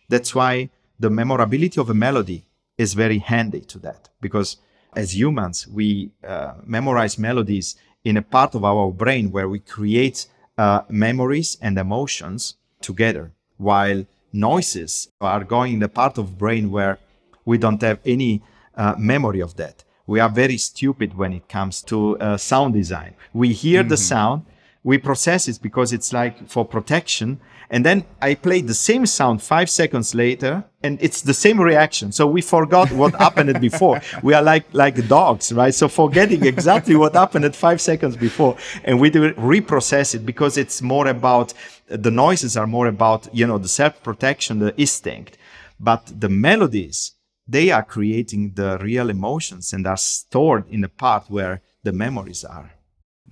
That's 0.10 0.36
why 0.36 0.70
the 1.00 1.10
memorability 1.10 1.80
of 1.80 1.90
a 1.90 1.94
melody 1.94 2.46
is 2.78 2.94
very 2.94 3.20
handy 3.20 3.62
to 3.62 3.80
that 3.80 4.10
because 4.20 4.58
as 4.96 5.16
humans, 5.16 5.68
we 5.68 6.12
uh, 6.28 6.54
memorize 6.66 7.18
melodies 7.18 7.76
in 8.04 8.18
a 8.18 8.22
part 8.22 8.56
of 8.56 8.64
our 8.64 8.92
brain 8.92 9.32
where 9.32 9.48
we 9.48 9.60
create 9.60 10.28
uh, 10.58 10.82
memories 10.90 11.58
and 11.62 11.78
emotions 11.78 12.56
together, 12.82 13.32
while 13.58 14.06
noises 14.34 15.10
are 15.20 15.44
going 15.44 15.74
in 15.74 15.80
the 15.80 15.90
part 15.90 16.18
of 16.18 16.38
brain 16.38 16.72
where 16.72 16.98
we 17.46 17.58
don't 17.58 17.82
have 17.82 18.00
any 18.06 18.42
uh, 18.76 18.96
memory 18.98 19.40
of 19.40 19.56
that. 19.58 19.84
We 20.08 20.20
are 20.20 20.30
very 20.30 20.58
stupid 20.58 21.18
when 21.18 21.34
it 21.34 21.48
comes 21.48 21.82
to 21.84 22.18
uh, 22.20 22.38
sound 22.38 22.74
design. 22.74 23.14
We 23.34 23.54
hear 23.54 23.82
mm-hmm. 23.82 23.90
the 23.90 23.98
sound, 23.98 24.46
we 24.84 24.98
process 24.98 25.48
it 25.48 25.60
because 25.62 25.94
it's 25.94 26.12
like 26.12 26.48
for 26.50 26.66
protection. 26.66 27.40
And 27.70 27.86
then 27.86 28.04
I 28.22 28.36
play 28.36 28.62
the 28.62 28.74
same 28.74 29.06
sound 29.06 29.42
five 29.42 29.70
seconds 29.70 30.14
later, 30.14 30.66
and 30.84 30.98
it's 31.02 31.22
the 31.22 31.34
same 31.34 31.62
reaction. 31.62 32.12
So 32.12 32.28
we 32.28 32.42
forgot 32.42 32.92
what 32.92 33.16
happened 33.26 33.62
before. 33.62 34.02
We 34.24 34.34
are 34.34 34.42
like 34.42 34.66
like 34.74 35.08
dogs, 35.08 35.54
right? 35.54 35.74
So 35.74 35.88
forgetting 35.88 36.46
exactly 36.46 36.96
what 36.96 37.14
happened 37.14 37.56
five 37.56 37.80
seconds 37.80 38.18
before, 38.18 38.58
and 38.84 39.00
we 39.00 39.10
do 39.10 39.34
reprocess 39.34 40.16
it 40.16 40.26
because 40.26 40.58
it's 40.58 40.82
more 40.82 41.08
about 41.08 41.54
the 41.88 42.12
noises 42.12 42.58
are 42.58 42.68
more 42.68 42.88
about 42.88 43.34
you 43.34 43.48
know 43.48 43.58
the 43.58 43.70
self 43.70 44.04
protection, 44.04 44.60
the 44.60 44.76
instinct, 44.78 45.38
but 45.80 46.12
the 46.20 46.30
melodies 46.30 47.14
they 47.48 47.70
are 47.70 47.84
creating 47.84 48.54
the 48.54 48.78
real 48.82 49.10
emotions 49.10 49.74
and 49.74 49.86
are 49.86 49.98
stored 49.98 50.64
in 50.70 50.82
the 50.82 50.90
part 50.90 51.30
where 51.30 51.62
the 51.84 51.92
memories 51.92 52.46
are. 52.46 52.72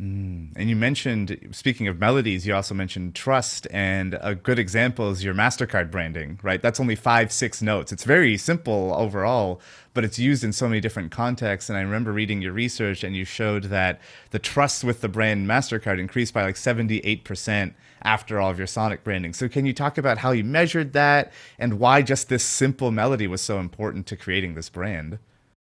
Mm. 0.01 0.53
And 0.55 0.69
you 0.69 0.77
mentioned, 0.77 1.49
speaking 1.51 1.89
of 1.89 1.99
melodies, 1.99 2.47
you 2.47 2.55
also 2.55 2.73
mentioned 2.73 3.15
trust. 3.15 3.67
And 3.69 4.17
a 4.21 4.33
good 4.33 4.57
example 4.57 5.11
is 5.11 5.23
your 5.23 5.33
MasterCard 5.33 5.91
branding, 5.91 6.39
right? 6.41 6.61
That's 6.61 6.79
only 6.79 6.95
five, 6.95 7.33
six 7.33 7.61
notes. 7.61 7.91
It's 7.91 8.05
very 8.05 8.37
simple 8.37 8.93
overall, 8.95 9.59
but 9.93 10.05
it's 10.05 10.17
used 10.17 10.43
in 10.43 10.53
so 10.53 10.69
many 10.69 10.79
different 10.79 11.11
contexts. 11.11 11.69
And 11.69 11.77
I 11.77 11.81
remember 11.81 12.13
reading 12.13 12.41
your 12.41 12.53
research, 12.53 13.03
and 13.03 13.13
you 13.13 13.25
showed 13.25 13.65
that 13.65 13.99
the 14.31 14.39
trust 14.39 14.85
with 14.85 15.01
the 15.01 15.09
brand 15.09 15.47
MasterCard 15.47 15.99
increased 15.99 16.33
by 16.33 16.43
like 16.43 16.55
78% 16.55 17.73
after 18.01 18.39
all 18.39 18.49
of 18.49 18.57
your 18.57 18.67
Sonic 18.67 19.03
branding. 19.03 19.33
So, 19.33 19.49
can 19.49 19.65
you 19.65 19.73
talk 19.73 19.97
about 19.97 20.19
how 20.19 20.31
you 20.31 20.45
measured 20.45 20.93
that 20.93 21.33
and 21.57 21.77
why 21.77 22.01
just 22.01 22.29
this 22.29 22.45
simple 22.45 22.91
melody 22.91 23.27
was 23.27 23.41
so 23.41 23.59
important 23.59 24.07
to 24.07 24.15
creating 24.15 24.55
this 24.55 24.69
brand? 24.69 25.19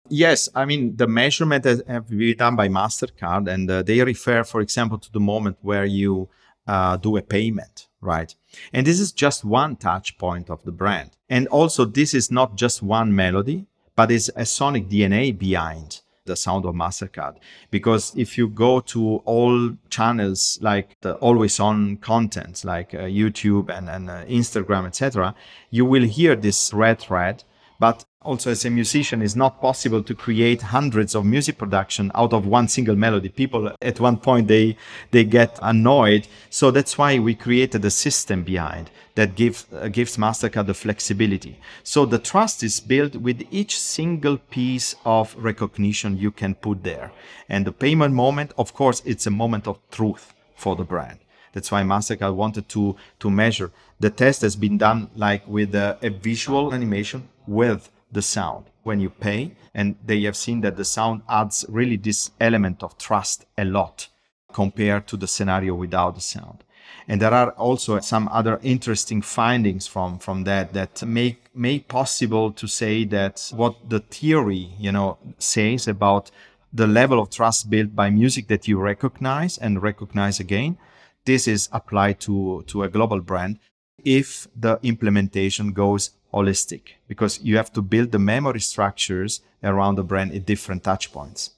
Yes, 0.07 0.49
I 0.55 0.65
mean 0.65 0.95
the 0.95 1.07
measurement 1.07 1.65
has 1.65 1.81
been 1.83 2.37
done 2.37 2.55
by 2.55 2.67
Mastercard, 2.67 3.47
and 3.47 3.69
uh, 3.69 3.83
they 3.83 4.01
refer, 4.01 4.43
for 4.43 4.61
example, 4.61 4.97
to 4.97 5.11
the 5.11 5.19
moment 5.19 5.57
where 5.61 5.85
you 5.85 6.29
uh, 6.67 6.97
do 6.97 7.17
a 7.17 7.21
payment, 7.21 7.87
right? 8.01 8.33
And 8.73 8.87
this 8.87 8.99
is 8.99 9.11
just 9.11 9.43
one 9.43 9.75
touch 9.75 10.17
point 10.17 10.49
of 10.49 10.63
the 10.63 10.71
brand. 10.71 11.11
And 11.29 11.47
also, 11.47 11.85
this 11.85 12.13
is 12.13 12.31
not 12.31 12.55
just 12.55 12.81
one 12.81 13.15
melody, 13.15 13.67
but 13.95 14.11
it's 14.11 14.29
a 14.35 14.45
sonic 14.45 14.87
DNA 14.87 15.37
behind 15.37 16.01
the 16.25 16.35
sound 16.35 16.65
of 16.65 16.75
Mastercard. 16.75 17.37
Because 17.69 18.13
if 18.15 18.37
you 18.37 18.47
go 18.47 18.79
to 18.81 19.17
all 19.25 19.71
channels 19.89 20.59
like 20.61 20.95
the 21.01 21.15
always 21.15 21.59
on 21.59 21.97
content, 21.97 22.63
like 22.63 22.93
uh, 22.93 22.99
YouTube 22.99 23.69
and, 23.75 23.89
and 23.89 24.09
uh, 24.09 24.25
Instagram, 24.25 24.85
etc., 24.85 25.35
you 25.71 25.85
will 25.85 26.03
hear 26.03 26.35
this 26.35 26.73
red 26.73 26.99
thread 26.99 27.43
but 27.79 28.05
also 28.21 28.51
as 28.51 28.65
a 28.65 28.69
musician 28.69 29.21
it's 29.21 29.35
not 29.35 29.61
possible 29.61 30.03
to 30.03 30.13
create 30.13 30.61
hundreds 30.61 31.15
of 31.15 31.25
music 31.25 31.57
production 31.57 32.11
out 32.15 32.33
of 32.33 32.45
one 32.45 32.67
single 32.67 32.95
melody. 32.95 33.29
People 33.29 33.71
at 33.81 33.99
one 34.01 34.17
point 34.17 34.49
they 34.49 34.75
they 35.11 35.23
get 35.23 35.57
annoyed. 35.61 36.27
So 36.49 36.69
that's 36.69 36.97
why 36.97 37.17
we 37.17 37.33
created 37.33 37.85
a 37.85 37.89
system 37.89 38.43
behind 38.43 38.91
that 39.15 39.35
gives 39.35 39.65
uh, 39.71 39.87
gives 39.87 40.17
mastercard 40.17 40.65
the 40.65 40.73
flexibility. 40.73 41.59
So 41.83 42.05
the 42.05 42.19
trust 42.19 42.61
is 42.61 42.81
built 42.81 43.15
with 43.15 43.47
each 43.51 43.79
single 43.79 44.37
piece 44.37 44.95
of 45.05 45.33
recognition 45.37 46.17
you 46.17 46.31
can 46.31 46.55
put 46.55 46.83
there. 46.83 47.13
And 47.47 47.65
the 47.65 47.71
payment 47.71 48.13
moment 48.13 48.51
of 48.57 48.73
course 48.73 49.01
it's 49.05 49.27
a 49.27 49.31
moment 49.31 49.65
of 49.65 49.79
truth 49.91 50.33
for 50.57 50.75
the 50.75 50.83
brand. 50.83 51.19
That's 51.53 51.71
why 51.71 51.83
Mastercard 51.83 52.35
wanted 52.35 52.67
to 52.69 52.97
to 53.19 53.29
measure. 53.29 53.71
The 54.01 54.09
test 54.09 54.41
has 54.41 54.57
been 54.57 54.77
done 54.77 55.09
like 55.15 55.47
with 55.47 55.73
a, 55.73 55.97
a 56.01 56.09
visual 56.09 56.73
animation 56.73 57.29
with 57.47 57.89
the 58.11 58.21
sound 58.21 58.65
when 58.83 58.99
you 58.99 59.09
pay, 59.09 59.51
and 59.73 59.95
they 60.05 60.21
have 60.21 60.35
seen 60.35 60.61
that 60.61 60.77
the 60.77 60.85
sound 60.85 61.21
adds 61.29 61.65
really 61.69 61.97
this 61.97 62.31
element 62.39 62.81
of 62.83 62.97
trust 62.97 63.45
a 63.57 63.65
lot 63.65 64.07
compared 64.51 65.07
to 65.07 65.17
the 65.17 65.27
scenario 65.27 65.75
without 65.75 66.15
the 66.15 66.21
sound. 66.21 66.63
And 67.07 67.21
there 67.21 67.33
are 67.33 67.51
also 67.51 67.99
some 67.99 68.27
other 68.31 68.59
interesting 68.63 69.21
findings 69.21 69.87
from, 69.87 70.19
from 70.19 70.43
that 70.43 70.73
that 70.73 71.03
make 71.03 71.49
make 71.53 71.87
possible 71.87 72.51
to 72.51 72.67
say 72.67 73.03
that 73.05 73.51
what 73.53 73.89
the 73.89 73.99
theory, 73.99 74.73
you 74.79 74.91
know, 74.91 75.17
says 75.37 75.87
about 75.87 76.31
the 76.71 76.87
level 76.87 77.19
of 77.19 77.29
trust 77.29 77.69
built 77.69 77.95
by 77.95 78.09
music 78.09 78.47
that 78.47 78.67
you 78.67 78.79
recognize 78.79 79.57
and 79.57 79.81
recognize 79.81 80.39
again 80.39 80.77
this 81.25 81.47
is 81.47 81.69
applied 81.71 82.19
to, 82.19 82.63
to 82.67 82.83
a 82.83 82.89
global 82.89 83.19
brand 83.19 83.59
if 84.03 84.47
the 84.55 84.79
implementation 84.81 85.73
goes 85.73 86.11
holistic 86.33 86.81
because 87.07 87.39
you 87.41 87.57
have 87.57 87.71
to 87.73 87.81
build 87.81 88.11
the 88.11 88.19
memory 88.19 88.59
structures 88.59 89.41
around 89.63 89.95
the 89.95 90.03
brand 90.03 90.33
at 90.33 90.45
different 90.45 90.83
touch 90.83 91.11
points. 91.11 91.51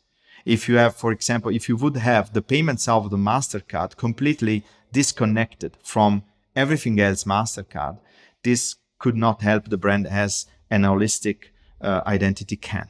If 0.45 0.67
you 0.67 0.77
have, 0.77 0.95
for 0.95 1.11
example, 1.11 1.51
if 1.51 1.69
you 1.69 1.75
would 1.77 1.97
have 1.97 2.33
the 2.33 2.41
payments 2.41 2.87
of 2.87 3.09
the 3.09 3.17
MasterCard 3.17 3.97
completely 3.97 4.63
disconnected 4.91 5.77
from 5.83 6.23
everything 6.55 6.99
else 6.99 7.25
MasterCard, 7.25 7.99
this 8.43 8.75
could 8.97 9.15
not 9.15 9.41
help 9.41 9.69
the 9.69 9.77
brand 9.77 10.07
as 10.07 10.47
an 10.69 10.83
holistic 10.83 11.49
uh, 11.79 12.01
identity 12.07 12.55
can. 12.55 12.89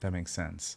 That 0.00 0.12
makes 0.12 0.32
sense. 0.32 0.76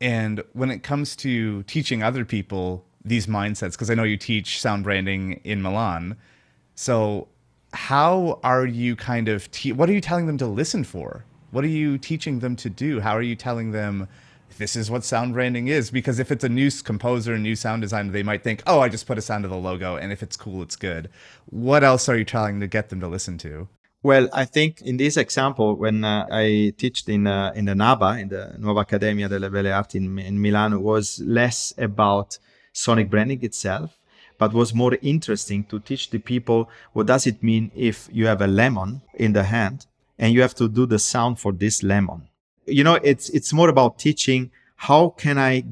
And 0.00 0.42
when 0.52 0.70
it 0.70 0.82
comes 0.82 1.16
to 1.16 1.62
teaching 1.64 2.02
other 2.02 2.24
people 2.24 2.84
these 3.04 3.26
mindsets 3.26 3.72
because 3.72 3.90
I 3.90 3.94
know 3.94 4.02
you 4.02 4.16
teach 4.16 4.60
sound 4.60 4.84
branding 4.84 5.40
in 5.44 5.60
Milan. 5.60 6.16
So 6.74 7.28
how 7.74 8.38
are 8.42 8.66
you 8.66 8.96
kind 8.96 9.28
of 9.28 9.50
te- 9.50 9.72
what 9.72 9.90
are 9.90 9.92
you 9.92 10.00
telling 10.00 10.26
them 10.26 10.38
to 10.38 10.46
listen 10.46 10.84
for? 10.84 11.24
What 11.50 11.64
are 11.64 11.68
you 11.68 11.98
teaching 11.98 12.40
them 12.40 12.56
to 12.56 12.70
do? 12.70 13.00
How 13.00 13.12
are 13.12 13.22
you 13.22 13.36
telling 13.36 13.72
them 13.72 14.08
this 14.58 14.76
is 14.76 14.90
what 14.90 15.04
sound 15.04 15.34
branding 15.34 15.68
is? 15.68 15.90
Because 15.90 16.18
if 16.18 16.30
it's 16.30 16.44
a 16.44 16.48
new 16.48 16.70
composer, 16.70 17.34
a 17.34 17.38
new 17.38 17.56
sound 17.56 17.82
designer, 17.82 18.12
they 18.12 18.22
might 18.22 18.42
think, 18.42 18.62
"Oh, 18.66 18.80
I 18.80 18.88
just 18.88 19.06
put 19.06 19.18
a 19.18 19.22
sound 19.22 19.42
to 19.42 19.48
the 19.48 19.56
logo, 19.56 19.96
and 19.96 20.12
if 20.12 20.22
it's 20.22 20.36
cool, 20.36 20.62
it's 20.62 20.76
good." 20.76 21.10
What 21.46 21.82
else 21.84 22.08
are 22.08 22.16
you 22.16 22.24
trying 22.24 22.60
to 22.60 22.66
get 22.66 22.88
them 22.88 23.00
to 23.00 23.08
listen 23.08 23.38
to? 23.38 23.68
Well, 24.02 24.28
I 24.32 24.44
think 24.44 24.82
in 24.82 24.98
this 24.98 25.16
example, 25.16 25.76
when 25.76 26.04
uh, 26.04 26.26
I 26.30 26.74
taught 26.76 27.08
in 27.08 27.26
uh, 27.26 27.52
in 27.54 27.64
the 27.64 27.74
NABA, 27.74 28.20
in 28.20 28.28
the 28.28 28.54
Nuova 28.58 28.80
Accademia 28.80 29.28
delle 29.28 29.50
Belle 29.50 29.72
Arti 29.72 29.98
in, 29.98 30.18
in 30.18 30.40
Milan, 30.40 30.82
was 30.82 31.20
less 31.20 31.72
about 31.78 32.38
sonic 32.72 33.08
branding 33.08 33.42
itself, 33.42 34.00
but 34.44 34.52
was 34.52 34.74
more 34.74 34.98
interesting 35.00 35.64
to 35.64 35.80
teach 35.80 36.10
the 36.10 36.18
people 36.18 36.68
what 36.92 37.06
does 37.06 37.26
it 37.26 37.42
mean 37.42 37.70
if 37.74 38.10
you 38.12 38.26
have 38.26 38.42
a 38.42 38.46
lemon 38.46 39.00
in 39.14 39.32
the 39.32 39.44
hand 39.44 39.86
and 40.18 40.34
you 40.34 40.42
have 40.42 40.54
to 40.54 40.68
do 40.68 40.84
the 40.84 40.98
sound 40.98 41.38
for 41.38 41.50
this 41.50 41.82
lemon. 41.82 42.28
You 42.66 42.84
know, 42.84 42.96
it's 42.96 43.30
it's 43.30 43.54
more 43.54 43.70
about 43.70 43.98
teaching 43.98 44.50
how 44.76 45.08
can 45.22 45.38
I 45.38 45.64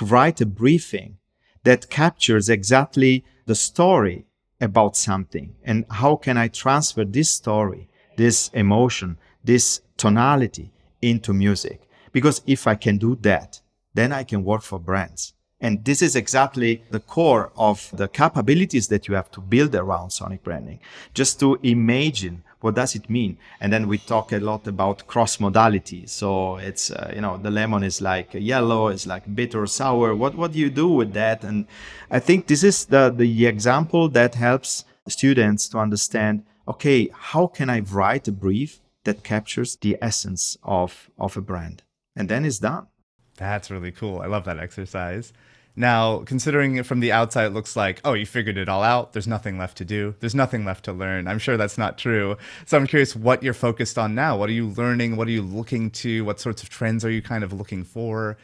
write 0.00 0.40
a 0.40 0.46
briefing 0.46 1.18
that 1.64 1.90
captures 1.90 2.48
exactly 2.48 3.22
the 3.44 3.54
story 3.54 4.24
about 4.62 4.96
something 4.96 5.54
and 5.62 5.84
how 5.90 6.16
can 6.16 6.38
I 6.38 6.48
transfer 6.48 7.04
this 7.04 7.30
story, 7.30 7.86
this 8.16 8.48
emotion, 8.54 9.18
this 9.44 9.82
tonality 9.98 10.72
into 11.02 11.34
music. 11.34 11.82
Because 12.12 12.40
if 12.46 12.66
I 12.66 12.76
can 12.76 12.96
do 12.96 13.14
that, 13.16 13.60
then 13.92 14.10
I 14.10 14.24
can 14.24 14.42
work 14.42 14.62
for 14.62 14.78
brands. 14.78 15.34
And 15.60 15.84
this 15.84 16.02
is 16.02 16.14
exactly 16.14 16.82
the 16.90 17.00
core 17.00 17.50
of 17.56 17.90
the 17.94 18.08
capabilities 18.08 18.88
that 18.88 19.08
you 19.08 19.14
have 19.14 19.30
to 19.32 19.40
build 19.40 19.74
around 19.74 20.10
sonic 20.10 20.44
branding. 20.44 20.80
Just 21.14 21.40
to 21.40 21.58
imagine 21.62 22.42
what 22.60 22.74
does 22.74 22.94
it 22.94 23.08
mean? 23.08 23.38
And 23.60 23.72
then 23.72 23.86
we 23.86 23.98
talk 23.98 24.32
a 24.32 24.38
lot 24.38 24.66
about 24.66 25.06
cross 25.06 25.38
modality. 25.38 26.06
So 26.06 26.56
it's, 26.56 26.90
uh, 26.90 27.12
you 27.14 27.20
know, 27.20 27.36
the 27.36 27.50
lemon 27.50 27.82
is 27.84 28.00
like 28.00 28.30
yellow, 28.32 28.88
it's 28.88 29.06
like 29.06 29.34
bitter, 29.34 29.66
sour. 29.66 30.14
What, 30.14 30.34
what 30.34 30.52
do 30.52 30.58
you 30.58 30.70
do 30.70 30.88
with 30.88 31.12
that? 31.12 31.44
And 31.44 31.66
I 32.10 32.18
think 32.18 32.46
this 32.46 32.64
is 32.64 32.86
the, 32.86 33.12
the 33.14 33.46
example 33.46 34.08
that 34.10 34.34
helps 34.34 34.84
students 35.06 35.68
to 35.68 35.78
understand, 35.78 36.44
okay, 36.66 37.08
how 37.12 37.46
can 37.46 37.70
I 37.70 37.80
write 37.80 38.26
a 38.26 38.32
brief 38.32 38.80
that 39.04 39.22
captures 39.22 39.76
the 39.76 39.96
essence 40.02 40.56
of, 40.62 41.10
of 41.18 41.36
a 41.36 41.40
brand? 41.40 41.82
And 42.16 42.28
then 42.28 42.44
it's 42.44 42.58
done. 42.58 42.88
That's 43.36 43.70
really 43.70 43.92
cool. 43.92 44.20
I 44.20 44.26
love 44.26 44.44
that 44.44 44.58
exercise. 44.58 45.32
Now, 45.78 46.20
considering 46.20 46.76
it 46.76 46.86
from 46.86 47.00
the 47.00 47.12
outside, 47.12 47.44
it 47.44 47.52
looks 47.52 47.76
like, 47.76 48.00
oh, 48.02 48.14
you 48.14 48.24
figured 48.24 48.56
it 48.56 48.68
all 48.68 48.82
out. 48.82 49.12
There's 49.12 49.26
nothing 49.26 49.58
left 49.58 49.76
to 49.76 49.84
do. 49.84 50.14
There's 50.20 50.34
nothing 50.34 50.64
left 50.64 50.86
to 50.86 50.92
learn. 50.92 51.28
I'm 51.28 51.38
sure 51.38 51.58
that's 51.58 51.76
not 51.76 51.98
true. 51.98 52.38
So 52.64 52.78
I'm 52.78 52.86
curious 52.86 53.14
what 53.14 53.42
you're 53.42 53.52
focused 53.52 53.98
on 53.98 54.14
now. 54.14 54.38
What 54.38 54.48
are 54.48 54.54
you 54.54 54.68
learning? 54.68 55.16
What 55.16 55.28
are 55.28 55.32
you 55.32 55.42
looking 55.42 55.90
to? 55.90 56.24
What 56.24 56.40
sorts 56.40 56.62
of 56.62 56.70
trends 56.70 57.04
are 57.04 57.10
you 57.10 57.20
kind 57.20 57.44
of 57.44 57.52
looking 57.52 57.84
for? 57.84 58.38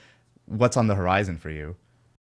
What's 0.44 0.76
on 0.76 0.88
the 0.88 0.94
horizon 0.94 1.38
for 1.38 1.48
you? 1.48 1.76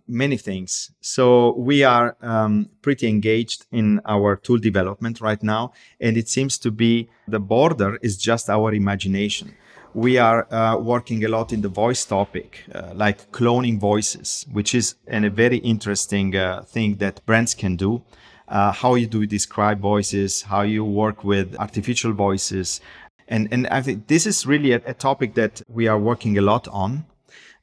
Many 0.07 0.37
things. 0.37 0.93
So 1.01 1.55
we 1.57 1.83
are 1.83 2.17
um, 2.21 2.69
pretty 2.81 3.09
engaged 3.09 3.67
in 3.73 4.01
our 4.07 4.37
tool 4.37 4.59
development 4.59 5.21
right 5.21 5.43
now. 5.43 5.73
And 6.01 6.17
it 6.17 6.29
seems 6.29 6.57
to 6.59 6.71
be 6.71 7.09
the 7.27 7.41
border 7.41 7.99
is 8.01 8.17
just 8.17 8.49
our 8.49 8.73
imagination 8.73 9.57
we 9.95 10.19
are 10.19 10.53
uh, 10.53 10.77
working 10.77 11.25
a 11.25 11.29
lot 11.29 11.53
in 11.53 11.61
the 11.61 11.69
voice 11.69 12.05
topic, 12.05 12.65
uh, 12.75 12.93
like 12.95 13.31
cloning 13.33 13.79
voices, 13.79 14.47
which 14.53 14.75
is 14.75 14.95
an, 15.07 15.25
a 15.25 15.31
very 15.31 15.59
interesting 15.59 16.37
uh, 16.37 16.63
thing 16.63 16.97
that 16.97 17.25
brands 17.27 17.55
can 17.55 17.77
do. 17.77 18.03
Uh, 18.49 18.73
how 18.73 18.95
you 18.95 19.07
do 19.07 19.27
describe 19.27 19.81
voices, 19.81 20.43
how 20.43 20.63
you 20.63 20.85
work 20.85 21.23
with 21.23 21.57
artificial 21.59 22.13
voices. 22.13 22.81
And, 23.29 23.49
and 23.53 23.69
I 23.69 23.81
think 23.81 24.09
this 24.09 24.27
is 24.27 24.45
really 24.45 24.73
a, 24.73 24.83
a 24.87 24.95
topic 24.95 25.35
that 25.35 25.63
we 25.69 25.87
are 25.87 25.99
working 25.99 26.37
a 26.37 26.43
lot 26.43 26.67
on. 26.69 27.05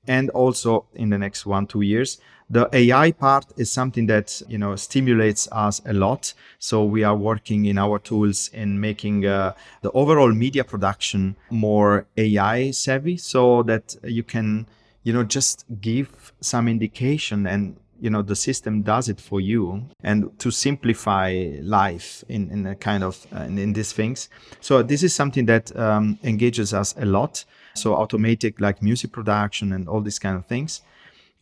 And 0.07 0.29
also 0.31 0.85
in 0.95 1.09
the 1.09 1.17
next 1.17 1.45
one 1.45 1.67
two 1.67 1.81
years. 1.81 2.19
The 2.49 2.69
ai 2.71 3.11
part 3.11 3.45
is 3.57 3.69
something 3.69 4.07
that 4.07 4.41
you 4.47 4.57
know 4.57 4.75
stimulates 4.77 5.49
us 5.51 5.81
a 5.85 5.93
lot. 5.93 6.33
So 6.59 6.85
we 6.85 7.03
are 7.03 7.15
working 7.15 7.65
in 7.65 7.77
our 7.77 7.99
tools 7.99 8.49
in 8.53 8.79
making 8.79 9.25
uh, 9.25 9.53
the 9.81 9.91
overall 9.91 10.31
media 10.31 10.63
production 10.63 11.35
more 11.49 12.05
ai 12.15 12.71
savvy 12.71 13.17
so 13.17 13.63
that 13.63 13.97
you 14.03 14.23
can 14.23 14.65
you 15.03 15.11
know 15.11 15.23
just 15.23 15.65
give 15.81 16.33
some 16.39 16.69
indication 16.69 17.47
and 17.47 17.75
you 17.99 18.09
know 18.09 18.21
the 18.21 18.35
system 18.35 18.81
does 18.81 19.09
it 19.09 19.19
for 19.19 19.41
you 19.41 19.85
and 20.03 20.37
to 20.39 20.51
simplify 20.51 21.49
life 21.61 22.23
in, 22.29 22.49
in 22.51 22.65
a 22.65 22.75
kind 22.75 23.03
of 23.03 23.25
uh, 23.35 23.41
in, 23.41 23.57
in, 23.57 23.73
these 23.73 23.91
things. 23.91 24.29
So 24.61 24.83
this 24.83 25.03
is 25.03 25.13
something 25.13 25.45
that 25.45 25.75
um, 25.75 26.19
engages 26.23 26.73
us 26.73 26.95
a 26.97 27.05
lot 27.05 27.43
so 27.77 27.95
automatic 27.95 28.59
like 28.59 28.81
music 28.81 29.11
production 29.11 29.71
and 29.71 29.87
all 29.87 30.01
these 30.01 30.19
kind 30.19 30.35
of 30.35 30.45
things. 30.45 30.81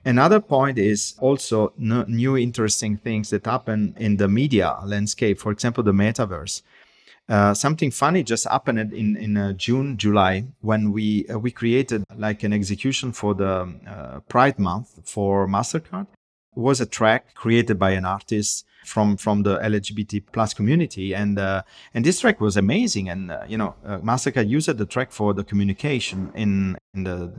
Another 0.04 0.40
point 0.40 0.78
is 0.78 1.16
also 1.20 1.74
n- 1.80 2.06
new 2.08 2.38
interesting 2.38 2.98
things 2.98 3.32
that 3.32 3.46
happen 3.46 3.96
in 3.98 4.18
the 4.18 4.28
media 4.28 4.78
landscape 4.84 5.40
for 5.40 5.52
example 5.52 5.84
the 5.84 5.92
metaverse. 5.94 6.62
Uh, 7.28 7.56
something 7.56 7.90
funny 7.90 8.22
just 8.22 8.48
happened 8.48 8.94
in 8.94 9.18
in 9.18 9.36
uh, 9.36 9.52
June, 9.54 9.98
July 9.98 10.46
when 10.62 10.92
we 10.92 11.26
uh, 11.28 11.40
we 11.40 11.50
created 11.50 12.04
like 12.16 12.44
an 12.44 12.54
execution 12.54 13.12
for 13.12 13.34
the 13.34 13.68
uh, 13.88 14.20
Pride 14.30 14.60
Month 14.60 15.00
for 15.04 15.48
Mastercard, 15.48 16.06
was 16.54 16.80
a 16.80 16.86
track 16.86 17.34
created 17.34 17.80
by 17.80 17.92
an 17.92 18.06
artist 18.06 18.66
from 18.86 19.18
from 19.18 19.44
the 19.44 19.58
LGBT 19.60 20.24
plus 20.32 20.54
community, 20.54 21.14
and 21.14 21.38
uh, 21.40 21.64
and 21.94 22.06
this 22.06 22.20
track 22.20 22.40
was 22.40 22.56
amazing. 22.58 23.10
And 23.10 23.32
uh, 23.32 23.44
you 23.48 23.58
know, 23.58 23.76
uh, 23.86 24.00
used 24.42 24.78
the 24.78 24.86
track 24.86 25.12
for 25.12 25.34
the 25.34 25.44
communication 25.44 26.32
in 26.36 26.78
in 26.94 27.04
the 27.04 27.32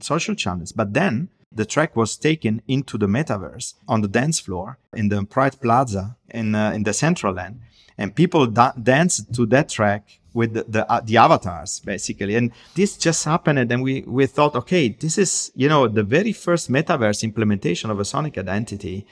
social 0.00 0.34
channels, 0.34 0.72
but 0.72 0.94
then 0.94 1.28
the 1.52 1.64
track 1.64 1.96
was 1.96 2.16
taken 2.16 2.62
into 2.68 2.96
the 2.96 3.06
metaverse 3.06 3.74
on 3.88 4.02
the 4.02 4.08
dance 4.08 4.38
floor 4.38 4.78
in 4.94 5.08
the 5.08 5.24
Pride 5.24 5.60
Plaza 5.60 6.16
in 6.30 6.54
uh, 6.54 6.72
in 6.72 6.84
Decentraland, 6.84 7.56
and 7.98 8.14
people 8.14 8.46
da- 8.46 8.72
danced 8.72 9.34
to 9.34 9.46
that 9.46 9.68
track 9.68 10.20
with 10.32 10.54
the 10.54 10.64
the, 10.68 10.90
uh, 10.90 11.00
the, 11.00 11.16
avatars 11.16 11.80
basically. 11.80 12.34
And 12.36 12.52
this 12.74 12.96
just 12.96 13.24
happened. 13.24 13.58
And 13.58 13.82
we 13.82 14.02
we 14.02 14.26
thought 14.26 14.54
okay 14.56 14.88
this 14.88 15.18
is 15.18 15.50
you 15.54 15.68
know 15.68 15.88
the 15.88 16.02
very 16.02 16.32
first 16.32 16.70
metaverse 16.70 17.22
implementation 17.22 17.90
of 17.90 17.98
a 18.00 18.04
sonic 18.04 18.38
identity 18.38 19.06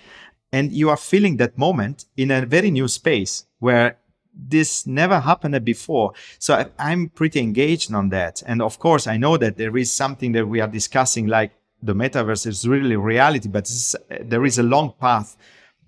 and 0.52 0.72
you 0.72 0.90
are 0.90 0.96
feeling 0.96 1.36
that 1.36 1.58
moment 1.58 2.06
in 2.16 2.30
a 2.30 2.46
very 2.46 2.70
new 2.70 2.88
space 2.88 3.46
where 3.58 3.98
this 4.32 4.86
never 4.86 5.20
happened 5.20 5.64
before. 5.64 6.12
So 6.38 6.54
I, 6.54 6.66
i'm 6.78 7.08
pretty 7.08 7.40
engaged 7.40 7.92
on 7.92 8.08
that. 8.10 8.42
And 8.46 8.62
of 8.62 8.78
course 8.78 9.06
i 9.06 9.16
know 9.16 9.36
that 9.36 9.56
there 9.56 9.76
is 9.76 9.92
something 9.92 10.32
that 10.32 10.46
we 10.46 10.60
are 10.60 10.68
discussing 10.68 11.26
like 11.26 11.52
the 11.82 11.94
metaverse 11.94 12.46
is 12.46 12.66
really 12.66 12.96
reality 12.96 13.48
but 13.48 13.70
there 14.20 14.44
is 14.44 14.58
a 14.58 14.62
long 14.62 14.94
path 15.00 15.36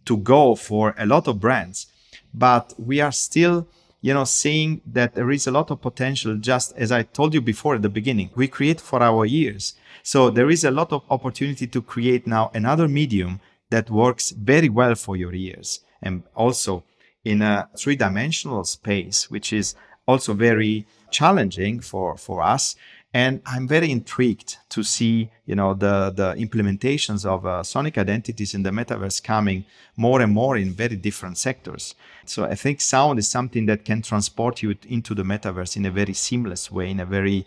to 0.04 0.16
go 0.16 0.54
for 0.54 0.94
a 0.98 1.06
lot 1.06 1.28
of 1.28 1.40
brands. 1.40 1.86
But 2.32 2.74
we 2.78 3.00
are 3.00 3.12
still 3.12 3.66
you 4.02 4.14
know, 4.14 4.24
seeing 4.24 4.80
that 4.86 5.14
there 5.14 5.30
is 5.30 5.46
a 5.46 5.50
lot 5.50 5.70
of 5.70 5.80
potential, 5.80 6.36
just 6.36 6.72
as 6.76 6.90
I 6.90 7.02
told 7.02 7.34
you 7.34 7.40
before 7.40 7.74
at 7.74 7.82
the 7.82 7.88
beginning, 7.88 8.30
we 8.34 8.48
create 8.48 8.80
for 8.80 9.02
our 9.02 9.26
ears. 9.26 9.74
So 10.02 10.30
there 10.30 10.50
is 10.50 10.64
a 10.64 10.70
lot 10.70 10.92
of 10.92 11.02
opportunity 11.10 11.66
to 11.66 11.82
create 11.82 12.26
now 12.26 12.50
another 12.54 12.88
medium 12.88 13.40
that 13.70 13.90
works 13.90 14.30
very 14.30 14.68
well 14.68 14.94
for 14.94 15.16
your 15.16 15.32
ears 15.32 15.80
and 16.02 16.22
also 16.34 16.84
in 17.24 17.42
a 17.42 17.68
three 17.78 17.96
dimensional 17.96 18.64
space, 18.64 19.30
which 19.30 19.52
is 19.52 19.74
also 20.06 20.34
very 20.34 20.86
challenging 21.10 21.80
for, 21.80 22.16
for 22.16 22.42
us. 22.42 22.76
And 23.12 23.42
I'm 23.44 23.66
very 23.66 23.90
intrigued 23.90 24.58
to 24.68 24.84
see, 24.84 25.30
you 25.44 25.56
know, 25.56 25.74
the, 25.74 26.12
the 26.14 26.34
implementations 26.34 27.26
of 27.26 27.44
uh, 27.44 27.64
sonic 27.64 27.98
identities 27.98 28.54
in 28.54 28.62
the 28.62 28.70
metaverse 28.70 29.22
coming 29.22 29.64
more 29.96 30.20
and 30.20 30.32
more 30.32 30.56
in 30.56 30.72
very 30.72 30.94
different 30.94 31.36
sectors. 31.36 31.96
So 32.24 32.44
I 32.44 32.54
think 32.54 32.80
sound 32.80 33.18
is 33.18 33.28
something 33.28 33.66
that 33.66 33.84
can 33.84 34.02
transport 34.02 34.62
you 34.62 34.76
into 34.88 35.14
the 35.14 35.24
metaverse 35.24 35.76
in 35.76 35.86
a 35.86 35.90
very 35.90 36.12
seamless 36.12 36.70
way, 36.70 36.88
in 36.88 37.00
a 37.00 37.04
very 37.04 37.46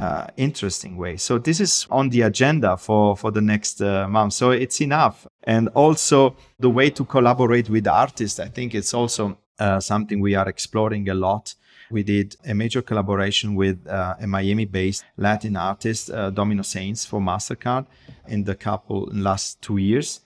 uh, 0.00 0.26
interesting 0.36 0.96
way. 0.96 1.16
So 1.16 1.38
this 1.38 1.60
is 1.60 1.86
on 1.90 2.08
the 2.08 2.22
agenda 2.22 2.76
for 2.76 3.16
for 3.16 3.30
the 3.30 3.40
next 3.40 3.80
uh, 3.80 4.08
month. 4.08 4.32
So 4.32 4.50
it's 4.50 4.80
enough. 4.80 5.26
And 5.44 5.68
also 5.68 6.36
the 6.58 6.70
way 6.70 6.90
to 6.90 7.04
collaborate 7.04 7.68
with 7.68 7.86
artists, 7.86 8.40
I 8.40 8.48
think 8.48 8.74
it's 8.74 8.94
also 8.94 9.38
uh, 9.58 9.80
something 9.80 10.20
we 10.20 10.34
are 10.34 10.48
exploring 10.48 11.08
a 11.08 11.14
lot. 11.14 11.54
We 11.90 12.02
did 12.02 12.36
a 12.46 12.54
major 12.54 12.82
collaboration 12.82 13.54
with 13.54 13.86
uh, 13.86 14.14
a 14.20 14.26
Miami-based 14.26 15.04
Latin 15.16 15.56
artist, 15.56 16.10
uh, 16.10 16.30
Domino 16.30 16.62
Saints, 16.62 17.04
for 17.04 17.20
Mastercard 17.20 17.86
in 18.26 18.44
the 18.44 18.54
couple 18.54 19.10
in 19.10 19.22
last 19.22 19.60
two 19.60 19.76
years 19.76 20.20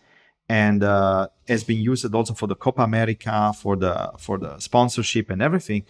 and 0.48 0.82
uh, 0.82 1.28
has 1.46 1.62
been 1.64 1.80
used 1.80 2.14
also 2.14 2.34
for 2.34 2.46
the 2.46 2.54
Copa 2.54 2.82
America, 2.82 3.52
for 3.52 3.76
the 3.76 4.12
for 4.18 4.38
the 4.38 4.58
sponsorship 4.58 5.30
and 5.30 5.42
everything. 5.42 5.84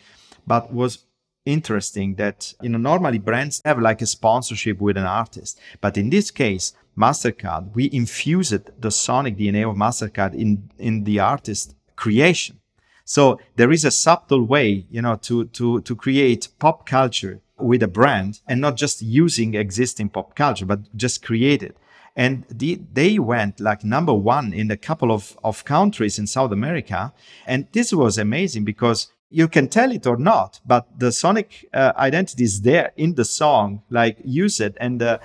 But 0.46 0.72
was 0.72 1.04
interesting 1.49 2.14
that 2.16 2.55
you 2.62 2.68
know 2.68 2.78
normally 2.78 3.18
brands 3.18 3.62
have 3.64 3.78
like 3.78 4.03
a 4.03 4.07
sponsorship 4.07 4.80
with 4.80 4.96
an 4.96 5.07
artist, 5.07 5.59
but 5.80 5.96
in 5.96 6.11
this 6.11 6.30
case, 6.30 6.72
Mastercard 6.96 7.74
we 7.74 7.88
infused 7.92 8.70
the 8.80 8.90
sonic 8.90 9.36
DNA 9.36 9.68
of 9.68 9.76
Mastercard 9.76 10.34
in 10.34 10.70
in 10.78 11.05
the 11.05 11.18
artist 11.18 11.74
creation. 11.96 12.61
So 13.05 13.40
there 13.57 13.72
is 13.72 13.84
a 13.84 13.90
subtle 13.90 14.44
way, 14.44 14.86
you 14.90 15.03
know, 15.03 15.16
to 15.28 15.46
to 15.46 15.80
to 15.80 15.96
create 15.96 16.49
pop 16.59 16.86
culture 16.86 17.40
with 17.57 17.82
a 17.82 17.88
brand 17.88 18.40
and 18.46 18.61
not 18.61 18.76
just 18.76 19.03
using 19.03 19.55
existing 19.55 20.11
pop 20.11 20.34
culture, 20.34 20.66
but 20.66 20.80
just 20.96 21.24
create 21.24 21.62
it 21.62 21.76
and 22.18 22.44
the, 22.51 22.80
they 22.92 23.16
went 23.20 23.61
like 23.61 23.84
number 23.84 24.12
one 24.12 24.53
in 24.53 24.72
a 24.72 24.76
couple 24.76 25.12
of, 25.12 25.38
of 25.44 25.64
countries 25.64 26.18
in 26.18 26.26
South 26.26 26.51
America. 26.51 27.12
And 27.46 27.68
this 27.70 27.92
was 27.92 28.18
amazing 28.18 28.64
because 28.64 29.12
you 29.30 29.48
can 29.48 29.68
tell 29.68 29.92
it 29.92 30.06
or 30.06 30.16
not, 30.16 30.60
but 30.64 30.86
the 30.98 31.12
sonic 31.12 31.68
uh, 31.72 31.92
identity 31.96 32.44
is 32.44 32.62
there 32.62 32.92
in 32.96 33.14
the 33.14 33.24
song, 33.24 33.82
like 33.90 34.18
use 34.24 34.60
it. 34.60 34.76
And 34.80 35.02
uh, 35.02 35.18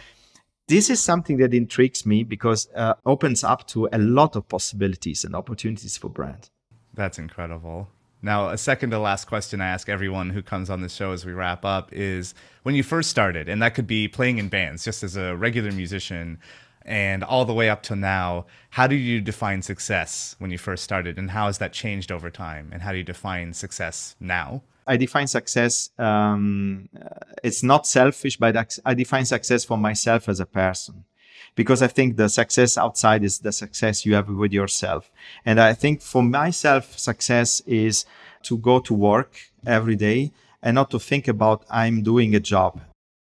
this 0.67 0.89
is 0.89 1.01
something 1.01 1.37
that 1.37 1.53
intrigues 1.53 2.05
me 2.05 2.23
because 2.23 2.67
uh, 2.75 2.95
opens 3.05 3.43
up 3.43 3.67
to 3.67 3.87
a 3.91 3.97
lot 3.97 4.35
of 4.35 4.47
possibilities 4.47 5.23
and 5.23 5.35
opportunities 5.35 5.97
for 5.97 6.09
brands. 6.09 6.49
That's 6.93 7.17
incredible. 7.17 7.89
Now, 8.21 8.49
a 8.49 8.57
second 8.57 8.91
to 8.91 8.99
last 8.99 9.25
question 9.25 9.59
I 9.59 9.67
ask 9.67 9.89
everyone 9.89 10.29
who 10.29 10.41
comes 10.41 10.69
on 10.69 10.79
the 10.79 10.87
show 10.87 11.11
as 11.11 11.25
we 11.25 11.33
wrap 11.33 11.65
up 11.65 11.91
is 11.91 12.33
when 12.63 12.73
you 12.73 12.81
first 12.81 13.09
started, 13.09 13.49
and 13.49 13.61
that 13.61 13.75
could 13.75 13.87
be 13.87 14.07
playing 14.07 14.37
in 14.37 14.47
bands 14.47 14.85
just 14.85 15.03
as 15.03 15.17
a 15.17 15.35
regular 15.35 15.71
musician, 15.71 16.39
and 16.85 17.23
all 17.23 17.45
the 17.45 17.53
way 17.53 17.69
up 17.69 17.83
to 17.83 17.95
now, 17.95 18.45
how 18.71 18.87
do 18.87 18.95
you 18.95 19.21
define 19.21 19.61
success 19.61 20.35
when 20.39 20.51
you 20.51 20.57
first 20.57 20.83
started, 20.83 21.17
and 21.17 21.31
how 21.31 21.45
has 21.47 21.57
that 21.59 21.73
changed 21.73 22.11
over 22.11 22.29
time? 22.29 22.69
And 22.71 22.81
how 22.81 22.91
do 22.91 22.97
you 22.97 23.03
define 23.03 23.53
success 23.53 24.15
now? 24.19 24.63
I 24.85 24.97
define 24.97 25.27
success. 25.27 25.91
Um, 25.97 26.89
it's 27.43 27.63
not 27.63 27.87
selfish, 27.87 28.37
but 28.37 28.79
I 28.85 28.93
define 28.93 29.25
success 29.25 29.63
for 29.63 29.77
myself 29.77 30.27
as 30.27 30.39
a 30.41 30.45
person, 30.45 31.05
because 31.55 31.81
I 31.81 31.87
think 31.87 32.17
the 32.17 32.27
success 32.27 32.77
outside 32.77 33.23
is 33.23 33.39
the 33.39 33.51
success 33.51 34.05
you 34.05 34.15
have 34.15 34.27
with 34.27 34.51
yourself. 34.51 35.09
And 35.45 35.59
I 35.59 35.73
think 35.73 36.01
for 36.01 36.21
myself, 36.21 36.99
success 36.99 37.61
is 37.65 38.05
to 38.43 38.57
go 38.57 38.79
to 38.81 38.93
work 38.93 39.37
every 39.65 39.95
day 39.95 40.33
and 40.61 40.75
not 40.75 40.91
to 40.91 40.99
think 40.99 41.29
about 41.29 41.63
I'm 41.69 42.03
doing 42.03 42.35
a 42.35 42.39
job. 42.41 42.81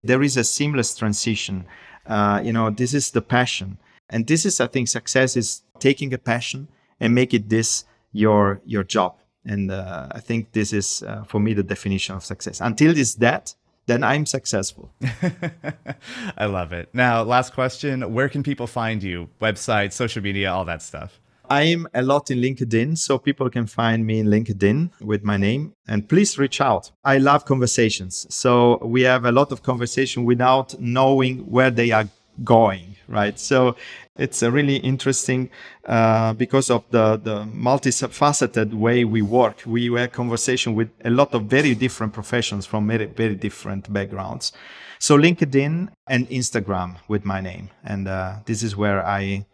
There 0.04 0.22
is 0.22 0.38
a 0.38 0.44
seamless 0.44 0.96
transition 0.96 1.66
uh, 2.08 2.42
you 2.44 2.54
know, 2.54 2.70
this 2.70 2.94
is 2.94 3.12
the 3.12 3.22
passion. 3.22 3.78
And 4.10 4.28
this 4.28 4.46
is, 4.46 4.60
I 4.60 4.68
think, 4.68 4.88
success 4.88 5.36
is 5.36 5.64
taking 5.80 6.14
a 6.14 6.18
passion 6.18 6.68
and 7.00 7.16
make 7.16 7.34
it 7.34 7.50
this 7.50 7.86
your 8.12 8.62
your 8.66 8.84
job. 8.84 9.16
And 9.46 9.72
uh, 9.72 10.08
I 10.12 10.20
think 10.20 10.54
this 10.54 10.74
is, 10.74 11.04
uh, 11.04 11.24
for 11.24 11.40
me, 11.40 11.54
the 11.54 11.64
definition 11.64 12.16
of 12.16 12.26
success. 12.26 12.62
Until 12.62 12.98
it's 12.98 13.16
that, 13.16 13.54
then 13.86 14.04
I'm 14.04 14.26
successful. 14.26 14.92
I 16.38 16.46
love 16.46 16.74
it. 16.74 16.90
Now, 16.94 17.22
last 17.24 17.54
question 17.54 18.14
Where 18.14 18.30
can 18.30 18.44
people 18.44 18.68
find 18.68 19.04
you? 19.04 19.30
Website, 19.42 19.94
social 19.94 20.24
media, 20.24 20.52
all 20.52 20.66
that 20.66 20.82
stuff. 20.82 21.20
I'm 21.50 21.88
a 21.94 22.02
lot 22.02 22.32
in 22.32 22.40
LinkedIn, 22.40 22.98
so 22.98 23.18
people 23.18 23.50
can 23.50 23.68
find 23.68 24.06
me 24.06 24.20
in 24.20 24.28
LinkedIn 24.28 24.92
with 25.02 25.24
my 25.24 25.38
name. 25.38 25.74
And 25.88 26.08
please 26.08 26.38
reach 26.38 26.62
out. 26.62 26.92
I 27.04 27.18
love 27.18 27.46
conversations. 27.46 28.26
So 28.30 28.78
we 28.84 29.04
have 29.04 29.26
a 29.26 29.32
lot 29.32 29.52
of 29.52 29.64
conversation 29.64 30.26
without 30.26 30.80
knowing 30.80 31.40
where 31.40 31.72
they 31.72 31.92
are 31.92 32.08
going, 32.44 32.96
right? 33.08 33.40
So 33.40 33.76
it's 34.18 34.42
a 34.42 34.52
really 34.52 34.78
interesting 34.78 35.50
uh, 35.86 36.34
because 36.34 36.70
of 36.70 36.84
the, 36.92 37.18
the 37.18 37.44
multifaceted 37.44 38.74
way 38.74 39.06
we 39.06 39.22
work. 39.22 39.64
We 39.66 39.92
have 39.94 40.12
conversation 40.12 40.76
with 40.76 40.90
a 41.04 41.10
lot 41.10 41.34
of 41.34 41.44
very 41.44 41.76
different 41.76 42.14
professions 42.14 42.66
from 42.66 42.88
very, 42.88 43.06
very 43.06 43.36
different 43.36 43.92
backgrounds. 43.92 44.52
So 45.00 45.18
LinkedIn 45.18 45.90
and 46.08 46.30
Instagram 46.30 46.98
with 47.08 47.26
my 47.26 47.42
name. 47.42 47.70
And 47.84 48.08
uh, 48.08 48.38
this 48.46 48.64
is 48.64 48.76
where 48.76 49.06
I, 49.06 49.46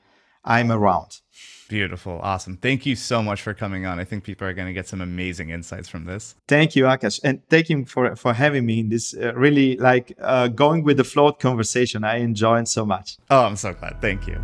I'm 0.45 0.71
around. 0.71 1.19
Beautiful. 1.71 2.19
Awesome. 2.21 2.57
Thank 2.57 2.85
you 2.85 2.97
so 2.97 3.23
much 3.23 3.41
for 3.41 3.53
coming 3.53 3.85
on. 3.85 3.97
I 3.97 4.03
think 4.03 4.25
people 4.25 4.45
are 4.45 4.51
going 4.51 4.67
to 4.67 4.73
get 4.73 4.89
some 4.89 4.99
amazing 4.99 5.51
insights 5.51 5.87
from 5.87 6.03
this. 6.03 6.35
Thank 6.45 6.75
you, 6.75 6.83
Akash. 6.83 7.21
And 7.23 7.47
thank 7.47 7.69
you 7.69 7.85
for, 7.85 8.13
for 8.17 8.33
having 8.33 8.65
me 8.65 8.81
in 8.81 8.89
this 8.89 9.15
uh, 9.15 9.33
really 9.35 9.77
like 9.77 10.11
uh, 10.19 10.49
going 10.49 10.83
with 10.83 10.97
the 10.97 11.05
flow 11.05 11.31
conversation. 11.31 12.03
I 12.03 12.17
enjoyed 12.17 12.67
so 12.67 12.85
much. 12.85 13.15
Oh, 13.29 13.45
I'm 13.45 13.55
so 13.55 13.73
glad. 13.73 14.01
Thank 14.01 14.27
you. 14.27 14.37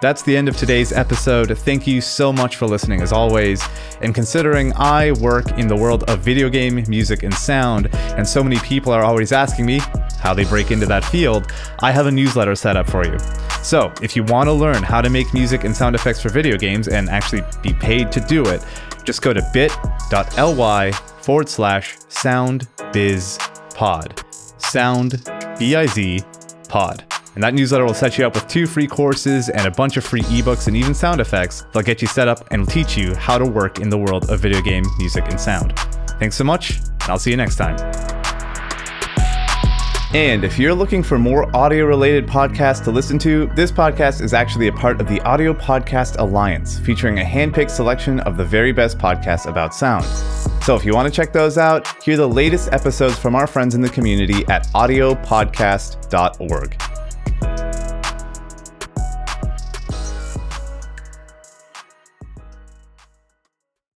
That's 0.00 0.22
the 0.22 0.36
end 0.36 0.48
of 0.48 0.56
today's 0.56 0.90
episode. 0.90 1.56
Thank 1.58 1.86
you 1.86 2.00
so 2.00 2.32
much 2.32 2.56
for 2.56 2.66
listening, 2.66 3.02
as 3.02 3.12
always. 3.12 3.62
And 4.00 4.12
considering 4.12 4.72
I 4.74 5.12
work 5.12 5.58
in 5.58 5.68
the 5.68 5.76
world 5.76 6.10
of 6.10 6.18
video 6.18 6.48
game, 6.48 6.84
music, 6.88 7.22
and 7.22 7.34
sound, 7.34 7.88
and 7.94 8.26
so 8.26 8.42
many 8.42 8.58
people 8.58 8.92
are 8.92 9.04
always 9.04 9.30
asking 9.30 9.66
me 9.66 9.80
how 10.18 10.34
they 10.34 10.44
break 10.44 10.70
into 10.70 10.86
that 10.86 11.04
field, 11.04 11.50
I 11.80 11.92
have 11.92 12.06
a 12.06 12.10
newsletter 12.10 12.54
set 12.54 12.76
up 12.76 12.88
for 12.88 13.04
you. 13.04 13.18
So, 13.62 13.92
if 14.02 14.16
you 14.16 14.24
want 14.24 14.48
to 14.48 14.52
learn 14.52 14.82
how 14.82 15.00
to 15.00 15.10
make 15.10 15.32
music 15.34 15.64
and 15.64 15.76
sound 15.76 15.94
effects 15.94 16.20
for 16.20 16.28
video 16.28 16.56
games 16.56 16.88
and 16.88 17.08
actually 17.08 17.42
be 17.62 17.72
paid 17.74 18.10
to 18.12 18.20
do 18.20 18.46
it, 18.46 18.64
just 19.04 19.22
go 19.22 19.32
to 19.32 19.48
bit.ly 19.52 20.92
forward 20.92 21.48
slash 21.48 21.96
soundbizpod. 22.08 24.24
Sound, 24.60 25.30
B 25.58 25.76
I 25.76 25.86
Z, 25.86 26.20
pod. 26.68 27.04
And 27.34 27.44
that 27.44 27.54
newsletter 27.54 27.84
will 27.84 27.94
set 27.94 28.18
you 28.18 28.26
up 28.26 28.34
with 28.34 28.48
two 28.48 28.66
free 28.66 28.88
courses 28.88 29.48
and 29.48 29.66
a 29.66 29.70
bunch 29.70 29.96
of 29.96 30.04
free 30.04 30.22
ebooks 30.22 30.66
and 30.66 30.76
even 30.76 30.92
sound 30.92 31.20
effects 31.20 31.62
that'll 31.62 31.82
get 31.82 32.02
you 32.02 32.08
set 32.08 32.26
up 32.26 32.50
and 32.50 32.68
teach 32.68 32.96
you 32.96 33.14
how 33.14 33.38
to 33.38 33.44
work 33.44 33.78
in 33.78 33.88
the 33.88 33.98
world 33.98 34.28
of 34.28 34.40
video 34.40 34.60
game 34.60 34.84
music 34.98 35.24
and 35.28 35.40
sound. 35.40 35.78
Thanks 36.18 36.36
so 36.36 36.44
much, 36.44 36.78
and 36.78 37.04
I'll 37.04 37.18
see 37.18 37.30
you 37.30 37.36
next 37.36 37.56
time. 37.56 38.17
And 40.14 40.42
if 40.42 40.58
you're 40.58 40.72
looking 40.72 41.02
for 41.02 41.18
more 41.18 41.54
audio 41.54 41.84
related 41.84 42.26
podcasts 42.26 42.82
to 42.84 42.90
listen 42.90 43.18
to, 43.18 43.44
this 43.54 43.70
podcast 43.70 44.22
is 44.22 44.32
actually 44.32 44.68
a 44.68 44.72
part 44.72 45.02
of 45.02 45.08
the 45.08 45.20
Audio 45.20 45.52
Podcast 45.52 46.16
Alliance, 46.18 46.78
featuring 46.78 47.18
a 47.18 47.22
handpicked 47.22 47.70
selection 47.70 48.18
of 48.20 48.38
the 48.38 48.44
very 48.44 48.72
best 48.72 48.96
podcasts 48.96 49.44
about 49.44 49.74
sound. 49.74 50.06
So 50.64 50.74
if 50.74 50.86
you 50.86 50.94
want 50.94 51.12
to 51.12 51.14
check 51.14 51.34
those 51.34 51.58
out, 51.58 52.02
hear 52.02 52.16
the 52.16 52.26
latest 52.26 52.72
episodes 52.72 53.18
from 53.18 53.34
our 53.34 53.46
friends 53.46 53.74
in 53.74 53.82
the 53.82 53.90
community 53.90 54.46
at 54.48 54.66
audiopodcast.org. 54.68 56.87